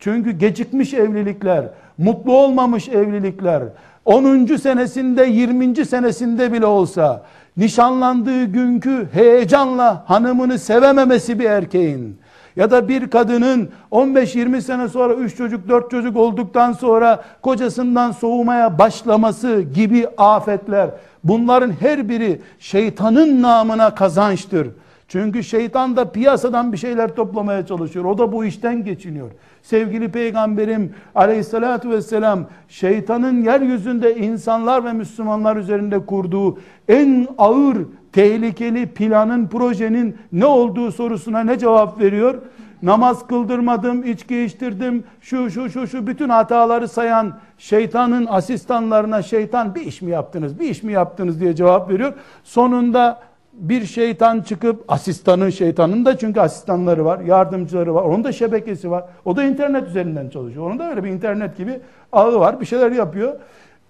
Çünkü 0.00 0.30
gecikmiş 0.30 0.94
evlilikler, 0.94 1.64
mutlu 1.98 2.36
olmamış 2.36 2.88
evlilikler, 2.88 3.62
10. 4.04 4.46
senesinde 4.46 5.26
20. 5.26 5.86
senesinde 5.86 6.52
bile 6.52 6.66
olsa 6.66 7.22
nişanlandığı 7.56 8.44
günkü 8.44 9.08
heyecanla 9.12 10.04
hanımını 10.06 10.58
sevememesi 10.58 11.38
bir 11.38 11.44
erkeğin 11.44 12.18
ya 12.56 12.70
da 12.70 12.88
bir 12.88 13.10
kadının 13.10 13.68
15-20 13.92 14.60
sene 14.60 14.88
sonra 14.88 15.14
3 15.14 15.36
çocuk 15.36 15.68
4 15.68 15.90
çocuk 15.90 16.16
olduktan 16.16 16.72
sonra 16.72 17.24
kocasından 17.42 18.12
soğumaya 18.12 18.78
başlaması 18.78 19.60
gibi 19.74 20.06
afetler 20.18 20.90
bunların 21.24 21.72
her 21.80 22.08
biri 22.08 22.40
şeytanın 22.58 23.42
namına 23.42 23.94
kazançtır. 23.94 24.68
Çünkü 25.08 25.44
şeytan 25.44 25.96
da 25.96 26.12
piyasadan 26.12 26.72
bir 26.72 26.76
şeyler 26.76 27.14
toplamaya 27.14 27.66
çalışıyor. 27.66 28.04
O 28.04 28.18
da 28.18 28.32
bu 28.32 28.44
işten 28.44 28.84
geçiniyor. 28.84 29.30
Sevgili 29.62 30.12
peygamberim 30.12 30.94
aleyhissalatü 31.14 31.90
vesselam 31.90 32.46
şeytanın 32.68 33.44
yeryüzünde 33.44 34.16
insanlar 34.16 34.84
ve 34.84 34.92
Müslümanlar 34.92 35.56
üzerinde 35.56 36.06
kurduğu 36.06 36.58
en 36.88 37.28
ağır 37.38 37.76
tehlikeli 38.12 38.86
planın 38.86 39.46
projenin 39.48 40.16
ne 40.32 40.46
olduğu 40.46 40.92
sorusuna 40.92 41.40
ne 41.40 41.58
cevap 41.58 42.00
veriyor? 42.00 42.34
Namaz 42.82 43.26
kıldırmadım, 43.26 44.04
içki 44.04 44.42
içtirdim, 44.42 45.04
şu 45.20 45.50
şu 45.50 45.70
şu 45.70 45.86
şu 45.86 46.06
bütün 46.06 46.28
hataları 46.28 46.88
sayan 46.88 47.38
şeytanın 47.58 48.26
asistanlarına 48.26 49.22
şeytan 49.22 49.74
bir 49.74 49.80
iş 49.80 50.02
mi 50.02 50.10
yaptınız, 50.10 50.60
bir 50.60 50.68
iş 50.68 50.82
mi 50.82 50.92
yaptınız 50.92 51.40
diye 51.40 51.54
cevap 51.54 51.90
veriyor. 51.90 52.12
Sonunda 52.44 53.20
bir 53.60 53.84
şeytan 53.86 54.40
çıkıp 54.40 54.84
asistanın 54.88 55.50
şeytanın 55.50 56.04
da 56.04 56.18
çünkü 56.18 56.40
asistanları 56.40 57.04
var, 57.04 57.20
yardımcıları 57.20 57.94
var. 57.94 58.02
Onun 58.02 58.24
da 58.24 58.32
şebekesi 58.32 58.90
var. 58.90 59.04
O 59.24 59.36
da 59.36 59.44
internet 59.44 59.88
üzerinden 59.88 60.28
çalışıyor. 60.28 60.66
Onun 60.66 60.78
da 60.78 60.90
öyle 60.90 61.04
bir 61.04 61.10
internet 61.10 61.56
gibi 61.56 61.80
ağı 62.12 62.40
var. 62.40 62.60
Bir 62.60 62.66
şeyler 62.66 62.92
yapıyor. 62.92 63.32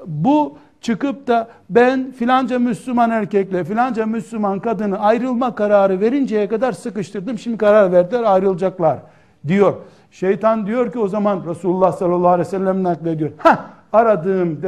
Bu 0.06 0.58
çıkıp 0.80 1.26
da 1.26 1.48
ben 1.70 2.12
filanca 2.12 2.58
Müslüman 2.58 3.10
erkekle 3.10 3.64
filanca 3.64 4.06
Müslüman 4.06 4.60
kadını 4.60 4.98
ayrılma 4.98 5.54
kararı 5.54 6.00
verinceye 6.00 6.48
kadar 6.48 6.72
sıkıştırdım. 6.72 7.38
Şimdi 7.38 7.58
karar 7.58 7.92
verdiler 7.92 8.22
ayrılacaklar 8.22 8.98
diyor. 9.48 9.74
Şeytan 10.10 10.66
diyor 10.66 10.92
ki 10.92 10.98
o 10.98 11.08
zaman 11.08 11.42
Resulullah 11.46 11.92
sallallahu 11.92 12.28
aleyhi 12.28 12.46
ve 12.46 12.50
sellem 12.50 12.82
naklediyor. 12.82 13.30
Ha 13.38 13.66
aradığım 13.92 14.60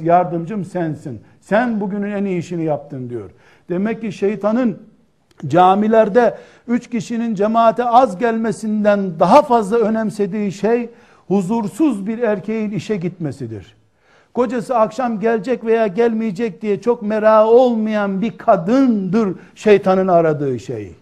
yardımcım 0.00 0.64
sensin. 0.64 1.20
Sen 1.40 1.80
bugünün 1.80 2.12
en 2.12 2.24
iyi 2.24 2.38
işini 2.38 2.64
yaptın 2.64 3.10
diyor. 3.10 3.30
Demek 3.68 4.00
ki 4.00 4.12
şeytanın 4.12 4.78
camilerde 5.46 6.38
üç 6.68 6.90
kişinin 6.90 7.34
cemaate 7.34 7.84
az 7.84 8.18
gelmesinden 8.18 9.20
daha 9.20 9.42
fazla 9.42 9.76
önemsediği 9.78 10.52
şey 10.52 10.90
huzursuz 11.28 12.06
bir 12.06 12.18
erkeğin 12.18 12.70
işe 12.70 12.96
gitmesidir. 12.96 13.76
Kocası 14.34 14.78
akşam 14.78 15.20
gelecek 15.20 15.64
veya 15.64 15.86
gelmeyecek 15.86 16.62
diye 16.62 16.80
çok 16.80 17.02
merak 17.02 17.46
olmayan 17.46 18.22
bir 18.22 18.38
kadındır 18.38 19.34
şeytanın 19.54 20.08
aradığı 20.08 20.58
şey. 20.58 20.94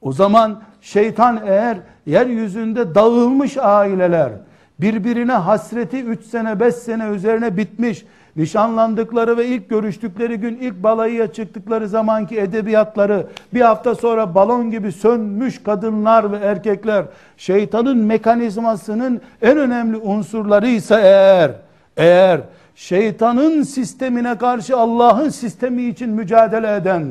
O 0.00 0.12
zaman 0.12 0.62
şeytan 0.80 1.42
eğer 1.46 1.78
yeryüzünde 2.06 2.94
dağılmış 2.94 3.56
aileler, 3.56 4.32
birbirine 4.80 5.32
hasreti 5.32 6.02
3 6.02 6.24
sene 6.24 6.60
5 6.60 6.74
sene 6.74 7.06
üzerine 7.06 7.56
bitmiş, 7.56 8.04
nişanlandıkları 8.36 9.36
ve 9.36 9.46
ilk 9.46 9.70
görüştükleri 9.70 10.36
gün 10.36 10.56
ilk 10.56 10.82
balayıya 10.82 11.32
çıktıkları 11.32 11.88
zamanki 11.88 12.40
edebiyatları 12.40 13.26
bir 13.54 13.60
hafta 13.60 13.94
sonra 13.94 14.34
balon 14.34 14.70
gibi 14.70 14.92
sönmüş 14.92 15.62
kadınlar 15.62 16.32
ve 16.32 16.36
erkekler 16.36 17.04
şeytanın 17.36 17.98
mekanizmasının 17.98 19.20
en 19.42 19.58
önemli 19.58 19.96
unsurlarıysa 19.96 21.00
eğer 21.00 21.50
eğer 21.96 22.40
şeytanın 22.74 23.62
sistemine 23.62 24.38
karşı 24.38 24.76
Allah'ın 24.76 25.28
sistemi 25.28 25.82
için 25.82 26.10
mücadele 26.10 26.76
eden 26.76 27.04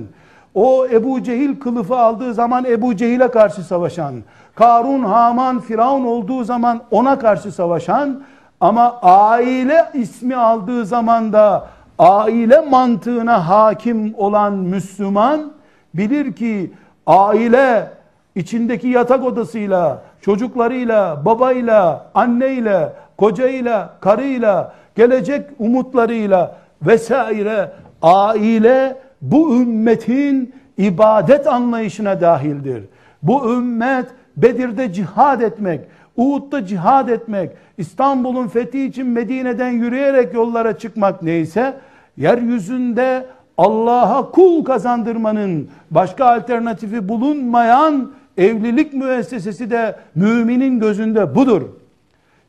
o 0.56 0.88
Ebu 0.92 1.24
Cehil 1.24 1.60
kılıfı 1.60 1.96
aldığı 1.98 2.34
zaman 2.34 2.66
Ebu 2.66 2.96
Cehil'e 2.96 3.28
karşı 3.28 3.64
savaşan 3.64 4.16
Karun, 4.56 5.04
Haman, 5.04 5.60
Firavun 5.60 6.06
olduğu 6.06 6.44
zaman 6.44 6.82
ona 6.92 7.20
karşı 7.20 7.52
savaşan 7.52 8.24
ama 8.63 8.99
aile 9.02 9.86
ismi 9.93 10.36
aldığı 10.36 10.86
zaman 10.86 11.34
da 11.34 11.67
aile 11.99 12.62
mantığına 12.62 13.49
hakim 13.49 14.13
olan 14.17 14.54
Müslüman 14.54 15.52
bilir 15.93 16.34
ki 16.34 16.71
aile 17.08 17.88
içindeki 18.36 18.88
yatak 18.88 19.23
odasıyla, 19.23 20.02
çocuklarıyla, 20.21 21.26
babayla, 21.26 22.06
anneyle, 22.15 22.93
kocayla, 23.17 23.89
karıyla, 23.99 24.73
gelecek 24.95 25.49
umutlarıyla 25.60 26.56
vesaire 26.82 27.71
aile 28.02 28.97
bu 29.21 29.56
ümmetin 29.56 30.56
ibadet 30.78 31.47
anlayışına 31.47 32.21
dahildir. 32.21 32.84
Bu 33.23 33.54
ümmet 33.54 34.06
Bedir'de 34.38 34.93
cihad 34.93 35.41
etmek, 35.41 35.82
Uhud'da 36.17 36.65
cihad 36.65 37.08
etmek, 37.08 37.52
İstanbul'un 37.78 38.47
fethi 38.47 38.86
için 38.86 39.08
Medine'den 39.08 39.71
yürüyerek 39.71 40.34
yollara 40.34 40.78
çıkmak 40.78 41.23
neyse, 41.23 41.73
yeryüzünde 42.17 43.26
Allah'a 43.58 44.32
kul 44.32 44.63
kazandırmanın 44.65 45.69
başka 45.91 46.26
alternatifi 46.26 47.10
bulunmayan 47.10 48.12
evlilik 48.38 48.93
müessesesi 48.93 49.71
de 49.71 49.95
müminin 50.15 50.80
gözünde 50.80 51.36
budur. 51.36 51.62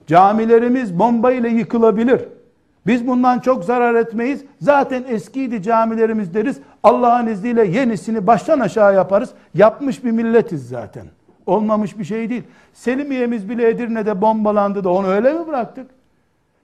Camilerimiz 0.07 0.99
bomba 0.99 1.33
ile 1.33 1.49
yıkılabilir. 1.49 2.21
Biz 2.87 3.07
bundan 3.07 3.39
çok 3.39 3.65
zarar 3.65 3.95
etmeyiz. 3.95 4.45
Zaten 4.61 5.05
eskiydi 5.09 5.63
camilerimiz 5.63 6.35
deriz. 6.35 6.59
Allah'ın 6.83 7.27
izniyle 7.27 7.65
yenisini 7.67 8.27
baştan 8.27 8.61
aşağı 8.61 8.95
yaparız. 8.95 9.31
Yapmış 9.55 10.05
bir 10.05 10.11
milletiz 10.11 10.69
zaten. 10.69 11.07
Olmamış 11.47 11.99
bir 11.99 12.05
şey 12.05 12.31
değil. 12.31 12.43
Selimiye'miz 12.73 13.49
bile 13.49 13.69
Edirne'de 13.69 14.21
bombalandı 14.21 14.85
da 14.85 14.91
onu 14.93 15.07
öyle 15.07 15.33
mi 15.33 15.47
bıraktık? 15.47 15.87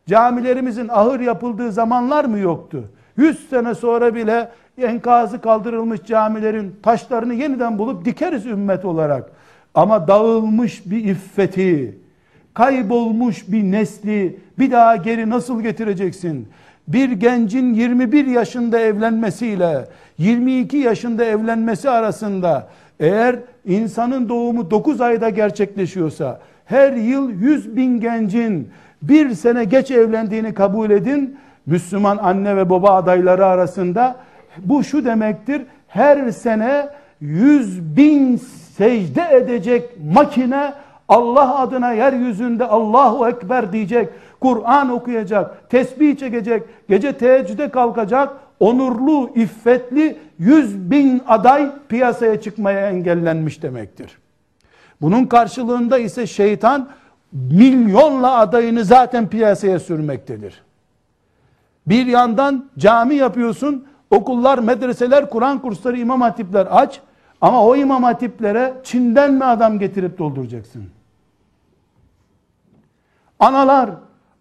Camilerimizin 0.06 0.88
ahır 0.88 1.20
yapıldığı 1.20 1.72
zamanlar 1.72 2.24
mı 2.24 2.38
yoktu? 2.38 2.84
100 3.16 3.48
sene 3.48 3.74
sonra 3.74 4.14
bile 4.14 4.48
enkazı 4.78 5.40
kaldırılmış 5.40 6.00
camilerin 6.02 6.74
taşlarını 6.82 7.34
yeniden 7.34 7.78
bulup 7.78 8.04
dikeriz 8.04 8.46
ümmet 8.46 8.84
olarak. 8.84 9.30
Ama 9.74 10.08
dağılmış 10.08 10.82
bir 10.86 11.04
iffeti, 11.04 11.98
kaybolmuş 12.54 13.48
bir 13.48 13.62
nesli 13.62 14.40
bir 14.58 14.70
daha 14.70 14.96
geri 14.96 15.30
nasıl 15.30 15.62
getireceksin? 15.62 16.48
Bir 16.88 17.10
gencin 17.10 17.74
21 17.74 18.26
yaşında 18.26 18.80
evlenmesiyle 18.80 19.88
22 20.18 20.76
yaşında 20.76 21.24
evlenmesi 21.24 21.90
arasında 21.90 22.68
eğer 23.00 23.36
insanın 23.64 24.28
doğumu 24.28 24.70
9 24.70 25.00
ayda 25.00 25.28
gerçekleşiyorsa 25.28 26.40
her 26.64 26.92
yıl 26.92 27.30
100 27.30 27.76
bin 27.76 28.00
gencin 28.00 28.68
bir 29.02 29.30
sene 29.34 29.64
geç 29.64 29.90
evlendiğini 29.90 30.54
kabul 30.54 30.90
edin. 30.90 31.36
Müslüman 31.66 32.16
anne 32.16 32.56
ve 32.56 32.70
baba 32.70 32.94
adayları 32.94 33.46
arasında 33.46 34.16
bu 34.58 34.84
şu 34.84 35.04
demektir. 35.04 35.62
Her 35.88 36.30
sene 36.30 36.88
100 37.20 37.96
bin 37.96 38.36
secde 38.76 39.28
edecek 39.32 39.90
makine 40.12 40.72
Allah 41.08 41.58
adına 41.58 41.92
yeryüzünde 41.92 42.64
Allahu 42.66 43.28
Ekber 43.28 43.72
diyecek, 43.72 44.08
Kur'an 44.40 44.90
okuyacak, 44.90 45.70
tesbih 45.70 46.16
çekecek, 46.16 46.62
gece 46.88 47.12
teheccüde 47.12 47.68
kalkacak, 47.68 48.28
onurlu, 48.60 49.30
iffetli 49.34 50.18
100 50.38 50.90
bin 50.90 51.22
aday 51.26 51.70
piyasaya 51.88 52.40
çıkmaya 52.40 52.90
engellenmiş 52.90 53.62
demektir. 53.62 54.18
Bunun 55.00 55.26
karşılığında 55.26 55.98
ise 55.98 56.26
şeytan 56.26 56.88
milyonla 57.32 58.38
adayını 58.38 58.84
zaten 58.84 59.28
piyasaya 59.28 59.80
sürmektedir. 59.80 60.62
Bir 61.86 62.06
yandan 62.06 62.70
cami 62.78 63.14
yapıyorsun, 63.14 63.86
okullar, 64.10 64.58
medreseler, 64.58 65.30
Kur'an 65.30 65.58
kursları, 65.58 65.98
imam 65.98 66.20
hatipler 66.20 66.68
aç. 66.70 67.00
Ama 67.40 67.66
o 67.66 67.76
imam 67.76 68.02
hatiplere 68.02 68.74
Çin'den 68.84 69.32
mi 69.32 69.44
adam 69.44 69.78
getirip 69.78 70.18
dolduracaksın? 70.18 70.84
Analar, 73.38 73.90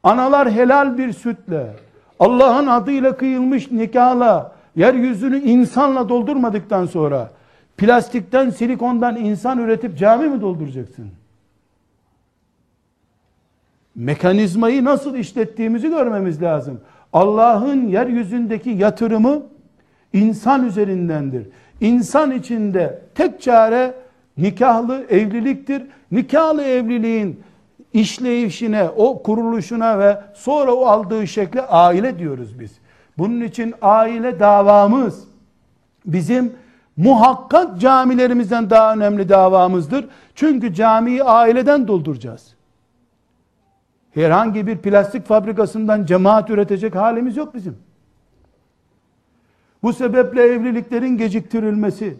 analar 0.03 0.51
helal 0.51 0.97
bir 0.97 1.13
sütle, 1.13 1.75
Allah'ın 2.19 2.67
adıyla 2.67 3.17
kıyılmış 3.17 3.71
nikahla, 3.71 4.51
yeryüzünü 4.75 5.38
insanla 5.38 6.10
doldurmadıktan 6.10 6.86
sonra, 6.86 7.32
plastikten, 7.77 8.49
silikondan 8.49 9.15
insan 9.15 9.60
üretip 9.60 9.97
cami 9.97 10.27
mi 10.27 10.41
dolduracaksın? 10.41 11.10
Mekanizmayı 13.95 14.86
nasıl 14.86 15.15
işlettiğimizi 15.15 15.89
görmemiz 15.89 16.41
lazım. 16.41 16.82
Allah'ın 17.13 17.88
yeryüzündeki 17.88 18.69
yatırımı 18.69 19.41
insan 20.13 20.65
üzerindendir. 20.65 21.47
İnsan 21.82 22.32
içinde 22.32 23.01
tek 23.15 23.41
çare 23.41 23.93
nikahlı 24.38 25.05
evliliktir. 25.10 25.84
Nikahlı 26.12 26.63
evliliğin 26.63 27.39
işleyişine, 27.93 28.89
o 28.89 29.23
kuruluşuna 29.23 29.99
ve 29.99 30.21
sonra 30.34 30.73
o 30.73 30.86
aldığı 30.86 31.28
şekle 31.28 31.62
aile 31.62 32.19
diyoruz 32.19 32.60
biz. 32.60 32.71
Bunun 33.17 33.41
için 33.41 33.73
aile 33.82 34.39
davamız 34.39 35.23
bizim 36.06 36.54
muhakkak 36.97 37.80
camilerimizden 37.80 38.69
daha 38.69 38.93
önemli 38.93 39.30
davamızdır. 39.30 40.06
Çünkü 40.36 40.73
camiyi 40.73 41.23
aileden 41.23 41.88
dolduracağız. 41.88 42.56
Herhangi 44.13 44.67
bir 44.67 44.78
plastik 44.78 45.25
fabrikasından 45.25 46.06
cemaat 46.06 46.49
üretecek 46.49 46.95
halimiz 46.95 47.38
yok 47.38 47.54
bizim. 47.54 47.78
Bu 49.84 49.93
sebeple 49.93 50.41
evliliklerin 50.41 51.17
geciktirilmesi, 51.17 52.17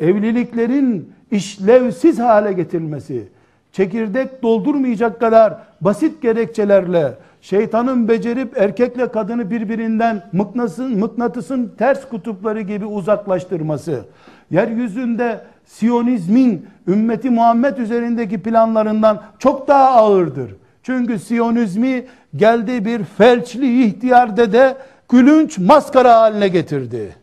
evliliklerin 0.00 1.12
işlevsiz 1.30 2.18
hale 2.18 2.52
getirilmesi, 2.52 3.28
çekirdek 3.72 4.42
doldurmayacak 4.42 5.20
kadar 5.20 5.58
basit 5.80 6.22
gerekçelerle 6.22 7.14
şeytanın 7.40 8.08
becerip 8.08 8.58
erkekle 8.58 9.08
kadını 9.08 9.50
birbirinden 9.50 10.22
mıknatısın, 10.32 10.98
mıknatısın 10.98 11.72
ters 11.78 12.08
kutupları 12.08 12.60
gibi 12.60 12.84
uzaklaştırması, 12.86 14.04
yeryüzünde 14.50 15.40
Siyonizmin 15.64 16.66
ümmeti 16.88 17.30
Muhammed 17.30 17.76
üzerindeki 17.76 18.42
planlarından 18.42 19.22
çok 19.38 19.68
daha 19.68 19.88
ağırdır. 19.88 20.54
Çünkü 20.82 21.18
Siyonizmi 21.18 22.04
geldi 22.36 22.84
bir 22.84 23.04
felçli 23.04 23.84
ihtiyar 23.84 24.36
dede 24.36 24.76
gülünç 25.08 25.58
maskara 25.58 26.20
haline 26.20 26.48
getirdi. 26.48 27.14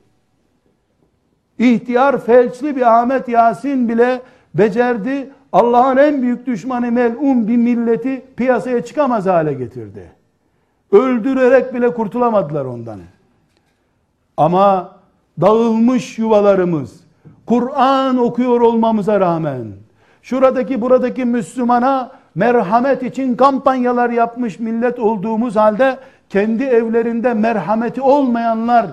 İhtiyar 1.60 2.26
felçli 2.26 2.76
bir 2.76 3.00
Ahmet 3.00 3.28
Yasin 3.28 3.90
bile 3.90 4.22
becerdi. 4.56 5.30
Allah'ın 5.56 5.98
en 5.98 6.22
büyük 6.22 6.48
düşmanı 6.48 6.92
melun 6.92 7.48
bir 7.48 7.58
milleti 7.58 8.26
piyasaya 8.36 8.86
çıkamaz 8.86 9.26
hale 9.26 9.54
getirdi. 9.54 10.12
Öldürerek 10.92 11.74
bile 11.74 11.94
kurtulamadılar 11.94 12.66
ondan. 12.66 13.00
Ama 14.38 14.92
dağılmış 15.42 16.18
yuvalarımız, 16.20 17.00
Kur'an 17.46 18.18
okuyor 18.18 18.62
olmamıza 18.62 19.20
rağmen, 19.20 19.66
şuradaki 20.22 20.82
buradaki 20.82 21.26
Müslümana 21.26 22.12
merhamet 22.36 23.04
için 23.04 23.36
kampanyalar 23.36 24.10
yapmış 24.10 24.60
millet 24.60 25.00
olduğumuz 25.00 25.56
halde 25.56 25.98
kendi 26.30 26.64
evlerinde 26.64 27.34
merhameti 27.34 28.02
olmayanlar, 28.02 28.86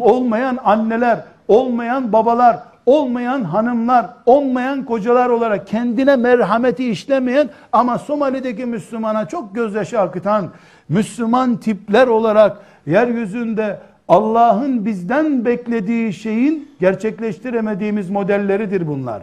olmayan 0.00 0.58
anneler, 0.64 1.24
olmayan 1.48 2.12
babalar, 2.12 2.73
olmayan 2.86 3.44
hanımlar, 3.44 4.06
olmayan 4.26 4.84
kocalar 4.84 5.28
olarak 5.28 5.66
kendine 5.66 6.16
merhameti 6.16 6.90
işlemeyen 6.90 7.50
ama 7.72 7.98
Somali'deki 7.98 8.66
Müslümana 8.66 9.28
çok 9.28 9.54
gözyaşı 9.54 10.00
akıtan 10.00 10.50
Müslüman 10.88 11.56
tipler 11.56 12.06
olarak 12.06 12.56
yeryüzünde 12.86 13.78
Allah'ın 14.08 14.84
bizden 14.84 15.44
beklediği 15.44 16.12
şeyin 16.12 16.68
gerçekleştiremediğimiz 16.80 18.10
modelleridir 18.10 18.86
bunlar. 18.86 19.22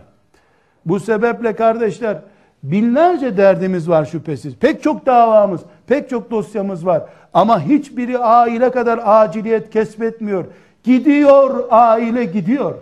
Bu 0.86 1.00
sebeple 1.00 1.56
kardeşler 1.56 2.18
binlerce 2.64 3.38
derdimiz 3.38 3.90
var 3.90 4.06
şüphesiz. 4.06 4.56
Pek 4.56 4.84
çok 4.84 5.06
davamız, 5.06 5.62
pek 5.88 6.10
çok 6.10 6.32
dosyamız 6.32 6.86
var. 6.86 7.04
Ama 7.34 7.62
hiçbiri 7.62 8.18
aile 8.18 8.72
kadar 8.72 9.00
aciliyet 9.04 9.70
kesbetmiyor. 9.70 10.46
Gidiyor 10.84 11.68
aile 11.70 12.26
gidiyor. 12.26 12.76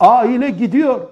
Aile 0.00 0.50
gidiyor. 0.50 1.08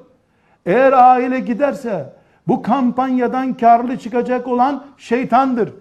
Eğer 0.66 0.92
aile 0.92 1.40
giderse 1.40 2.12
bu 2.48 2.62
kampanyadan 2.62 3.56
karlı 3.56 3.98
çıkacak 3.98 4.48
olan 4.48 4.86
şeytandır. 4.98 5.72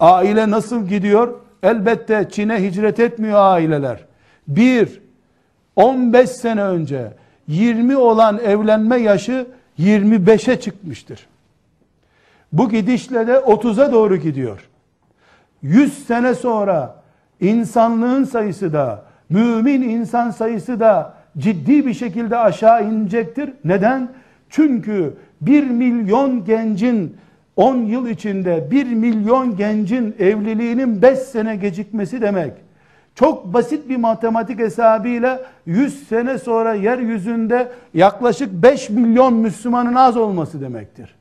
Aile 0.00 0.50
nasıl 0.50 0.86
gidiyor? 0.86 1.40
Elbette 1.62 2.28
Çin'e 2.30 2.62
hicret 2.62 3.00
etmiyor 3.00 3.38
aileler. 3.38 4.04
Bir, 4.48 5.00
15 5.76 6.30
sene 6.30 6.62
önce 6.62 7.12
20 7.48 7.96
olan 7.96 8.38
evlenme 8.38 8.96
yaşı 8.96 9.46
25'e 9.78 10.60
çıkmıştır. 10.60 11.26
Bu 12.52 12.68
gidişle 12.70 13.26
de 13.26 13.32
30'a 13.32 13.92
doğru 13.92 14.16
gidiyor. 14.16 14.68
100 15.62 16.06
sene 16.06 16.34
sonra 16.34 17.02
insanlığın 17.40 18.24
sayısı 18.24 18.72
da, 18.72 19.04
mümin 19.30 19.82
insan 19.82 20.30
sayısı 20.30 20.80
da 20.80 21.14
ciddi 21.38 21.86
bir 21.86 21.94
şekilde 21.94 22.36
aşağı 22.36 22.84
inecektir. 22.84 23.52
Neden? 23.64 24.08
Çünkü 24.50 25.14
1 25.40 25.64
milyon 25.64 26.44
gencin 26.44 27.16
10 27.56 27.76
yıl 27.76 28.08
içinde 28.08 28.70
1 28.70 28.86
milyon 28.86 29.56
gencin 29.56 30.14
evliliğinin 30.18 31.02
5 31.02 31.18
sene 31.18 31.56
gecikmesi 31.56 32.20
demek. 32.20 32.52
Çok 33.14 33.54
basit 33.54 33.88
bir 33.88 33.96
matematik 33.96 34.58
hesabıyla 34.58 35.40
100 35.66 36.08
sene 36.08 36.38
sonra 36.38 36.74
yeryüzünde 36.74 37.68
yaklaşık 37.94 38.52
5 38.52 38.90
milyon 38.90 39.34
Müslümanın 39.34 39.94
az 39.94 40.16
olması 40.16 40.60
demektir. 40.60 41.14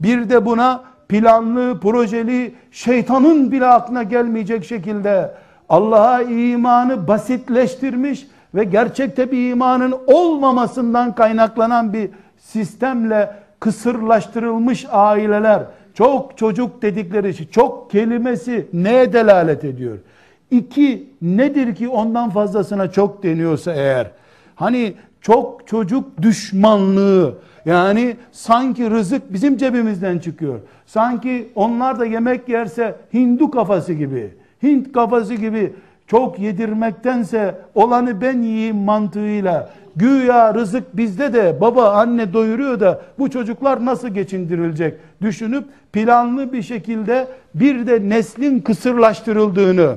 Bir 0.00 0.30
de 0.30 0.46
buna 0.46 0.84
planlı, 1.08 1.80
projeli, 1.80 2.54
şeytanın 2.70 3.52
bile 3.52 3.66
aklına 3.66 4.02
gelmeyecek 4.02 4.64
şekilde 4.64 5.34
Allah'a 5.68 6.22
imanı 6.22 7.08
basitleştirmiş 7.08 8.26
ve 8.54 8.64
gerçekte 8.64 9.32
bir 9.32 9.50
imanın 9.50 9.94
olmamasından 10.06 11.14
kaynaklanan 11.14 11.92
bir 11.92 12.10
sistemle 12.38 13.36
kısırlaştırılmış 13.60 14.86
aileler, 14.90 15.62
çok 15.94 16.38
çocuk 16.38 16.82
dedikleri 16.82 17.34
şey, 17.34 17.48
çok 17.48 17.90
kelimesi 17.90 18.66
neye 18.72 19.12
delalet 19.12 19.64
ediyor? 19.64 19.98
İki, 20.50 21.08
nedir 21.22 21.74
ki 21.74 21.88
ondan 21.88 22.30
fazlasına 22.30 22.90
çok 22.90 23.22
deniyorsa 23.22 23.72
eğer? 23.72 24.10
Hani 24.54 24.94
çok 25.20 25.66
çocuk 25.66 26.22
düşmanlığı, 26.22 27.34
yani 27.64 28.16
sanki 28.32 28.90
rızık 28.90 29.32
bizim 29.32 29.56
cebimizden 29.56 30.18
çıkıyor. 30.18 30.60
Sanki 30.86 31.48
onlar 31.54 31.98
da 32.00 32.06
yemek 32.06 32.48
yerse 32.48 32.96
Hindu 33.14 33.50
kafası 33.50 33.92
gibi, 33.92 34.34
Hint 34.64 34.92
kafası 34.92 35.34
gibi 35.34 35.72
çok 36.06 36.38
yedirmektense 36.38 37.54
olanı 37.74 38.20
ben 38.20 38.42
yiyeyim 38.42 38.76
mantığıyla. 38.76 39.70
Güya 39.96 40.54
rızık 40.54 40.96
bizde 40.96 41.32
de 41.32 41.60
baba 41.60 41.90
anne 41.90 42.32
doyuruyor 42.32 42.80
da 42.80 43.00
bu 43.18 43.30
çocuklar 43.30 43.84
nasıl 43.84 44.08
geçindirilecek? 44.08 44.94
Düşünüp 45.22 45.64
planlı 45.92 46.52
bir 46.52 46.62
şekilde 46.62 47.26
bir 47.54 47.86
de 47.86 48.08
neslin 48.08 48.60
kısırlaştırıldığını 48.60 49.96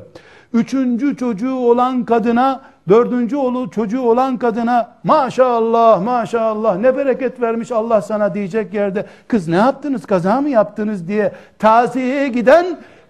üçüncü 0.54 1.18
çocuğu 1.18 1.56
olan 1.56 2.06
kadına 2.06 2.62
dördüncü 2.90 3.36
oğlu 3.36 3.72
çocuğu 3.72 4.02
olan 4.02 4.38
kadına 4.38 4.90
maşallah 5.04 6.02
maşallah 6.04 6.78
ne 6.78 6.98
bereket 6.98 7.42
vermiş 7.42 7.72
Allah 7.72 8.02
sana 8.02 8.34
diyecek 8.34 8.74
yerde 8.74 9.06
kız 9.28 9.48
ne 9.48 9.56
yaptınız 9.56 10.06
kaza 10.06 10.42
mı 10.42 10.50
yaptınız? 10.50 11.08
diye 11.08 11.32
taziyeye 11.60 12.28
giden 12.28 12.66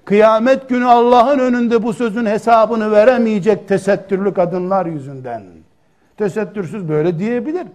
kıyamet 0.08 0.70
günü 0.70 0.86
Allah'ın 0.86 1.40
önünde 1.40 1.84
bu 1.84 1.94
sözün 1.94 2.26
hesabını 2.26 2.92
veremeyecek 2.92 3.68
tesettürlü 3.68 4.34
kadınlar 4.34 4.86
yüzünden. 4.86 5.44
Tesettürsüz 6.18 6.90
böyle 6.90 7.20
diyebilir. 7.20 7.68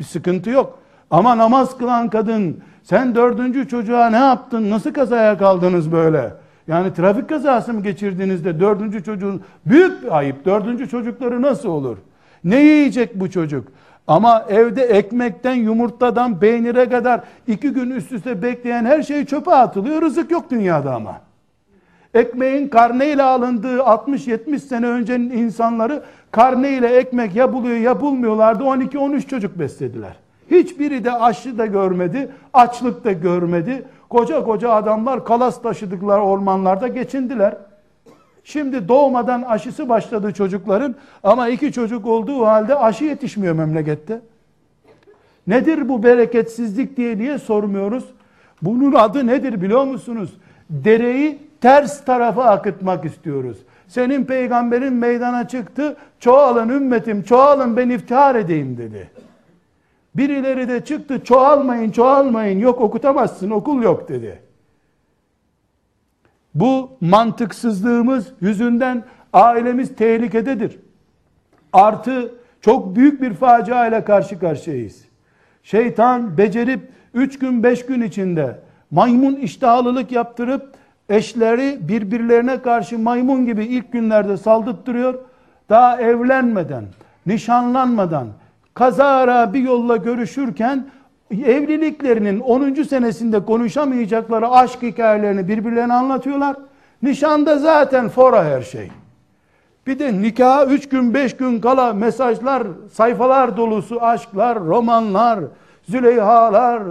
Bir 0.00 0.04
sıkıntı 0.04 0.50
yok. 0.50 0.78
Ama 1.10 1.38
namaz 1.38 1.78
kılan 1.78 2.10
kadın 2.10 2.60
sen 2.82 3.14
dördüncü 3.14 3.68
çocuğa 3.68 4.10
ne 4.10 4.16
yaptın? 4.16 4.70
Nasıl 4.70 4.92
kazaya 4.92 5.38
kaldınız 5.38 5.92
böyle? 5.92 6.32
Yani 6.68 6.94
trafik 6.94 7.28
kazası 7.28 7.72
mı 7.72 7.82
geçirdiğinizde 7.82 8.60
dördüncü 8.60 9.04
çocuğun 9.04 9.42
büyük 9.66 10.02
bir 10.02 10.18
ayıp. 10.18 10.44
Dördüncü 10.44 10.88
çocukları 10.88 11.42
nasıl 11.42 11.68
olur? 11.68 11.96
Ne 12.44 12.56
yiyecek 12.56 13.20
bu 13.20 13.30
çocuk? 13.30 13.68
Ama 14.06 14.44
evde 14.48 14.82
ekmekten, 14.82 15.54
yumurtadan, 15.54 16.40
peynire 16.40 16.88
kadar 16.88 17.20
iki 17.46 17.70
gün 17.70 17.90
üst 17.90 18.12
üste 18.12 18.42
bekleyen 18.42 18.84
her 18.84 19.02
şey 19.02 19.24
çöpe 19.24 19.50
atılıyor. 19.50 20.02
Rızık 20.02 20.30
yok 20.30 20.50
dünyada 20.50 20.94
ama. 20.94 21.25
Ekmeğin 22.16 22.68
karneyle 22.68 23.22
alındığı 23.22 23.76
60-70 23.76 24.58
sene 24.58 24.86
öncenin 24.86 25.30
insanları 25.30 26.02
karneyle 26.30 26.86
ekmek 26.86 27.34
ya 27.34 27.52
buluyor 27.52 27.76
ya 27.76 28.00
bulmuyorlardı. 28.00 28.64
12-13 28.64 29.26
çocuk 29.26 29.58
beslediler. 29.58 30.16
Hiçbiri 30.50 31.04
de 31.04 31.12
aşı 31.12 31.58
da 31.58 31.66
görmedi, 31.66 32.28
açlık 32.54 33.04
da 33.04 33.12
görmedi. 33.12 33.84
Koca 34.08 34.44
koca 34.44 34.70
adamlar 34.70 35.24
kalas 35.24 35.62
taşıdıklar 35.62 36.18
ormanlarda 36.18 36.88
geçindiler. 36.88 37.56
Şimdi 38.44 38.88
doğmadan 38.88 39.42
aşısı 39.42 39.88
başladı 39.88 40.32
çocukların 40.32 40.94
ama 41.22 41.48
iki 41.48 41.72
çocuk 41.72 42.06
olduğu 42.06 42.46
halde 42.46 42.78
aşı 42.78 43.04
yetişmiyor 43.04 43.54
memlekette. 43.54 44.20
Nedir 45.46 45.88
bu 45.88 46.02
bereketsizlik 46.02 46.96
diye 46.96 47.18
niye 47.18 47.38
sormuyoruz? 47.38 48.04
Bunun 48.62 48.92
adı 48.92 49.26
nedir 49.26 49.62
biliyor 49.62 49.84
musunuz? 49.84 50.30
Dereyi 50.70 51.45
ters 51.66 52.04
tarafa 52.04 52.44
akıtmak 52.44 53.04
istiyoruz. 53.04 53.58
Senin 53.88 54.24
peygamberin 54.24 54.92
meydana 54.92 55.48
çıktı, 55.48 55.96
çoğalın 56.20 56.68
ümmetim, 56.68 57.22
çoğalın 57.22 57.76
ben 57.76 57.90
iftihar 57.90 58.34
edeyim 58.34 58.76
dedi. 58.78 59.10
Birileri 60.14 60.68
de 60.68 60.84
çıktı 60.84 61.24
çoğalmayın 61.24 61.90
çoğalmayın 61.90 62.58
yok 62.58 62.80
okutamazsın 62.80 63.50
okul 63.50 63.82
yok 63.82 64.08
dedi. 64.08 64.42
Bu 66.54 66.90
mantıksızlığımız 67.00 68.32
yüzünden 68.40 69.04
ailemiz 69.32 69.96
tehlikededir. 69.96 70.78
Artı 71.72 72.34
çok 72.60 72.96
büyük 72.96 73.22
bir 73.22 73.34
facia 73.34 73.86
ile 73.86 74.04
karşı 74.04 74.38
karşıyayız. 74.38 75.04
Şeytan 75.62 76.38
becerip 76.38 76.90
üç 77.14 77.38
gün 77.38 77.62
beş 77.62 77.86
gün 77.86 78.02
içinde 78.02 78.60
maymun 78.90 79.36
iştahlılık 79.36 80.12
yaptırıp 80.12 80.76
eşleri 81.08 81.78
birbirlerine 81.80 82.62
karşı 82.62 82.98
maymun 82.98 83.46
gibi 83.46 83.64
ilk 83.64 83.92
günlerde 83.92 84.36
saldırttırıyor. 84.36 85.14
Daha 85.68 86.00
evlenmeden, 86.00 86.84
nişanlanmadan, 87.26 88.26
kazara 88.74 89.54
bir 89.54 89.62
yolla 89.62 89.96
görüşürken 89.96 90.86
evliliklerinin 91.30 92.40
10. 92.40 92.82
senesinde 92.82 93.44
konuşamayacakları 93.44 94.48
aşk 94.48 94.82
hikayelerini 94.82 95.48
birbirlerine 95.48 95.94
anlatıyorlar. 95.94 96.56
Nişanda 97.02 97.58
zaten 97.58 98.08
fora 98.08 98.44
her 98.44 98.62
şey. 98.62 98.90
Bir 99.86 99.98
de 99.98 100.22
nikaha 100.22 100.66
3 100.66 100.88
gün 100.88 101.14
5 101.14 101.36
gün 101.36 101.60
kala 101.60 101.92
mesajlar, 101.92 102.62
sayfalar 102.92 103.56
dolusu 103.56 104.02
aşklar, 104.02 104.58
romanlar, 104.58 105.40
Züleyhalar, 105.88 106.82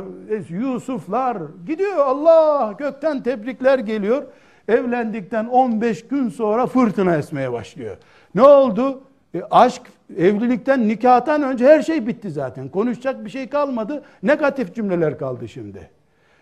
Yusuflar 0.50 1.38
gidiyor 1.68 1.98
Allah 1.98 2.76
gökten 2.78 3.24
tebrikler 3.24 3.80
geliyor. 3.80 4.24
Evlendikten 4.68 5.46
15 5.46 6.08
gün 6.08 6.30
sonra 6.30 6.68
fırtına 6.68 7.18
esmeye 7.18 7.52
başlıyor. 7.52 7.98
Ne 8.36 8.41
oldu? 8.41 9.02
E, 9.34 9.41
aşk 9.52 9.82
evlilikten, 10.18 10.88
nikahtan 10.88 11.43
önce 11.43 11.66
her 11.66 11.82
şey 11.82 12.08
bitti 12.08 12.32
zaten. 12.32 12.70
Konuşacak 12.70 13.26
bir 13.26 13.30
şey 13.30 13.50
kalmadı. 13.50 14.04
Negatif 14.24 14.76
cümleler 14.76 15.18
kaldı 15.18 15.48
şimdi. 15.48 15.89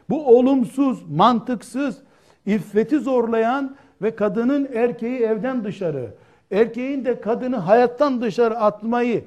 Bu 0.10 0.38
olumsuz, 0.38 1.10
mantıksız, 1.10 1.98
iffeti 2.46 3.00
zorlayan 3.00 3.76
ve 4.02 4.16
kadının 4.16 4.70
erkeği 4.74 5.20
evden 5.20 5.64
dışarı, 5.64 6.14
erkeğin 6.52 7.06
de 7.06 7.22
kadını 7.22 7.56
hayattan 7.56 8.22
dışarı 8.22 8.58
atmayı 8.58 9.24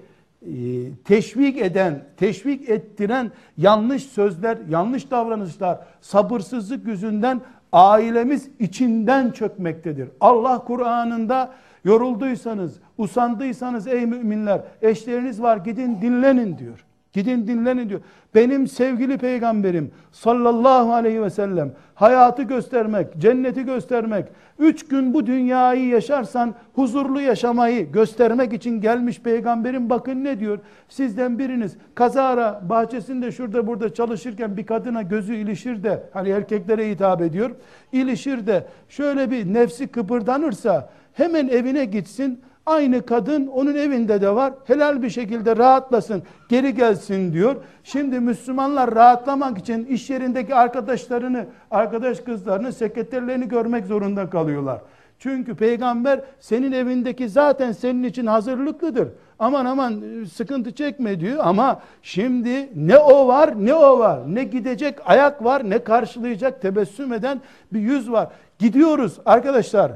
teşvik 1.04 1.58
eden, 1.58 2.04
teşvik 2.16 2.68
ettiren 2.68 3.32
yanlış 3.56 4.02
sözler, 4.02 4.58
yanlış 4.68 5.10
davranışlar, 5.10 5.78
sabırsızlık 6.00 6.86
yüzünden 6.86 7.40
ailemiz 7.72 8.50
içinden 8.58 9.30
çökmektedir. 9.30 10.08
Allah 10.20 10.64
Kur'an'ında 10.64 11.52
yorulduysanız, 11.84 12.80
usandıysanız 12.98 13.86
ey 13.86 14.06
müminler, 14.06 14.60
eşleriniz 14.82 15.42
var 15.42 15.56
gidin 15.56 15.98
dinlenin 16.02 16.58
diyor. 16.58 16.85
Gidin 17.16 17.46
dinlenin 17.46 17.88
diyor. 17.88 18.00
Benim 18.34 18.66
sevgili 18.66 19.18
peygamberim 19.18 19.90
sallallahu 20.12 20.92
aleyhi 20.92 21.22
ve 21.22 21.30
sellem 21.30 21.72
hayatı 21.94 22.42
göstermek, 22.42 23.18
cenneti 23.18 23.64
göstermek, 23.64 24.26
üç 24.58 24.88
gün 24.88 25.14
bu 25.14 25.26
dünyayı 25.26 25.88
yaşarsan 25.88 26.54
huzurlu 26.74 27.20
yaşamayı 27.20 27.92
göstermek 27.92 28.52
için 28.52 28.80
gelmiş 28.80 29.20
peygamberim 29.20 29.90
bakın 29.90 30.24
ne 30.24 30.40
diyor. 30.40 30.58
Sizden 30.88 31.38
biriniz 31.38 31.76
kazara 31.94 32.60
bahçesinde 32.68 33.32
şurada 33.32 33.66
burada 33.66 33.94
çalışırken 33.94 34.56
bir 34.56 34.66
kadına 34.66 35.02
gözü 35.02 35.34
ilişir 35.34 35.82
de 35.82 36.02
hani 36.12 36.28
erkeklere 36.28 36.90
hitap 36.90 37.22
ediyor. 37.22 37.50
ilişir 37.92 38.46
de 38.46 38.66
şöyle 38.88 39.30
bir 39.30 39.54
nefsi 39.54 39.86
kıpırdanırsa 39.86 40.90
hemen 41.12 41.48
evine 41.48 41.84
gitsin 41.84 42.40
Aynı 42.66 43.06
kadın 43.06 43.46
onun 43.46 43.74
evinde 43.74 44.20
de 44.20 44.34
var. 44.34 44.52
Helal 44.64 45.02
bir 45.02 45.10
şekilde 45.10 45.56
rahatlasın, 45.56 46.22
geri 46.48 46.74
gelsin 46.74 47.32
diyor. 47.32 47.56
Şimdi 47.84 48.20
Müslümanlar 48.20 48.94
rahatlamak 48.94 49.58
için 49.58 49.84
iş 49.84 50.10
yerindeki 50.10 50.54
arkadaşlarını, 50.54 51.46
arkadaş 51.70 52.20
kızlarını, 52.20 52.72
sekreterlerini 52.72 53.48
görmek 53.48 53.86
zorunda 53.86 54.30
kalıyorlar. 54.30 54.80
Çünkü 55.18 55.54
peygamber 55.54 56.20
senin 56.40 56.72
evindeki 56.72 57.28
zaten 57.28 57.72
senin 57.72 58.02
için 58.02 58.26
hazırlıklıdır. 58.26 59.08
Aman 59.38 59.64
aman 59.64 60.02
sıkıntı 60.32 60.74
çekme 60.74 61.20
diyor 61.20 61.38
ama 61.40 61.80
şimdi 62.02 62.70
ne 62.74 62.98
o 62.98 63.28
var 63.28 63.54
ne 63.56 63.74
o 63.74 63.98
var. 63.98 64.20
Ne 64.34 64.44
gidecek 64.44 64.98
ayak 65.04 65.44
var 65.44 65.70
ne 65.70 65.84
karşılayacak 65.84 66.62
tebessüm 66.62 67.12
eden 67.12 67.40
bir 67.72 67.80
yüz 67.80 68.10
var. 68.10 68.28
Gidiyoruz 68.58 69.18
arkadaşlar. 69.26 69.92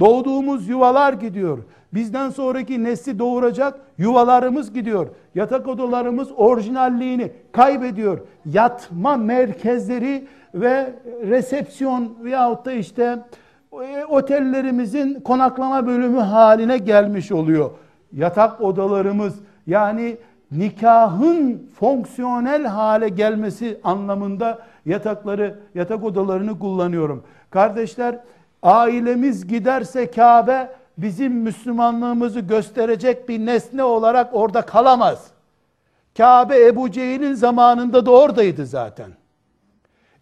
Doğduğumuz 0.00 0.68
yuvalar 0.68 1.12
gidiyor. 1.12 1.58
Bizden 1.94 2.30
sonraki 2.30 2.84
nesli 2.84 3.18
doğuracak 3.18 3.80
yuvalarımız 3.98 4.72
gidiyor. 4.72 5.06
Yatak 5.34 5.68
odalarımız 5.68 6.28
orijinalliğini 6.36 7.32
kaybediyor. 7.52 8.18
Yatma 8.46 9.16
merkezleri 9.16 10.26
ve 10.54 10.94
resepsiyon 11.22 12.16
veyahut 12.24 12.64
da 12.64 12.72
işte 12.72 13.18
e, 13.72 14.04
otellerimizin 14.04 15.20
konaklama 15.20 15.86
bölümü 15.86 16.18
haline 16.18 16.78
gelmiş 16.78 17.32
oluyor. 17.32 17.70
Yatak 18.12 18.60
odalarımız 18.60 19.34
yani 19.66 20.16
nikahın 20.52 21.70
fonksiyonel 21.80 22.66
hale 22.66 23.08
gelmesi 23.08 23.80
anlamında 23.84 24.58
yatakları, 24.86 25.58
yatak 25.74 26.04
odalarını 26.04 26.58
kullanıyorum. 26.58 27.22
Kardeşler, 27.50 28.18
ailemiz 28.62 29.46
giderse 29.46 30.10
Kabe 30.10 30.68
bizim 30.98 31.32
Müslümanlığımızı 31.32 32.40
gösterecek 32.40 33.28
bir 33.28 33.46
nesne 33.46 33.84
olarak 33.84 34.34
orada 34.34 34.62
kalamaz. 34.62 35.26
Kabe 36.16 36.66
Ebu 36.66 36.90
Cehil'in 36.90 37.34
zamanında 37.34 38.06
da 38.06 38.10
oradaydı 38.10 38.66
zaten. 38.66 39.10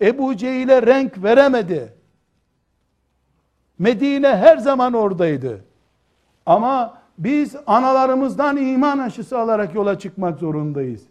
Ebu 0.00 0.36
Cehil'e 0.36 0.82
renk 0.82 1.22
veremedi. 1.22 1.92
Medine 3.78 4.36
her 4.36 4.56
zaman 4.56 4.92
oradaydı. 4.92 5.64
Ama 6.46 6.98
biz 7.18 7.56
analarımızdan 7.66 8.56
iman 8.56 8.98
aşısı 8.98 9.38
alarak 9.38 9.74
yola 9.74 9.98
çıkmak 9.98 10.38
zorundayız. 10.38 11.02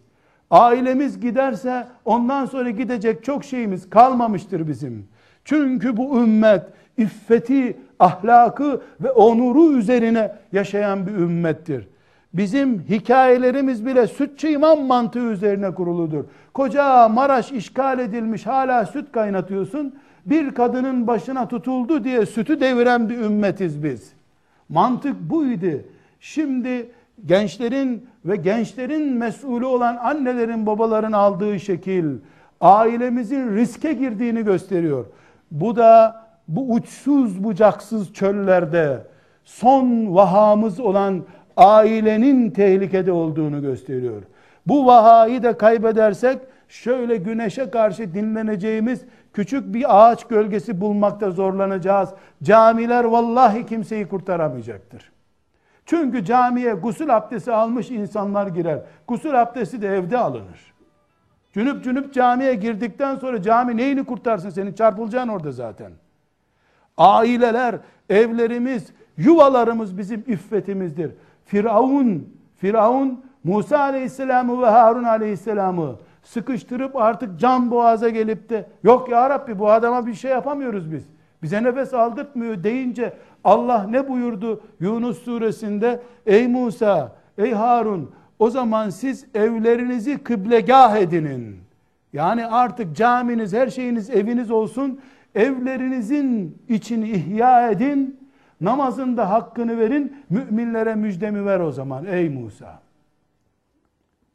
Ailemiz 0.50 1.20
giderse 1.20 1.86
ondan 2.04 2.46
sonra 2.46 2.70
gidecek 2.70 3.24
çok 3.24 3.44
şeyimiz 3.44 3.90
kalmamıştır 3.90 4.68
bizim. 4.68 5.08
Çünkü 5.44 5.96
bu 5.96 6.20
ümmet 6.20 6.62
iffeti 6.96 7.76
ahlakı 8.02 8.82
ve 9.00 9.10
onuru 9.10 9.72
üzerine 9.72 10.32
yaşayan 10.52 11.06
bir 11.06 11.12
ümmettir. 11.12 11.88
Bizim 12.34 12.80
hikayelerimiz 12.80 13.86
bile 13.86 14.06
sütçü 14.06 14.48
imam 14.48 14.80
mantığı 14.80 15.30
üzerine 15.32 15.74
kuruludur. 15.74 16.24
Koca 16.54 17.08
Maraş 17.08 17.52
işgal 17.52 17.98
edilmiş 17.98 18.46
hala 18.46 18.86
süt 18.86 19.12
kaynatıyorsun. 19.12 19.94
Bir 20.26 20.54
kadının 20.54 21.06
başına 21.06 21.48
tutuldu 21.48 22.04
diye 22.04 22.26
sütü 22.26 22.60
deviren 22.60 23.08
bir 23.08 23.18
ümmetiz 23.18 23.84
biz. 23.84 24.12
Mantık 24.68 25.20
buydu. 25.20 25.80
Şimdi 26.20 26.90
gençlerin 27.26 28.06
ve 28.24 28.36
gençlerin 28.36 29.12
mesulü 29.12 29.64
olan 29.64 29.96
annelerin 29.96 30.66
babaların 30.66 31.12
aldığı 31.12 31.60
şekil 31.60 32.04
ailemizin 32.60 33.56
riske 33.56 33.92
girdiğini 33.92 34.44
gösteriyor. 34.44 35.04
Bu 35.50 35.76
da 35.76 36.22
bu 36.48 36.72
uçsuz 36.72 37.44
bucaksız 37.44 38.12
çöllerde 38.12 39.06
son 39.44 40.14
vahamız 40.14 40.80
olan 40.80 41.24
ailenin 41.56 42.50
tehlikede 42.50 43.12
olduğunu 43.12 43.62
gösteriyor. 43.62 44.22
Bu 44.66 44.86
vahayı 44.86 45.42
da 45.42 45.58
kaybedersek 45.58 46.38
şöyle 46.68 47.16
güneşe 47.16 47.70
karşı 47.70 48.14
dinleneceğimiz 48.14 49.04
küçük 49.32 49.74
bir 49.74 49.84
ağaç 49.88 50.24
gölgesi 50.24 50.80
bulmakta 50.80 51.30
zorlanacağız. 51.30 52.10
Camiler 52.42 53.04
vallahi 53.04 53.66
kimseyi 53.66 54.08
kurtaramayacaktır. 54.08 55.12
Çünkü 55.86 56.24
camiye 56.24 56.72
gusül 56.72 57.16
abdesti 57.16 57.52
almış 57.52 57.90
insanlar 57.90 58.46
girer. 58.46 58.78
Gusül 59.08 59.42
abdesti 59.42 59.82
de 59.82 59.88
evde 59.88 60.18
alınır. 60.18 60.72
Cünüp 61.52 61.84
cünüp 61.84 62.14
camiye 62.14 62.54
girdikten 62.54 63.16
sonra 63.16 63.42
cami 63.42 63.76
neyini 63.76 64.04
kurtarsın 64.04 64.50
seni 64.50 64.76
çarpılacaksın 64.76 65.28
orada 65.28 65.52
zaten. 65.52 65.92
Aileler, 66.96 67.74
evlerimiz, 68.10 68.92
yuvalarımız 69.16 69.98
bizim 69.98 70.24
iffetimizdir. 70.26 71.10
Firavun, 71.44 72.28
Firavun 72.56 73.24
Musa 73.44 73.78
Aleyhisselam'ı 73.78 74.62
ve 74.62 74.66
Harun 74.66 75.04
Aleyhisselam'ı 75.04 75.96
sıkıştırıp 76.22 76.96
artık 76.96 77.40
can 77.40 77.70
boğaza 77.70 78.08
gelip 78.08 78.50
de 78.50 78.66
yok 78.82 79.08
ya 79.08 79.30
Rabbi 79.30 79.58
bu 79.58 79.70
adama 79.70 80.06
bir 80.06 80.14
şey 80.14 80.30
yapamıyoruz 80.30 80.92
biz. 80.92 81.02
Bize 81.42 81.62
nefes 81.62 81.94
aldırtmıyor 81.94 82.64
deyince 82.64 83.12
Allah 83.44 83.86
ne 83.90 84.08
buyurdu 84.08 84.60
Yunus 84.80 85.22
suresinde? 85.22 86.02
Ey 86.26 86.48
Musa, 86.48 87.12
ey 87.38 87.52
Harun 87.52 88.10
o 88.38 88.50
zaman 88.50 88.90
siz 88.90 89.26
evlerinizi 89.34 90.18
kıblegah 90.18 90.96
edinin. 90.96 91.56
Yani 92.12 92.46
artık 92.46 92.96
caminiz, 92.96 93.52
her 93.52 93.68
şeyiniz 93.68 94.10
eviniz 94.10 94.50
olsun. 94.50 95.00
Evlerinizin 95.34 96.58
içini 96.68 97.10
ihya 97.10 97.70
edin. 97.70 98.28
Namazında 98.60 99.30
hakkını 99.30 99.78
verin. 99.78 100.24
Müminlere 100.30 100.94
müjdemi 100.94 101.44
ver 101.44 101.60
o 101.60 101.72
zaman 101.72 102.04
ey 102.04 102.28
Musa. 102.28 102.82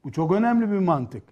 Bu 0.04 0.12
çok 0.12 0.32
önemli 0.32 0.72
bir 0.72 0.80
mantık. 0.80 1.24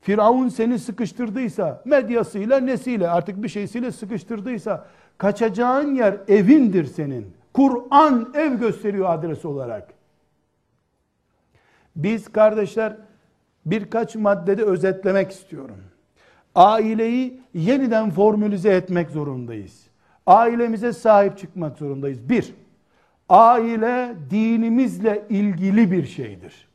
Firavun 0.00 0.48
seni 0.48 0.78
sıkıştırdıysa, 0.78 1.82
medyasıyla 1.84 2.60
nesiyle 2.60 3.08
artık 3.08 3.42
bir 3.42 3.48
şeysiyle 3.48 3.92
sıkıştırdıysa 3.92 4.86
kaçacağın 5.18 5.94
yer 5.94 6.16
evindir 6.28 6.84
senin. 6.84 7.32
Kur'an 7.52 8.32
ev 8.34 8.54
gösteriyor 8.54 9.10
adres 9.10 9.44
olarak. 9.44 9.88
Biz 11.96 12.32
kardeşler 12.32 12.96
birkaç 13.66 14.16
maddede 14.16 14.62
özetlemek 14.62 15.30
istiyorum. 15.30 15.76
Aileyi 16.56 17.40
yeniden 17.54 18.10
formülize 18.10 18.70
etmek 18.70 19.10
zorundayız. 19.10 19.86
Ailemize 20.26 20.92
sahip 20.92 21.38
çıkmak 21.38 21.78
zorundayız. 21.78 22.28
Bir, 22.28 22.54
aile 23.28 24.14
dinimizle 24.30 25.26
ilgili 25.28 25.90
bir 25.90 26.06
şeydir. 26.06 26.68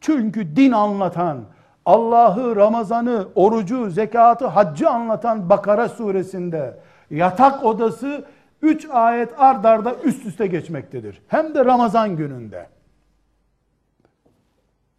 Çünkü 0.00 0.56
din 0.56 0.72
anlatan, 0.72 1.44
Allah'ı, 1.84 2.56
Ramazan'ı, 2.56 3.28
orucu, 3.34 3.90
zekatı, 3.90 4.46
haccı 4.46 4.90
anlatan 4.90 5.50
Bakara 5.50 5.88
suresinde 5.88 6.78
yatak 7.10 7.64
odası 7.64 8.24
üç 8.62 8.86
ayet 8.90 9.40
ard 9.40 9.64
arda 9.64 9.94
üst 10.04 10.26
üste 10.26 10.46
geçmektedir. 10.46 11.22
Hem 11.28 11.54
de 11.54 11.64
Ramazan 11.64 12.16
gününde. 12.16 12.66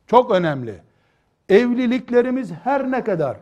Çok 0.07 0.31
önemli. 0.31 0.81
Evliliklerimiz 1.49 2.51
her 2.63 2.91
ne 2.91 3.03
kadar 3.03 3.37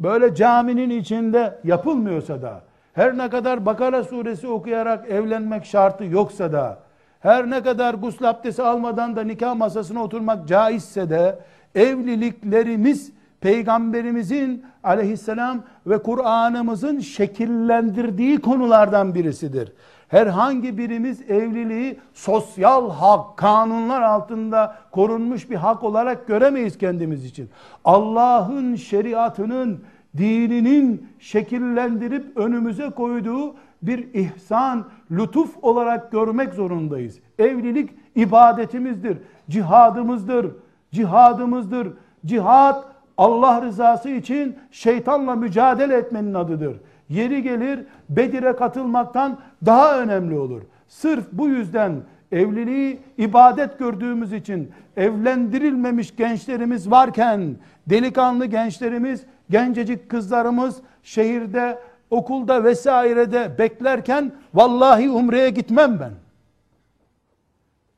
böyle 0.00 0.34
caminin 0.34 0.90
içinde 0.90 1.58
yapılmıyorsa 1.64 2.42
da, 2.42 2.60
her 2.92 3.18
ne 3.18 3.30
kadar 3.30 3.66
Bakara 3.66 4.04
suresi 4.04 4.48
okuyarak 4.48 5.10
evlenmek 5.10 5.64
şartı 5.64 6.04
yoksa 6.04 6.52
da, 6.52 6.78
her 7.20 7.50
ne 7.50 7.62
kadar 7.62 7.94
gusül 7.94 8.30
abdesti 8.30 8.62
almadan 8.62 9.16
da 9.16 9.22
nikah 9.22 9.54
masasına 9.54 10.02
oturmak 10.02 10.48
caizse 10.48 11.10
de, 11.10 11.38
evliliklerimiz 11.74 13.12
peygamberimizin 13.40 14.64
aleyhisselam 14.84 15.62
ve 15.86 16.02
Kur'an'ımızın 16.02 16.98
şekillendirdiği 16.98 18.40
konulardan 18.40 19.14
birisidir. 19.14 19.72
Herhangi 20.08 20.78
birimiz 20.78 21.30
evliliği 21.30 21.98
sosyal 22.14 22.90
hak, 22.90 23.36
kanunlar 23.36 24.02
altında 24.02 24.76
korunmuş 24.90 25.50
bir 25.50 25.56
hak 25.56 25.84
olarak 25.84 26.26
göremeyiz 26.26 26.78
kendimiz 26.78 27.24
için. 27.24 27.50
Allah'ın 27.84 28.74
şeriatının, 28.74 29.84
dininin 30.16 31.08
şekillendirip 31.18 32.36
önümüze 32.36 32.90
koyduğu 32.90 33.54
bir 33.82 34.14
ihsan, 34.14 34.86
lütuf 35.10 35.56
olarak 35.62 36.12
görmek 36.12 36.54
zorundayız. 36.54 37.18
Evlilik 37.38 37.90
ibadetimizdir, 38.14 39.18
cihadımızdır, 39.50 40.46
cihadımızdır. 40.92 41.88
Cihad 42.26 42.84
Allah 43.18 43.62
rızası 43.62 44.10
için 44.10 44.56
şeytanla 44.70 45.34
mücadele 45.34 45.96
etmenin 45.96 46.34
adıdır. 46.34 46.76
Yeri 47.08 47.42
gelir 47.42 47.80
Bedir'e 48.08 48.56
katılmaktan 48.56 49.38
daha 49.66 50.00
önemli 50.00 50.38
olur. 50.38 50.62
Sırf 50.88 51.24
bu 51.32 51.48
yüzden 51.48 51.92
evliliği 52.32 52.98
ibadet 53.18 53.78
gördüğümüz 53.78 54.32
için 54.32 54.70
evlendirilmemiş 54.96 56.16
gençlerimiz 56.16 56.90
varken 56.90 57.56
delikanlı 57.86 58.46
gençlerimiz, 58.46 59.24
gencecik 59.50 60.08
kızlarımız 60.08 60.76
şehirde, 61.02 61.78
okulda 62.10 62.64
vesairede 62.64 63.58
beklerken 63.58 64.32
vallahi 64.54 65.10
umreye 65.10 65.50
gitmem 65.50 66.00
ben. 66.00 66.12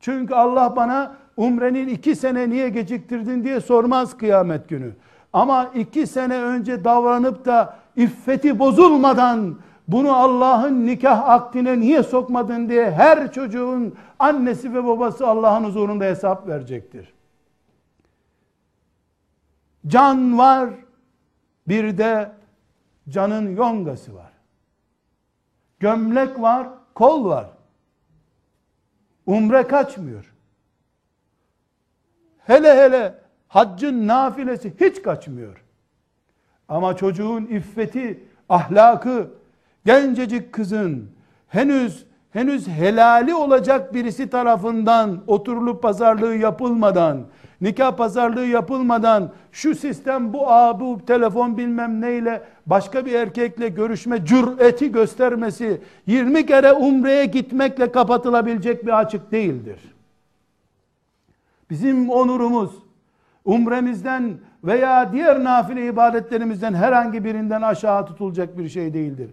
Çünkü 0.00 0.34
Allah 0.34 0.76
bana 0.76 1.16
umrenin 1.36 1.88
iki 1.88 2.16
sene 2.16 2.50
niye 2.50 2.68
geciktirdin 2.68 3.44
diye 3.44 3.60
sormaz 3.60 4.16
kıyamet 4.16 4.68
günü. 4.68 4.92
Ama 5.32 5.70
iki 5.74 6.06
sene 6.06 6.42
önce 6.42 6.84
davranıp 6.84 7.44
da 7.44 7.76
iffeti 7.96 8.58
bozulmadan 8.58 9.56
bunu 9.88 10.16
Allah'ın 10.16 10.86
nikah 10.86 11.28
akdine 11.28 11.80
niye 11.80 12.02
sokmadın 12.02 12.68
diye 12.68 12.90
her 12.90 13.32
çocuğun 13.32 13.94
annesi 14.18 14.74
ve 14.74 14.84
babası 14.84 15.26
Allah'ın 15.26 15.64
huzurunda 15.64 16.04
hesap 16.04 16.48
verecektir. 16.48 17.12
Can 19.86 20.38
var, 20.38 20.70
bir 21.72 21.98
de 21.98 22.32
canın 23.08 23.56
yongası 23.56 24.14
var. 24.14 24.32
Gömlek 25.80 26.40
var, 26.40 26.68
kol 26.94 27.24
var. 27.24 27.46
Umre 29.26 29.66
kaçmıyor. 29.66 30.34
Hele 32.38 32.76
hele 32.76 33.14
haccın 33.48 34.08
nafilesi 34.08 34.72
hiç 34.80 35.02
kaçmıyor. 35.02 35.64
Ama 36.68 36.96
çocuğun 36.96 37.46
iffeti, 37.46 38.24
ahlakı, 38.48 39.30
gencecik 39.84 40.52
kızın 40.52 41.10
henüz 41.48 42.06
henüz 42.30 42.68
helali 42.68 43.34
olacak 43.34 43.94
birisi 43.94 44.30
tarafından 44.30 45.22
oturulup 45.26 45.82
pazarlığı 45.82 46.36
yapılmadan, 46.36 47.26
nikah 47.62 47.96
pazarlığı 47.96 48.46
yapılmadan 48.46 49.32
şu 49.52 49.74
sistem 49.74 50.32
bu 50.32 50.50
a 50.50 50.80
bu 50.80 51.00
telefon 51.06 51.58
bilmem 51.58 52.00
neyle 52.00 52.42
başka 52.66 53.06
bir 53.06 53.12
erkekle 53.12 53.68
görüşme 53.68 54.24
cüreti 54.24 54.92
göstermesi 54.92 55.80
20 56.06 56.46
kere 56.46 56.72
umreye 56.72 57.24
gitmekle 57.24 57.92
kapatılabilecek 57.92 58.86
bir 58.86 58.98
açık 58.98 59.32
değildir. 59.32 59.80
Bizim 61.70 62.10
onurumuz 62.10 62.70
umremizden 63.44 64.34
veya 64.64 65.12
diğer 65.12 65.44
nafile 65.44 65.86
ibadetlerimizden 65.86 66.74
herhangi 66.74 67.24
birinden 67.24 67.62
aşağı 67.62 68.06
tutulacak 68.06 68.58
bir 68.58 68.68
şey 68.68 68.94
değildir. 68.94 69.30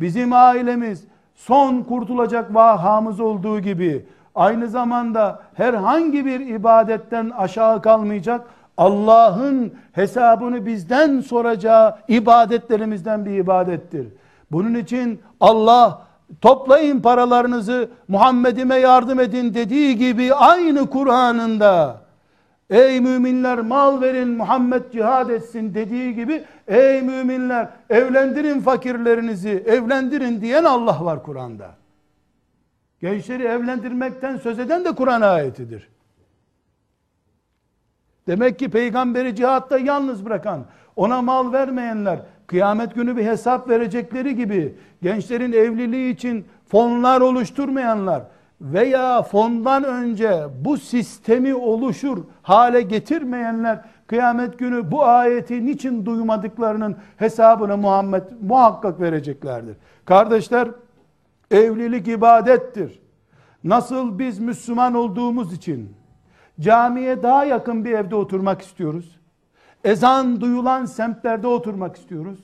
Bizim 0.00 0.32
ailemiz 0.32 1.04
son 1.34 1.82
kurtulacak 1.82 2.54
vahamız 2.54 3.20
olduğu 3.20 3.60
gibi 3.60 4.06
aynı 4.38 4.68
zamanda 4.68 5.42
herhangi 5.54 6.26
bir 6.26 6.40
ibadetten 6.40 7.30
aşağı 7.30 7.82
kalmayacak 7.82 8.46
Allah'ın 8.76 9.72
hesabını 9.92 10.66
bizden 10.66 11.20
soracağı 11.20 11.96
ibadetlerimizden 12.08 13.26
bir 13.26 13.30
ibadettir. 13.30 14.06
Bunun 14.52 14.74
için 14.74 15.20
Allah 15.40 16.02
toplayın 16.40 17.00
paralarınızı 17.00 17.88
Muhammed'ime 18.08 18.76
yardım 18.76 19.20
edin 19.20 19.54
dediği 19.54 19.96
gibi 19.96 20.34
aynı 20.34 20.90
Kur'an'ında 20.90 21.96
ey 22.70 23.00
müminler 23.00 23.58
mal 23.58 24.00
verin 24.00 24.28
Muhammed 24.28 24.92
cihad 24.92 25.28
etsin 25.28 25.74
dediği 25.74 26.14
gibi 26.14 26.44
ey 26.68 27.02
müminler 27.02 27.68
evlendirin 27.90 28.60
fakirlerinizi 28.60 29.64
evlendirin 29.66 30.40
diyen 30.40 30.64
Allah 30.64 31.04
var 31.04 31.22
Kur'an'da. 31.22 31.77
Gençleri 33.00 33.42
evlendirmekten 33.42 34.36
söz 34.36 34.58
eden 34.58 34.84
de 34.84 34.94
Kur'an 34.94 35.20
ayetidir. 35.20 35.88
Demek 38.26 38.58
ki 38.58 38.70
peygamberi 38.70 39.36
cihatta 39.36 39.78
yalnız 39.78 40.24
bırakan, 40.24 40.64
ona 40.96 41.22
mal 41.22 41.52
vermeyenler, 41.52 42.20
kıyamet 42.46 42.94
günü 42.94 43.16
bir 43.16 43.24
hesap 43.24 43.68
verecekleri 43.68 44.36
gibi 44.36 44.74
gençlerin 45.02 45.52
evliliği 45.52 46.14
için 46.14 46.46
fonlar 46.68 47.20
oluşturmayanlar 47.20 48.22
veya 48.60 49.22
fondan 49.22 49.84
önce 49.84 50.46
bu 50.64 50.78
sistemi 50.78 51.54
oluşur 51.54 52.18
hale 52.42 52.82
getirmeyenler 52.82 53.80
kıyamet 54.06 54.58
günü 54.58 54.90
bu 54.90 55.04
ayeti 55.04 55.66
niçin 55.66 56.06
duymadıklarının 56.06 56.96
hesabını 57.16 57.76
Muhammed 57.76 58.22
muhakkak 58.42 59.00
vereceklerdir. 59.00 59.76
Kardeşler 60.04 60.68
evlilik 61.50 62.08
ibadettir. 62.08 63.00
Nasıl 63.64 64.18
biz 64.18 64.38
Müslüman 64.38 64.94
olduğumuz 64.94 65.52
için 65.52 65.92
camiye 66.60 67.22
daha 67.22 67.44
yakın 67.44 67.84
bir 67.84 67.92
evde 67.92 68.14
oturmak 68.14 68.62
istiyoruz. 68.62 69.18
Ezan 69.84 70.40
duyulan 70.40 70.84
semtlerde 70.84 71.46
oturmak 71.46 71.96
istiyoruz. 71.96 72.38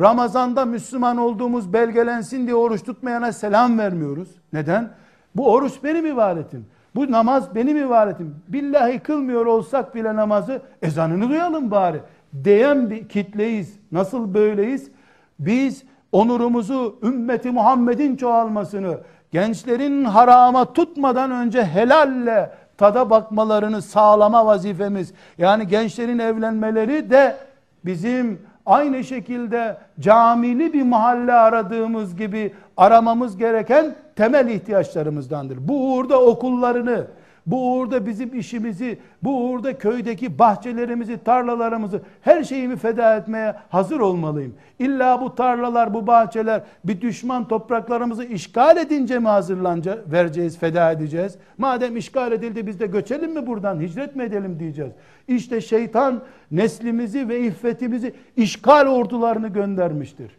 Ramazanda 0.00 0.64
Müslüman 0.64 1.16
olduğumuz 1.16 1.72
belgelensin 1.72 2.46
diye 2.46 2.54
oruç 2.54 2.82
tutmayana 2.82 3.32
selam 3.32 3.78
vermiyoruz. 3.78 4.28
Neden? 4.52 4.90
Bu 5.36 5.52
oruç 5.52 5.72
benim 5.84 6.06
ibadetim. 6.06 6.66
Bu 6.94 7.10
namaz 7.10 7.54
benim 7.54 7.76
ibadetim. 7.76 8.36
Billahi 8.48 8.98
kılmıyor 8.98 9.46
olsak 9.46 9.94
bile 9.94 10.16
namazı 10.16 10.62
ezanını 10.82 11.28
duyalım 11.28 11.70
bari. 11.70 12.00
Diyen 12.44 12.90
bir 12.90 13.08
kitleyiz. 13.08 13.78
Nasıl 13.92 14.34
böyleyiz? 14.34 14.90
Biz 15.38 15.84
onurumuzu, 16.14 16.96
ümmeti 17.02 17.50
Muhammed'in 17.50 18.16
çoğalmasını, 18.16 18.98
gençlerin 19.32 20.04
harama 20.04 20.72
tutmadan 20.72 21.30
önce 21.30 21.64
helalle 21.64 22.50
tada 22.78 23.10
bakmalarını 23.10 23.82
sağlama 23.82 24.46
vazifemiz. 24.46 25.14
Yani 25.38 25.68
gençlerin 25.68 26.18
evlenmeleri 26.18 27.10
de 27.10 27.36
bizim 27.84 28.40
aynı 28.66 29.04
şekilde 29.04 29.76
camili 30.00 30.72
bir 30.72 30.82
mahalle 30.82 31.32
aradığımız 31.32 32.16
gibi 32.16 32.54
aramamız 32.76 33.36
gereken 33.36 33.94
temel 34.16 34.48
ihtiyaçlarımızdandır. 34.48 35.68
Bu 35.68 35.94
uğurda 35.94 36.20
okullarını, 36.20 37.06
bu 37.46 37.72
uğurda 37.72 38.06
bizim 38.06 38.38
işimizi, 38.38 38.98
bu 39.22 39.44
uğurda 39.44 39.78
köydeki 39.78 40.38
bahçelerimizi, 40.38 41.24
tarlalarımızı, 41.24 42.02
her 42.20 42.44
şeyimi 42.44 42.76
feda 42.76 43.16
etmeye 43.16 43.54
hazır 43.68 44.00
olmalıyım. 44.00 44.54
İlla 44.78 45.20
bu 45.20 45.34
tarlalar, 45.34 45.94
bu 45.94 46.06
bahçeler 46.06 46.62
bir 46.84 47.00
düşman 47.00 47.48
topraklarımızı 47.48 48.24
işgal 48.24 48.76
edince 48.76 49.18
mi 49.18 49.28
hazırlanca 49.28 49.98
vereceğiz, 50.06 50.58
feda 50.58 50.92
edeceğiz? 50.92 51.38
Madem 51.58 51.96
işgal 51.96 52.32
edildi 52.32 52.66
biz 52.66 52.80
de 52.80 52.86
göçelim 52.86 53.32
mi 53.32 53.46
buradan, 53.46 53.80
hicret 53.80 54.16
mi 54.16 54.22
edelim 54.22 54.60
diyeceğiz. 54.60 54.92
İşte 55.28 55.60
şeytan 55.60 56.22
neslimizi 56.50 57.28
ve 57.28 57.40
iffetimizi 57.40 58.14
işgal 58.36 58.86
ordularını 58.86 59.48
göndermiştir. 59.48 60.30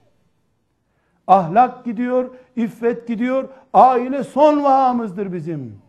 Ahlak 1.27 1.85
gidiyor, 1.85 2.29
iffet 2.55 3.07
gidiyor, 3.07 3.49
aile 3.73 4.23
son 4.23 4.63
vahamızdır 4.63 5.33
bizim. 5.33 5.84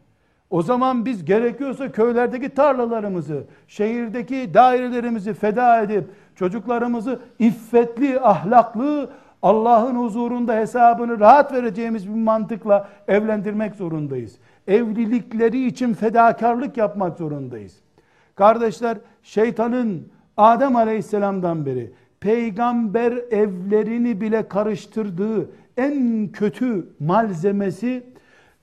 O 0.51 0.63
zaman 0.63 1.05
biz 1.05 1.25
gerekiyorsa 1.25 1.93
köylerdeki 1.93 2.49
tarlalarımızı, 2.49 3.45
şehirdeki 3.69 4.55
dairelerimizi 4.55 5.35
feda 5.35 5.83
edip 5.83 6.05
çocuklarımızı 6.35 7.21
iffetli, 7.39 8.21
ahlaklı, 8.21 9.11
Allah'ın 9.43 9.95
huzurunda 9.95 10.55
hesabını 10.55 11.21
rahat 11.21 11.53
vereceğimiz 11.53 12.09
bir 12.09 12.15
mantıkla 12.15 12.89
evlendirmek 13.09 13.75
zorundayız. 13.75 14.37
Evlilikleri 14.67 15.67
için 15.67 15.95
fedakarlık 15.95 16.77
yapmak 16.77 17.19
zorundayız. 17.19 17.77
Kardeşler 18.35 18.99
şeytanın 19.23 20.09
Adem 20.37 20.77
Aleyhisselam'dan 20.77 21.67
beri 21.67 21.93
peygamber 22.21 23.13
evlerini 23.13 24.21
bile 24.21 24.49
karıştırdığı 24.49 25.51
en 25.77 26.29
kötü 26.33 26.87
malzemesi 27.01 28.03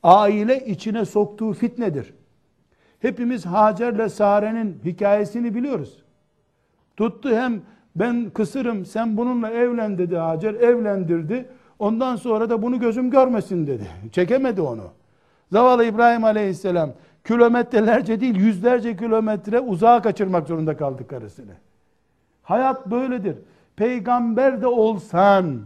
aile 0.04 0.66
içine 0.66 1.06
soktuğu 1.06 1.54
fitnedir. 1.54 2.14
Hepimiz 2.99 3.45
Hacer'le 3.45 4.10
Sare'nin 4.10 4.82
hikayesini 4.86 5.56
biliyoruz. 5.56 6.04
Tuttu 6.97 7.36
hem 7.36 7.62
ben 7.95 8.30
kısırım 8.30 8.86
sen 8.86 9.18
bununla 9.18 9.49
evlen 9.49 9.97
dedi 9.97 10.18
Hacer 10.18 10.54
evlendirdi. 10.54 11.45
Ondan 11.80 12.16
sonra 12.16 12.49
da 12.49 12.62
bunu 12.62 12.80
gözüm 12.80 13.12
görmesin 13.12 13.68
dedi. 13.68 13.88
Çekemedi 14.12 14.62
onu. 14.62 14.84
Zavallı 15.51 15.86
İbrahim 15.86 16.24
Aleyhisselam 16.24 16.89
kilometrelerce 17.28 18.22
değil 18.22 18.36
yüzlerce 18.36 18.97
kilometre 18.97 19.60
uzağa 19.60 20.01
kaçırmak 20.01 20.47
zorunda 20.47 20.78
kaldı 20.78 21.08
karısını. 21.08 21.54
Hayat 22.43 22.91
böyledir. 22.91 23.36
Peygamber 23.76 24.62
de 24.62 24.68
olsan, 24.68 25.60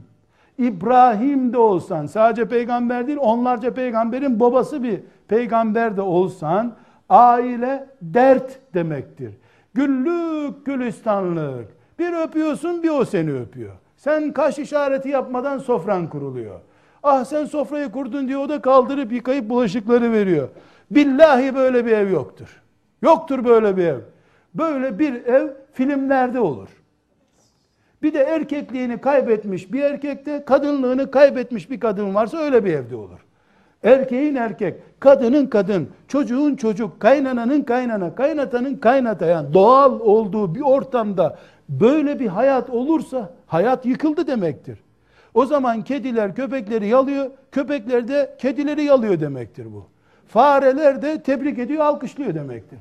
İbrahim 0.58 1.54
de 1.54 1.58
olsan, 1.58 2.06
sadece 2.06 2.48
peygamber 2.48 3.08
değil 3.08 3.18
onlarca 3.22 3.74
peygamberin 3.74 4.40
babası 4.40 4.84
bir 4.84 5.00
peygamber 5.28 5.98
de 5.98 6.02
olsan, 6.02 6.76
aile 7.10 7.90
dert 8.02 8.60
demektir. 8.74 9.34
Güllük 9.74 10.66
gülistanlık. 10.66 11.68
Bir 12.00 12.14
öpüyorsun 12.24 12.84
bir 12.84 12.90
o 12.90 13.06
seni 13.06 13.34
öpüyor. 13.34 13.74
Sen 13.98 14.34
kaş 14.34 14.60
işareti 14.60 15.10
yapmadan 15.10 15.58
sofran 15.58 16.08
kuruluyor. 16.10 16.60
Ah 17.04 17.24
sen 17.26 17.46
sofrayı 17.46 17.92
kurdun 17.92 18.28
diye 18.28 18.38
o 18.38 18.50
da 18.50 18.62
kaldırıp 18.62 19.12
yıkayıp 19.12 19.50
bulaşıkları 19.50 20.12
veriyor. 20.12 20.50
Billahi 20.92 21.56
böyle 21.56 21.86
bir 21.86 21.92
ev 21.92 22.10
yoktur. 22.12 22.62
Yoktur 23.02 23.46
böyle 23.46 23.78
bir 23.78 23.86
ev. 23.86 24.00
Böyle 24.54 25.00
bir 25.00 25.26
ev 25.26 25.48
filmlerde 25.74 26.40
olur. 26.40 26.70
Bir 28.02 28.14
de 28.14 28.20
erkekliğini 28.20 29.02
kaybetmiş 29.02 29.74
bir 29.74 29.82
erkekte 29.82 30.46
kadınlığını 30.46 31.12
kaybetmiş 31.12 31.70
bir 31.70 31.80
kadın 31.80 32.16
varsa 32.16 32.38
öyle 32.38 32.66
bir 32.66 32.74
evde 32.74 32.96
olur. 32.96 33.20
Erkeğin 33.84 34.36
erkek, 34.36 34.76
kadının 35.00 35.48
kadın, 35.48 35.90
çocuğun 36.08 36.56
çocuk, 36.56 37.00
kaynananın 37.00 37.62
kaynana, 37.62 38.16
kaynatanın 38.16 38.76
kaynata 38.76 39.26
yani 39.26 39.54
doğal 39.54 40.00
olduğu 40.00 40.56
bir 40.56 40.62
ortamda 40.62 41.38
böyle 41.70 42.20
bir 42.20 42.28
hayat 42.28 42.70
olursa 42.70 43.34
hayat 43.48 43.86
yıkıldı 43.86 44.28
demektir. 44.28 44.80
O 45.34 45.46
zaman 45.46 45.84
kediler 45.84 46.36
köpekleri 46.36 46.88
yalıyor, 46.88 47.26
köpekler 47.52 48.08
de 48.08 48.36
kedileri 48.40 48.84
yalıyor 48.84 49.20
demektir 49.20 49.66
bu. 49.74 49.86
Fareler 50.28 51.02
de 51.02 51.22
tebrik 51.22 51.60
ediyor, 51.60 51.82
alkışlıyor 51.82 52.36
demektir. 52.36 52.80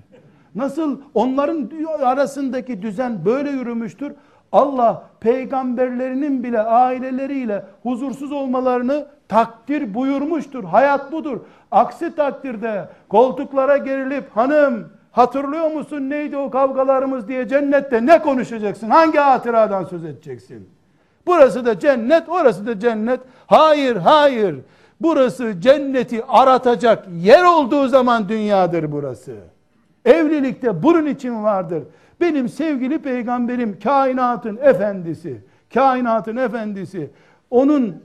Nasıl 0.55 1.01
onların 1.15 1.71
arasındaki 2.03 2.83
düzen 2.83 3.25
böyle 3.25 3.51
yürümüştür. 3.51 4.13
Allah 4.57 5.03
peygamberlerinin 5.21 6.43
bile 6.43 6.61
aileleriyle 6.61 7.65
huzursuz 7.83 8.33
olmalarını 8.33 9.07
takdir 9.29 9.95
buyurmuştur. 9.95 10.65
Hayat 10.65 11.13
budur. 11.13 11.41
Aksi 11.71 12.15
takdirde 12.15 12.89
koltuklara 13.09 13.77
gerilip 13.77 14.37
hanım 14.37 14.89
hatırlıyor 15.13 15.71
musun 15.71 16.11
neydi 16.11 16.37
o 16.37 16.51
kavgalarımız 16.51 17.29
diye 17.29 17.49
cennette 17.49 18.07
ne 18.07 18.23
konuşacaksın? 18.23 18.91
Hangi 18.91 19.19
hatıradan 19.19 19.85
söz 19.85 20.05
edeceksin? 20.05 20.69
Burası 21.27 21.67
da 21.67 21.79
cennet, 21.79 22.29
orası 22.29 22.67
da 22.67 22.81
cennet. 22.81 23.21
Hayır, 23.47 23.97
hayır. 23.97 24.57
Burası 25.01 25.61
cenneti 25.61 26.25
aratacak 26.29 27.05
yer 27.23 27.45
olduğu 27.45 27.89
zaman 27.89 28.29
dünyadır 28.29 28.93
burası. 28.93 29.35
Evlilikte 30.05 30.83
bunun 30.83 31.07
için 31.07 31.45
vardır. 31.45 31.83
Benim 32.21 32.49
sevgili 32.49 32.99
peygamberim 32.99 33.79
kainatın 33.81 34.57
efendisi, 34.63 35.41
kainatın 35.75 36.37
efendisi, 36.37 37.11
onun 37.51 38.03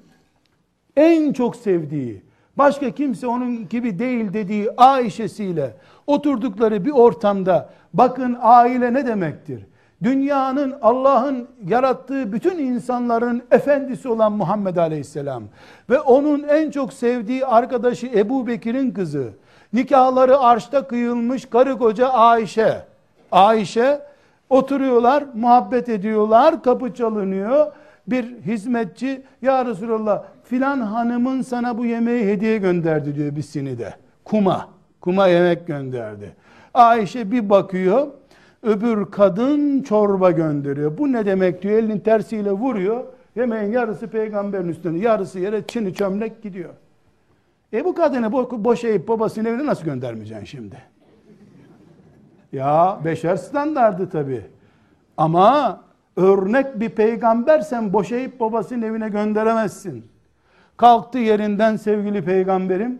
en 0.95 1.33
çok 1.33 1.55
sevdiği, 1.55 2.21
başka 2.57 2.91
kimse 2.91 3.27
onun 3.27 3.69
gibi 3.69 3.99
değil 3.99 4.33
dediği 4.33 4.71
Ayşe'siyle 4.77 5.73
oturdukları 6.07 6.85
bir 6.85 6.91
ortamda 6.91 7.69
bakın 7.93 8.37
aile 8.41 8.93
ne 8.93 9.07
demektir? 9.07 9.65
Dünyanın 10.03 10.75
Allah'ın 10.81 11.47
yarattığı 11.67 12.33
bütün 12.33 12.57
insanların 12.57 13.43
efendisi 13.51 14.09
olan 14.09 14.31
Muhammed 14.31 14.75
Aleyhisselam 14.75 15.43
ve 15.89 15.99
onun 15.99 16.43
en 16.43 16.71
çok 16.71 16.93
sevdiği 16.93 17.45
arkadaşı 17.45 18.07
Ebu 18.07 18.47
Bekir'in 18.47 18.91
kızı, 18.91 19.29
nikahları 19.73 20.39
arşta 20.39 20.87
kıyılmış 20.87 21.45
karı 21.45 21.77
koca 21.77 22.07
Ayşe, 22.07 22.90
Ayşe 23.31 24.01
oturuyorlar, 24.49 25.23
muhabbet 25.33 25.89
ediyorlar, 25.89 26.63
kapı 26.63 26.93
çalınıyor. 26.93 27.71
Bir 28.07 28.23
hizmetçi, 28.41 29.21
ya 29.41 29.65
Resulallah 29.65 30.23
filan 30.43 30.79
hanımın 30.79 31.41
sana 31.41 31.77
bu 31.77 31.85
yemeği 31.85 32.25
hediye 32.25 32.57
gönderdi 32.57 33.15
diyor 33.15 33.35
bir 33.35 33.41
sinide. 33.41 33.93
Kuma. 34.25 34.69
Kuma 35.01 35.27
yemek 35.27 35.67
gönderdi. 35.67 36.35
Ayşe 36.73 37.31
bir 37.31 37.49
bakıyor. 37.49 38.07
Öbür 38.63 39.05
kadın 39.05 39.81
çorba 39.81 40.31
gönderiyor. 40.31 40.97
Bu 40.97 41.11
ne 41.11 41.25
demek 41.25 41.61
diyor. 41.61 41.73
Elinin 41.79 41.99
tersiyle 41.99 42.51
vuruyor. 42.51 43.03
Yemeğin 43.35 43.71
yarısı 43.71 44.07
peygamberin 44.07 44.67
üstüne. 44.67 44.99
Yarısı 44.99 45.39
yere 45.39 45.67
çini 45.67 45.93
çömlek 45.93 46.43
gidiyor. 46.43 46.69
E 47.73 47.85
bu 47.85 47.95
kadını 47.95 48.25
bo- 48.25 48.63
boşayıp 48.63 49.07
babasının 49.07 49.45
evine 49.45 49.65
nasıl 49.65 49.85
göndermeyeceksin 49.85 50.45
şimdi? 50.45 50.75
Ya 52.51 52.99
beşer 53.05 53.35
standardı 53.35 54.09
tabi. 54.09 54.41
Ama 55.17 55.79
örnek 56.17 56.79
bir 56.79 56.89
peygambersen 56.89 57.93
boşayıp 57.93 58.39
babasının 58.39 58.81
evine 58.81 59.09
gönderemezsin. 59.09 60.05
Kalktı 60.77 61.17
yerinden 61.17 61.75
sevgili 61.75 62.25
peygamberim. 62.25 62.99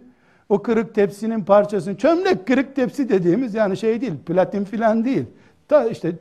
O 0.50 0.62
kırık 0.62 0.96
tepsinin 0.96 1.44
parçasını, 1.44 1.98
çömlek 1.98 2.48
kırık 2.48 2.76
tepsi 2.76 3.10
dediğimiz 3.10 3.54
yani 3.54 3.78
şey 3.78 4.02
değil, 4.02 4.14
platin 4.26 4.64
filan 4.64 5.06
değil. 5.06 5.26
Ta 5.68 5.86
işte 5.86 6.12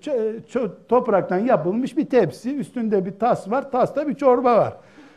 topraktan 0.89 1.39
yapılmış 1.39 1.97
bir 1.97 2.07
tepsi, 2.07 2.57
üstünde 2.57 3.07
bir 3.07 3.19
tas 3.19 3.51
var, 3.51 3.71
tasta 3.71 4.09
bir 4.09 4.15
çorba 4.15 4.57
var. 4.57 4.77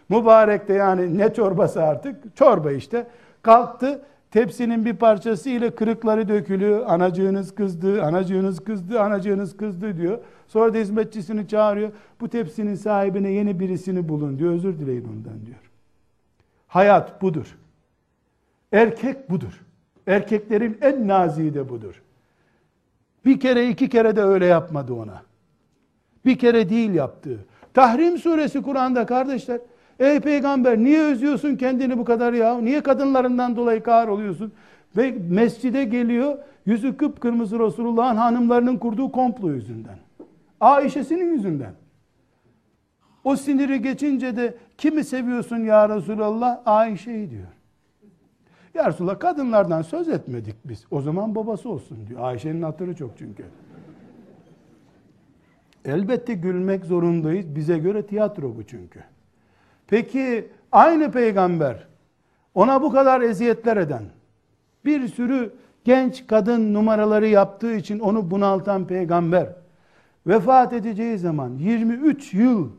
Mübarek 0.09 0.68
de 0.68 0.74
yani 0.74 1.18
ne 1.18 1.34
çorbası 1.34 1.84
artık? 1.84 2.36
Çorba 2.36 2.72
işte. 2.72 3.07
Kalktı, 3.41 4.01
tepsinin 4.34 4.86
bir 4.86 4.94
parçası 4.94 5.50
ile 5.50 5.76
kırıkları 5.76 6.28
dökülüyor. 6.28 6.86
Anacığınız 6.88 7.56
kızdı, 7.56 8.04
anacığınız 8.04 8.64
kızdı, 8.64 9.02
anacığınız 9.02 9.58
kızdı 9.58 9.98
diyor. 9.98 10.20
Sonra 10.48 10.74
da 10.74 10.78
hizmetçisini 10.78 11.48
çağırıyor. 11.48 11.92
Bu 12.22 12.30
tepsinin 12.30 12.76
sahibine 12.76 13.30
yeni 13.30 13.60
birisini 13.60 14.10
bulun 14.10 14.40
diyor. 14.40 14.54
Özür 14.54 14.80
dileyin 14.80 15.04
ondan 15.04 15.46
diyor. 15.46 15.58
Hayat 16.68 17.22
budur. 17.22 17.58
Erkek 18.72 19.30
budur. 19.30 19.62
Erkeklerin 20.08 20.78
en 20.82 21.08
naziği 21.08 21.54
de 21.54 21.70
budur. 21.70 22.02
Bir 23.26 23.40
kere 23.40 23.70
iki 23.70 23.90
kere 23.90 24.16
de 24.16 24.22
öyle 24.22 24.46
yapmadı 24.46 24.94
ona. 24.94 25.22
Bir 26.26 26.38
kere 26.38 26.70
değil 26.70 26.94
yaptığı. 26.94 27.46
Tahrim 27.74 28.18
suresi 28.18 28.62
Kur'an'da 28.62 29.06
kardeşler. 29.06 29.60
Ey 30.00 30.20
peygamber 30.20 30.78
niye 30.78 31.02
özlüyorsun 31.02 31.56
kendini 31.56 31.98
bu 31.98 32.06
kadar 32.06 32.34
ya? 32.34 32.58
Niye 32.58 32.84
kadınlarından 32.84 33.56
dolayı 33.56 33.84
kar 33.84 34.08
oluyorsun? 34.08 34.54
Ve 34.98 35.16
mescide 35.30 35.84
geliyor 35.84 36.38
yüzü 36.66 36.98
kıpkırmızı 36.98 37.60
Resulullah'ın 37.60 38.18
hanımlarının 38.18 38.78
kurduğu 38.78 39.12
komplo 39.12 39.52
yüzünden. 39.52 39.98
Ayşe'sinin 40.60 41.34
yüzünden. 41.34 41.74
O 43.24 43.36
siniri 43.36 43.82
geçince 43.82 44.36
de 44.36 44.58
kimi 44.78 45.04
seviyorsun 45.04 45.58
ya 45.58 45.89
Resulallah? 45.89 46.62
Ayşe'yi 46.66 47.30
diyor. 47.30 47.48
Ya 48.74 48.88
Resulallah 48.88 49.20
kadınlardan 49.20 49.82
söz 49.82 50.10
etmedik 50.10 50.56
biz. 50.66 50.86
O 50.91 51.02
zaman 51.02 51.36
babası 51.36 51.70
olsun 51.70 51.98
diyor. 52.08 52.20
Ayşe'nin 52.24 52.62
hatırı 52.62 52.96
çok 52.96 53.18
çünkü. 53.18 53.46
Elbette 55.86 56.34
gülmek 56.34 56.86
zorundayız. 56.86 57.56
Bize 57.56 57.78
göre 57.78 58.06
tiyatro 58.06 58.56
bu 58.58 58.64
çünkü. 58.64 59.00
Peki 59.94 60.48
aynı 60.72 61.12
peygamber 61.12 61.88
ona 62.56 62.82
bu 62.82 62.91
kadar 62.91 63.22
eziyetler 63.22 63.78
eden 63.78 64.04
bir 64.86 65.08
sürü 65.08 65.54
genç 65.84 66.28
kadın 66.28 66.74
numaraları 66.74 67.28
yaptığı 67.28 67.74
için 67.74 68.00
onu 68.00 68.32
bunaltan 68.32 68.88
peygamber 68.88 69.48
vefat 70.28 70.74
edeceği 70.74 71.18
zaman 71.18 71.58
23 71.58 72.34
yıl 72.34 72.70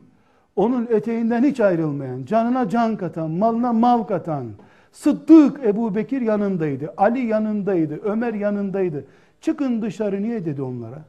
onun 0.55 0.87
eteğinden 0.91 1.43
hiç 1.43 1.59
ayrılmayan, 1.59 2.25
canına 2.25 2.69
can 2.69 2.97
katan, 2.97 3.31
malına 3.31 3.73
mal 3.73 4.03
katan, 4.03 4.45
Sıddık 4.91 5.63
Ebu 5.65 5.95
Bekir 5.95 6.21
yanındaydı, 6.21 6.93
Ali 6.97 7.25
yanındaydı, 7.25 7.99
Ömer 8.03 8.33
yanındaydı. 8.33 9.05
Çıkın 9.41 9.81
dışarı 9.81 10.23
niye 10.23 10.45
dedi 10.45 10.61
onlara? 10.61 11.01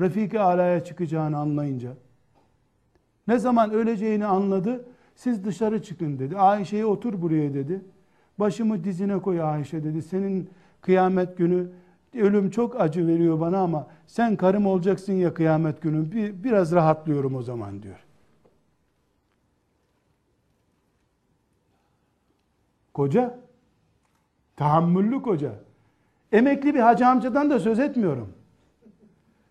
Refik-i 0.00 0.40
Ala'ya 0.40 0.84
çıkacağını 0.84 1.38
anlayınca. 1.38 1.90
Ne 3.28 3.38
zaman 3.38 3.70
öleceğini 3.70 4.26
anladı, 4.26 4.84
siz 5.14 5.44
dışarı 5.44 5.82
çıkın 5.82 6.18
dedi. 6.18 6.36
Ayşe'ye 6.36 6.86
otur 6.86 7.22
buraya 7.22 7.54
dedi. 7.54 7.80
Başımı 8.38 8.84
dizine 8.84 9.18
koy 9.18 9.42
Ayşe 9.42 9.84
dedi. 9.84 10.02
Senin 10.02 10.50
kıyamet 10.80 11.38
günü 11.38 11.70
ölüm 12.14 12.50
çok 12.50 12.80
acı 12.80 13.06
veriyor 13.06 13.40
bana 13.40 13.58
ama 13.58 13.86
sen 14.06 14.36
karım 14.36 14.66
olacaksın 14.66 15.12
ya 15.12 15.34
kıyamet 15.34 15.82
günü. 15.82 16.12
Bir, 16.12 16.44
biraz 16.44 16.72
rahatlıyorum 16.72 17.34
o 17.34 17.42
zaman 17.42 17.82
diyor. 17.82 18.04
Koca, 22.94 23.38
tahammüllü 24.56 25.22
koca. 25.22 25.52
Emekli 26.32 26.74
bir 26.74 26.80
hacı 26.80 27.06
amcadan 27.06 27.50
da 27.50 27.60
söz 27.60 27.78
etmiyorum. 27.78 28.32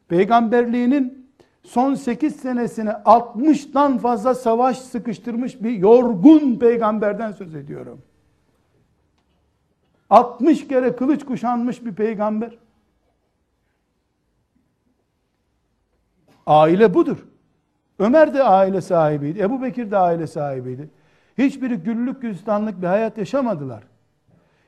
Peygamberliğinin 0.08 1.21
son 1.64 1.96
8 1.96 2.36
senesine 2.36 2.90
60'tan 2.90 3.98
fazla 3.98 4.36
savaş 4.36 4.78
sıkıştırmış 4.78 5.64
bir 5.64 5.72
yorgun 5.72 6.60
peygamberden 6.60 7.32
söz 7.32 7.56
ediyorum. 7.56 8.02
60 10.10 10.68
kere 10.68 10.96
kılıç 10.96 11.26
kuşanmış 11.26 11.86
bir 11.86 11.96
peygamber. 11.96 12.58
Aile 16.46 16.94
budur. 16.94 17.18
Ömer 18.00 18.34
de 18.34 18.44
aile 18.44 18.82
sahibiydi. 18.82 19.40
Ebu 19.40 19.62
Bekir 19.62 19.92
de 19.92 19.98
aile 19.98 20.28
sahibiydi. 20.28 20.90
Hiçbiri 21.38 21.76
güllük 21.76 22.22
gülistanlık 22.22 22.82
bir 22.82 22.88
hayat 22.88 23.18
yaşamadılar. 23.18 23.84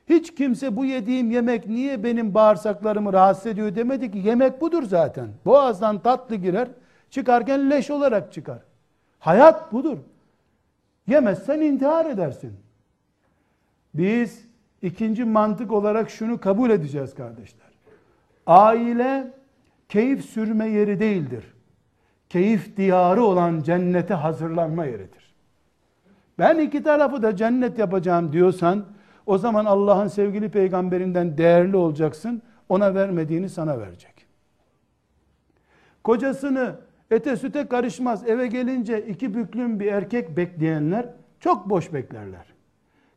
Hiç 0.09 0.35
kimse 0.35 0.75
bu 0.75 0.85
yediğim 0.85 1.31
yemek 1.31 1.67
niye 1.67 2.03
benim 2.03 2.33
bağırsaklarımı 2.33 3.13
rahatsız 3.13 3.45
ediyor 3.45 3.75
demedi 3.75 4.11
ki 4.11 4.17
yemek 4.17 4.61
budur 4.61 4.83
zaten. 4.83 5.27
Boğazdan 5.45 5.99
tatlı 5.99 6.35
girer, 6.35 6.67
çıkarken 7.13 7.69
leş 7.69 7.91
olarak 7.91 8.33
çıkar. 8.33 8.59
Hayat 9.19 9.73
budur. 9.73 9.97
Yemezsen 11.07 11.61
intihar 11.61 12.05
edersin. 12.05 12.53
Biz 13.93 14.45
ikinci 14.81 15.25
mantık 15.25 15.71
olarak 15.71 16.09
şunu 16.09 16.39
kabul 16.39 16.69
edeceğiz 16.69 17.15
kardeşler. 17.15 17.67
Aile 18.47 19.33
keyif 19.89 20.25
sürme 20.25 20.67
yeri 20.69 20.99
değildir. 20.99 21.53
Keyif 22.29 22.77
diyarı 22.77 23.23
olan 23.23 23.61
cennete 23.61 24.13
hazırlanma 24.13 24.85
yeridir. 24.85 25.33
Ben 26.39 26.57
iki 26.59 26.83
tarafı 26.83 27.21
da 27.21 27.35
cennet 27.35 27.79
yapacağım 27.79 28.33
diyorsan 28.33 28.85
o 29.25 29.37
zaman 29.37 29.65
Allah'ın 29.65 30.07
sevgili 30.07 30.49
peygamberinden 30.49 31.37
değerli 31.37 31.77
olacaksın. 31.77 32.41
Ona 32.69 32.95
vermediğini 32.95 33.49
sana 33.49 33.79
verecek. 33.79 34.25
Kocasını 36.03 36.75
ete 37.11 37.35
süte 37.35 37.67
karışmaz 37.67 38.27
eve 38.27 38.47
gelince 38.47 39.05
iki 39.05 39.35
büklüm 39.35 39.79
bir 39.79 39.91
erkek 39.91 40.37
bekleyenler 40.37 41.05
çok 41.39 41.69
boş 41.69 41.93
beklerler. 41.93 42.53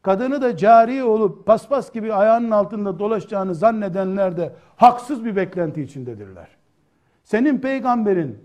Kadını 0.03 0.43
da 0.43 0.57
cariye 0.57 1.05
olup 1.05 1.47
paspas 1.47 1.93
gibi 1.93 2.15
ayağının 2.15 2.51
altında 2.51 2.99
dolaşacağını 2.99 3.55
zannedenler 3.55 4.37
de 4.37 4.53
haksız 4.77 5.25
bir 5.25 5.37
beklenti 5.37 5.83
içindedirler. 5.83 6.49
Senin 7.25 7.59
peygamberin 7.59 8.39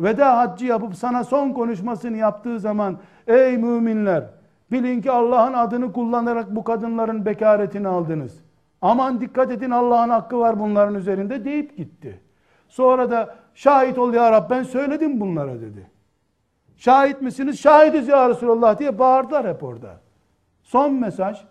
veda 0.00 0.38
haccı 0.38 0.66
yapıp 0.66 0.94
sana 0.94 1.24
son 1.24 1.52
konuşmasını 1.52 2.16
yaptığı 2.16 2.60
zaman 2.60 2.98
ey 3.26 3.58
müminler 3.58 4.24
bilin 4.72 5.00
ki 5.00 5.10
Allah'ın 5.10 5.52
adını 5.52 5.92
kullanarak 5.92 6.56
bu 6.56 6.64
kadınların 6.64 7.26
bekaretini 7.26 7.88
aldınız. 7.88 8.40
Aman 8.82 9.20
dikkat 9.20 9.50
edin 9.50 9.70
Allah'ın 9.70 10.08
hakkı 10.08 10.38
var 10.38 10.60
bunların 10.60 10.94
üzerinde 10.94 11.44
deyip 11.44 11.76
gitti. 11.76 12.20
Sonra 12.68 13.10
da 13.10 13.34
şahit 13.58 13.98
ol 13.98 14.14
ya 14.14 14.32
Rab 14.32 14.50
ben 14.50 14.62
söyledim 14.62 15.20
bunlara 15.20 15.60
dedi. 15.60 15.90
Şahit 16.76 17.22
misiniz? 17.22 17.60
Şahidiz 17.60 18.08
ya 18.08 18.28
Resulallah 18.28 18.78
diye 18.78 18.98
bağırdılar 18.98 19.48
hep 19.48 19.62
orada. 19.62 20.00
Son 20.62 20.94
mesaj. 20.94 21.44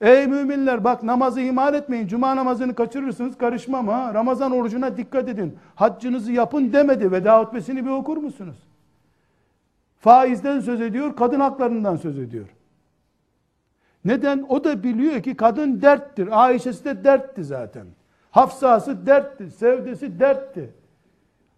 Ey 0.00 0.26
müminler 0.26 0.84
bak 0.84 1.02
namazı 1.02 1.40
ihmal 1.40 1.74
etmeyin. 1.74 2.06
Cuma 2.06 2.36
namazını 2.36 2.74
kaçırırsınız 2.74 3.38
karışmam 3.38 3.88
ha. 3.88 4.14
Ramazan 4.14 4.52
orucuna 4.52 4.96
dikkat 4.96 5.28
edin. 5.28 5.58
Haccınızı 5.74 6.32
yapın 6.32 6.72
demedi. 6.72 7.12
Veda 7.12 7.40
hutbesini 7.40 7.84
bir 7.84 7.90
okur 7.90 8.16
musunuz? 8.16 8.56
Faizden 10.00 10.60
söz 10.60 10.80
ediyor, 10.80 11.16
kadın 11.16 11.40
haklarından 11.40 11.96
söz 11.96 12.18
ediyor. 12.18 12.46
Neden? 14.04 14.46
O 14.48 14.64
da 14.64 14.82
biliyor 14.82 15.22
ki 15.22 15.36
kadın 15.36 15.82
derttir. 15.82 16.28
Ayşe'si 16.44 16.84
de 16.84 17.04
dertti 17.04 17.44
zaten. 17.44 17.86
Hafsası 18.30 19.06
dertti, 19.06 19.50
sevdesi 19.50 20.20
dertti. 20.20 20.77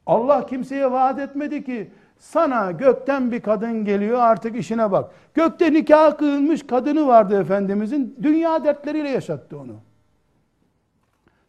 Allah 0.07 0.47
kimseye 0.47 0.93
vaat 0.93 1.19
etmedi 1.19 1.65
ki 1.65 1.91
sana 2.19 2.71
gökten 2.71 3.33
bir 3.33 3.41
kadın 3.41 3.85
geliyor 3.85 4.19
artık 4.19 4.57
işine 4.57 4.93
bak. 4.93 5.11
Gökte 5.35 5.73
nikah 5.73 6.19
kıyılmış 6.19 6.67
kadını 6.67 7.07
vardı 7.07 7.41
Efendimizin. 7.41 8.19
Dünya 8.23 8.65
dertleriyle 8.65 9.09
yaşattı 9.09 9.59
onu. 9.59 9.77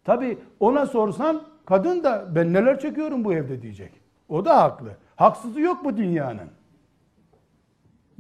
Tabi 0.04 0.38
ona 0.60 0.86
sorsan 0.86 1.44
kadın 1.66 2.04
da 2.04 2.26
ben 2.36 2.54
neler 2.54 2.80
çekiyorum 2.80 3.24
bu 3.24 3.34
evde 3.34 3.62
diyecek. 3.62 3.92
O 4.30 4.46
da 4.46 4.64
haklı. 4.64 4.90
Haksızı 5.16 5.62
yok 5.62 5.84
bu 5.84 5.98
dünyanın. 5.98 6.50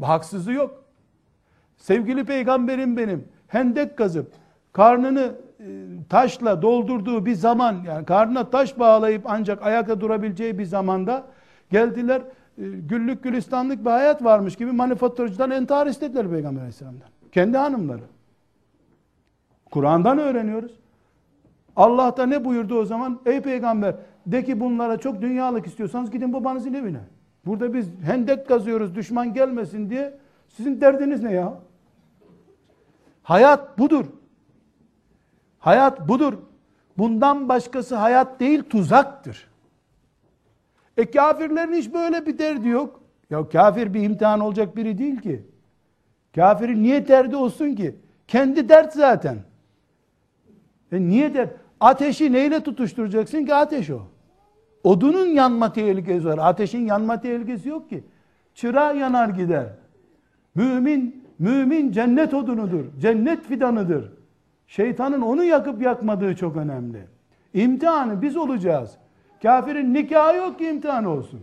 Haksızı 0.02 0.52
yok. 0.52 0.84
sevgili 1.78 2.26
peygamberim 2.26 2.98
benim 2.98 3.28
hendek 3.48 3.98
kazıp 3.98 4.32
karnını 4.74 5.36
taşla 6.09 6.62
doldurduğu 6.62 7.26
bir 7.26 7.34
zaman 7.34 7.84
yani 7.88 8.05
karnına 8.05 8.49
taş 8.49 8.80
bağlayıp 8.80 9.22
ancak 9.26 9.64
ayakta 9.64 10.01
durabileceği 10.01 10.59
bir 10.59 10.66
zamanda 10.66 11.24
geldiler 11.72 12.22
e, 12.57 12.64
güllük 12.64 13.24
gülistanlık 13.24 13.86
bir 13.86 13.89
hayat 13.89 14.24
varmış 14.24 14.55
gibi 14.55 14.72
manifaturacıdan 14.72 15.51
entihar 15.51 15.88
istediler 15.88 16.30
Peygamber 16.30 16.59
Aleyhisselam'dan. 16.59 17.07
Kendi 17.32 17.57
hanımları. 17.57 18.01
Kur'an'dan 19.72 20.20
öğreniyoruz. 20.20 20.72
Allah 21.76 22.18
da 22.18 22.26
ne 22.26 22.45
buyurdu 22.45 22.80
o 22.80 22.86
zaman? 22.86 23.20
Ey 23.26 23.41
peygamber 23.41 23.95
de 24.26 24.43
ki 24.43 24.59
bunlara 24.59 24.97
çok 24.97 25.22
dünyalık 25.22 25.68
istiyorsanız 25.68 26.12
gidin 26.12 26.34
babanızın 26.34 26.74
evine. 26.74 27.01
Burada 27.45 27.74
biz 27.74 27.89
hendek 28.03 28.47
kazıyoruz 28.47 28.95
düşman 28.95 29.34
gelmesin 29.34 29.89
diye. 29.89 30.18
Sizin 30.49 30.82
derdiniz 30.82 31.24
ne 31.24 31.34
ya? 31.34 31.53
Hayat 33.24 33.80
budur. 33.80 34.05
Hayat 35.62 36.07
budur. 36.07 36.34
Bundan 36.97 37.49
başkası 37.49 37.95
hayat 37.95 38.39
değil 38.39 38.64
tuzaktır. 38.64 39.47
E 40.97 41.12
kafirlerin 41.12 41.74
hiç 41.74 41.93
böyle 41.93 42.26
bir 42.26 42.38
derdi 42.38 42.68
yok. 42.68 43.01
Ya 43.30 43.49
kafir 43.49 43.93
bir 43.93 44.03
imtihan 44.03 44.39
olacak 44.39 44.76
biri 44.76 44.97
değil 44.97 45.22
ki. 45.22 45.45
Kafirin 46.36 46.84
niye 46.84 47.07
derdi 47.07 47.36
olsun 47.36 47.76
ki? 47.76 47.95
Kendi 48.28 48.70
dert 48.70 48.93
zaten. 48.93 49.38
E 50.91 51.01
niye 51.01 51.34
dert? 51.34 51.53
Ateşi 51.80 52.34
neyle 52.34 52.64
tutuşturacaksın 52.64 53.45
ki 53.45 53.55
ateş 53.55 53.89
o? 53.89 54.01
Odunun 54.84 55.26
yanma 55.26 55.74
tehlikesi 55.74 56.26
var. 56.26 56.38
Ateşin 56.38 56.86
yanma 56.86 57.22
tehlikesi 57.22 57.70
yok 57.70 57.89
ki. 57.89 58.03
Çıra 58.55 58.93
yanar 58.93 59.30
gider. 59.30 59.68
Mümin, 60.55 61.26
mümin 61.39 61.91
cennet 61.91 62.34
odunudur. 62.34 62.86
Cennet 62.99 63.43
fidanıdır. 63.43 64.21
Şeytanın 64.72 65.22
onu 65.22 65.44
yakıp 65.44 65.82
yakmadığı 65.82 66.36
çok 66.36 66.58
önemli. 66.58 67.08
İmtihanı 67.54 68.22
biz 68.22 68.38
olacağız. 68.38 68.98
Kafirin 69.44 69.94
nikahı 69.94 70.38
yok 70.38 70.60
ki 70.60 70.68
imtihan 70.68 71.06
olsun. 71.06 71.40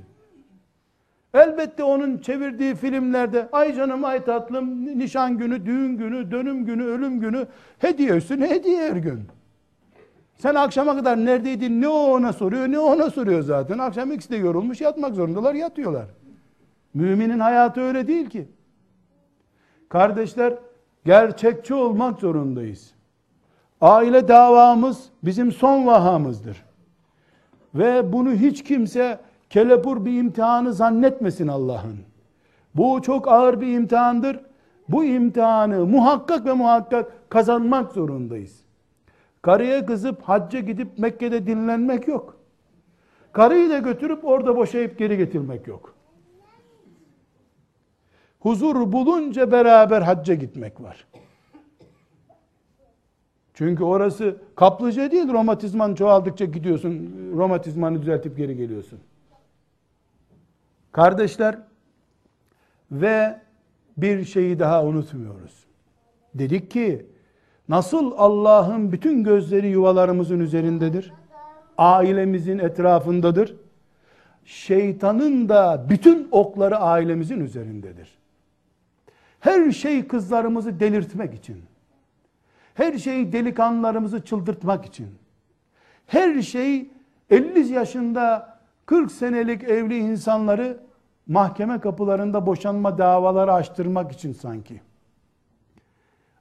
Elbette 1.35 1.83
onun 1.83 2.19
çevirdiği 2.19 2.75
filmlerde 2.75 3.49
ay 3.53 3.75
canım 3.75 4.05
ay 4.05 4.25
tatlım 4.25 4.87
nişan 4.99 5.39
günü, 5.39 5.67
düğün 5.67 5.97
günü, 5.97 6.31
dönüm 6.31 6.65
günü, 6.65 6.85
ölüm 6.85 7.21
günü 7.21 7.47
hediye 7.79 8.11
üstüne 8.11 8.51
hediye 8.51 8.91
her 8.91 8.97
gün. 8.97 9.23
Sen 10.39 10.55
akşama 10.55 10.97
kadar 10.97 11.17
neredeydin 11.25 11.81
ne 11.81 11.89
o 11.89 12.17
ona 12.17 12.33
soruyor 12.33 12.69
ne 12.69 12.79
ona 12.79 13.11
soruyor 13.11 13.43
zaten. 13.43 13.79
Akşam 13.79 14.13
ikisi 14.13 14.31
de 14.31 14.37
yorulmuş 14.37 14.81
yatmak 14.81 15.15
zorundalar 15.15 15.55
yatıyorlar. 15.55 16.07
Müminin 16.95 17.39
hayatı 17.39 17.81
öyle 17.81 18.07
değil 18.07 18.31
ki. 18.31 18.49
Kardeşler 19.89 20.55
gerçekçi 21.05 21.75
olmak 21.75 22.21
zorundayız. 22.21 22.98
Aile 23.81 24.29
davamız 24.29 25.09
bizim 25.23 25.53
son 25.53 25.87
vahamızdır. 25.87 26.65
Ve 27.75 28.13
bunu 28.13 28.33
hiç 28.33 28.65
kimse 28.65 29.19
kelepur 29.51 30.05
bir 30.05 30.19
imtihanı 30.19 30.73
zannetmesin 30.73 31.49
Allah'ın. 31.49 31.99
Bu 32.75 33.03
çok 33.03 33.29
ağır 33.29 33.61
bir 33.61 33.77
imtihandır. 33.77 34.41
Bu 34.89 35.05
imtihanı 35.05 35.87
muhakkak 35.87 36.47
ve 36.47 36.53
muhakkak 36.53 37.31
kazanmak 37.31 37.93
zorundayız. 37.93 38.61
Karıya 39.43 39.87
kızıp 39.87 40.23
hacca 40.23 40.61
gidip 40.61 40.99
Mekke'de 40.99 41.47
dinlenmek 41.47 42.09
yok. 42.09 42.37
Karıyı 43.33 43.71
da 43.71 43.79
götürüp 43.79 44.25
orada 44.25 44.57
boşayıp 44.57 44.99
geri 44.99 45.17
getirmek 45.17 45.67
yok. 45.67 45.95
Huzur 48.41 48.93
bulunca 48.93 49.53
beraber 49.53 50.03
hacca 50.03 50.35
gitmek 50.35 50.81
var. 50.81 51.07
Çünkü 53.59 53.85
orası 53.85 54.37
kaplıca 54.57 55.11
değil, 55.11 55.29
romatizman 55.29 55.95
çoğaldıkça 55.95 56.45
gidiyorsun, 56.45 57.11
romatizmanı 57.37 58.03
düzeltip 58.03 58.37
geri 58.37 58.57
geliyorsun. 58.57 58.99
Kardeşler, 60.93 61.59
ve 62.93 63.41
bir 63.97 64.25
şeyi 64.25 64.59
daha 64.59 64.85
unutmuyoruz. 64.85 65.65
Dedik 66.35 66.71
ki, 66.71 67.07
nasıl 67.69 68.13
Allah'ın 68.17 68.93
bütün 68.93 69.25
gözleri 69.25 69.69
yuvalarımızın 69.69 70.41
üzerindedir, 70.41 71.13
ailemizin 71.79 72.59
etrafındadır, 72.59 73.57
şeytanın 74.45 75.49
da 75.49 75.87
bütün 75.89 76.29
okları 76.31 76.77
ailemizin 76.77 77.41
üzerindedir. 77.41 78.19
Her 79.41 79.73
şey 79.73 80.09
kızlarımızı 80.09 80.81
delirtmek 80.81 81.35
için, 81.35 81.68
her 82.79 82.99
şey 82.99 83.33
delikanlılarımızı 83.33 84.25
çıldırtmak 84.25 84.85
için. 84.87 85.09
Her 86.07 86.43
şey 86.43 86.91
50 87.31 87.73
yaşında 87.73 88.59
40 88.87 89.13
senelik 89.13 89.65
evli 89.65 89.99
insanları 89.99 90.81
mahkeme 91.27 91.81
kapılarında 91.81 92.47
boşanma 92.47 92.99
davaları 92.99 93.53
açtırmak 93.53 94.13
için 94.13 94.33
sanki. 94.33 94.81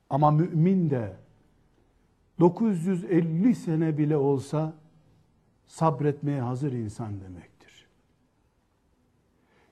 Ama 0.09 0.31
mümin 0.31 0.89
de 0.89 1.13
950 2.39 3.55
sene 3.55 3.97
bile 3.97 4.17
olsa 4.17 4.73
sabretmeye 5.67 6.41
hazır 6.41 6.71
insan 6.71 7.21
demektir. 7.21 7.87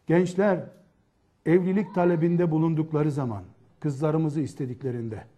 Gençler 0.08 0.60
evlilik 1.46 1.96
talebinde 1.96 2.52
bulundukları 2.52 3.12
zaman 3.12 3.44
kızlarımızı 3.80 4.42
istediklerinde 4.42 5.35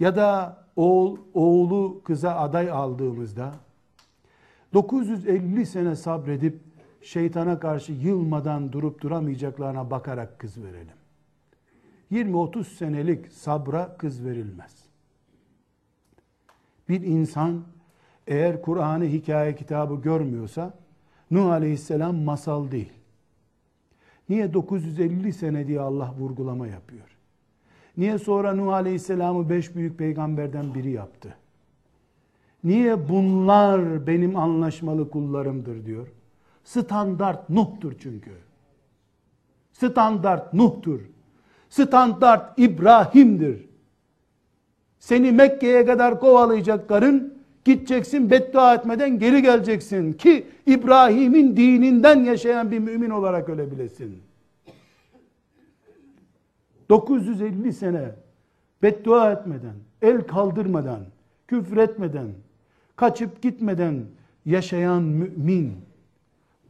ya 0.00 0.16
da 0.16 0.58
oğul, 0.76 1.18
oğlu 1.34 2.02
kıza 2.04 2.34
aday 2.36 2.70
aldığımızda 2.70 3.54
950 4.74 5.66
sene 5.66 5.96
sabredip 5.96 6.60
şeytana 7.02 7.60
karşı 7.60 7.92
yılmadan 7.92 8.72
durup 8.72 9.00
duramayacaklarına 9.00 9.90
bakarak 9.90 10.38
kız 10.38 10.62
verelim. 10.62 10.96
20-30 12.12 12.64
senelik 12.64 13.32
sabra 13.32 13.96
kız 13.96 14.24
verilmez. 14.24 14.84
Bir 16.88 17.00
insan 17.00 17.64
eğer 18.26 18.62
Kur'an'ı 18.62 19.04
hikaye 19.04 19.54
kitabı 19.54 20.02
görmüyorsa 20.02 20.74
Nuh 21.30 21.50
Aleyhisselam 21.50 22.16
masal 22.16 22.70
değil. 22.70 22.92
Niye 24.28 24.54
950 24.54 25.32
sene 25.32 25.66
diye 25.66 25.80
Allah 25.80 26.14
vurgulama 26.18 26.66
yapıyor? 26.66 27.13
Niye 27.96 28.18
sonra 28.18 28.54
Nuh 28.54 28.72
Aleyhisselam'ı 28.72 29.50
beş 29.50 29.76
büyük 29.76 29.98
peygamberden 29.98 30.74
biri 30.74 30.90
yaptı? 30.90 31.36
Niye 32.64 33.08
bunlar 33.08 34.06
benim 34.06 34.36
anlaşmalı 34.36 35.10
kullarımdır 35.10 35.86
diyor? 35.86 36.08
Standart 36.64 37.50
Nuh'tur 37.50 37.92
çünkü. 37.98 38.30
Standart 39.72 40.54
Nuh'tur. 40.54 41.00
Standart 41.68 42.58
İbrahim'dir. 42.58 43.68
Seni 44.98 45.32
Mekke'ye 45.32 45.86
kadar 45.86 46.20
kovalayacakların 46.20 47.34
gideceksin 47.64 48.30
beddua 48.30 48.74
etmeden 48.74 49.18
geri 49.18 49.42
geleceksin 49.42 50.12
ki 50.12 50.46
İbrahim'in 50.66 51.56
dininden 51.56 52.24
yaşayan 52.24 52.70
bir 52.70 52.78
mümin 52.78 53.10
olarak 53.10 53.48
ölebilesin. 53.48 54.18
950 56.88 57.72
sene 57.72 58.10
beddua 58.82 59.32
etmeden, 59.32 59.74
el 60.02 60.20
kaldırmadan, 60.20 61.00
küfür 61.48 61.76
etmeden, 61.76 62.28
kaçıp 62.96 63.42
gitmeden 63.42 64.04
yaşayan 64.44 65.02
mümin, 65.02 65.76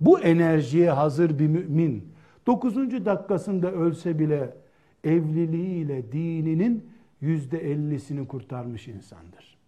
bu 0.00 0.20
enerjiye 0.20 0.90
hazır 0.90 1.38
bir 1.38 1.48
mümin, 1.48 2.14
9. 2.46 2.76
dakikasında 2.76 3.72
ölse 3.72 4.18
bile 4.18 4.56
evliliğiyle 5.04 6.12
dininin 6.12 6.90
yüzde 7.20 7.58
ellisini 7.58 8.28
kurtarmış 8.28 8.88
insandır. 8.88 9.58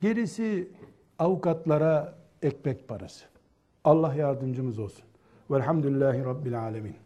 Gerisi 0.00 0.68
avukatlara 1.18 2.18
ekmek 2.42 2.88
parası. 2.88 3.24
Allah 3.84 4.14
yardımcımız 4.14 4.78
olsun. 4.78 5.04
Velhamdülillahi 5.50 6.24
Rabbil 6.24 6.60
Alemin. 6.60 7.03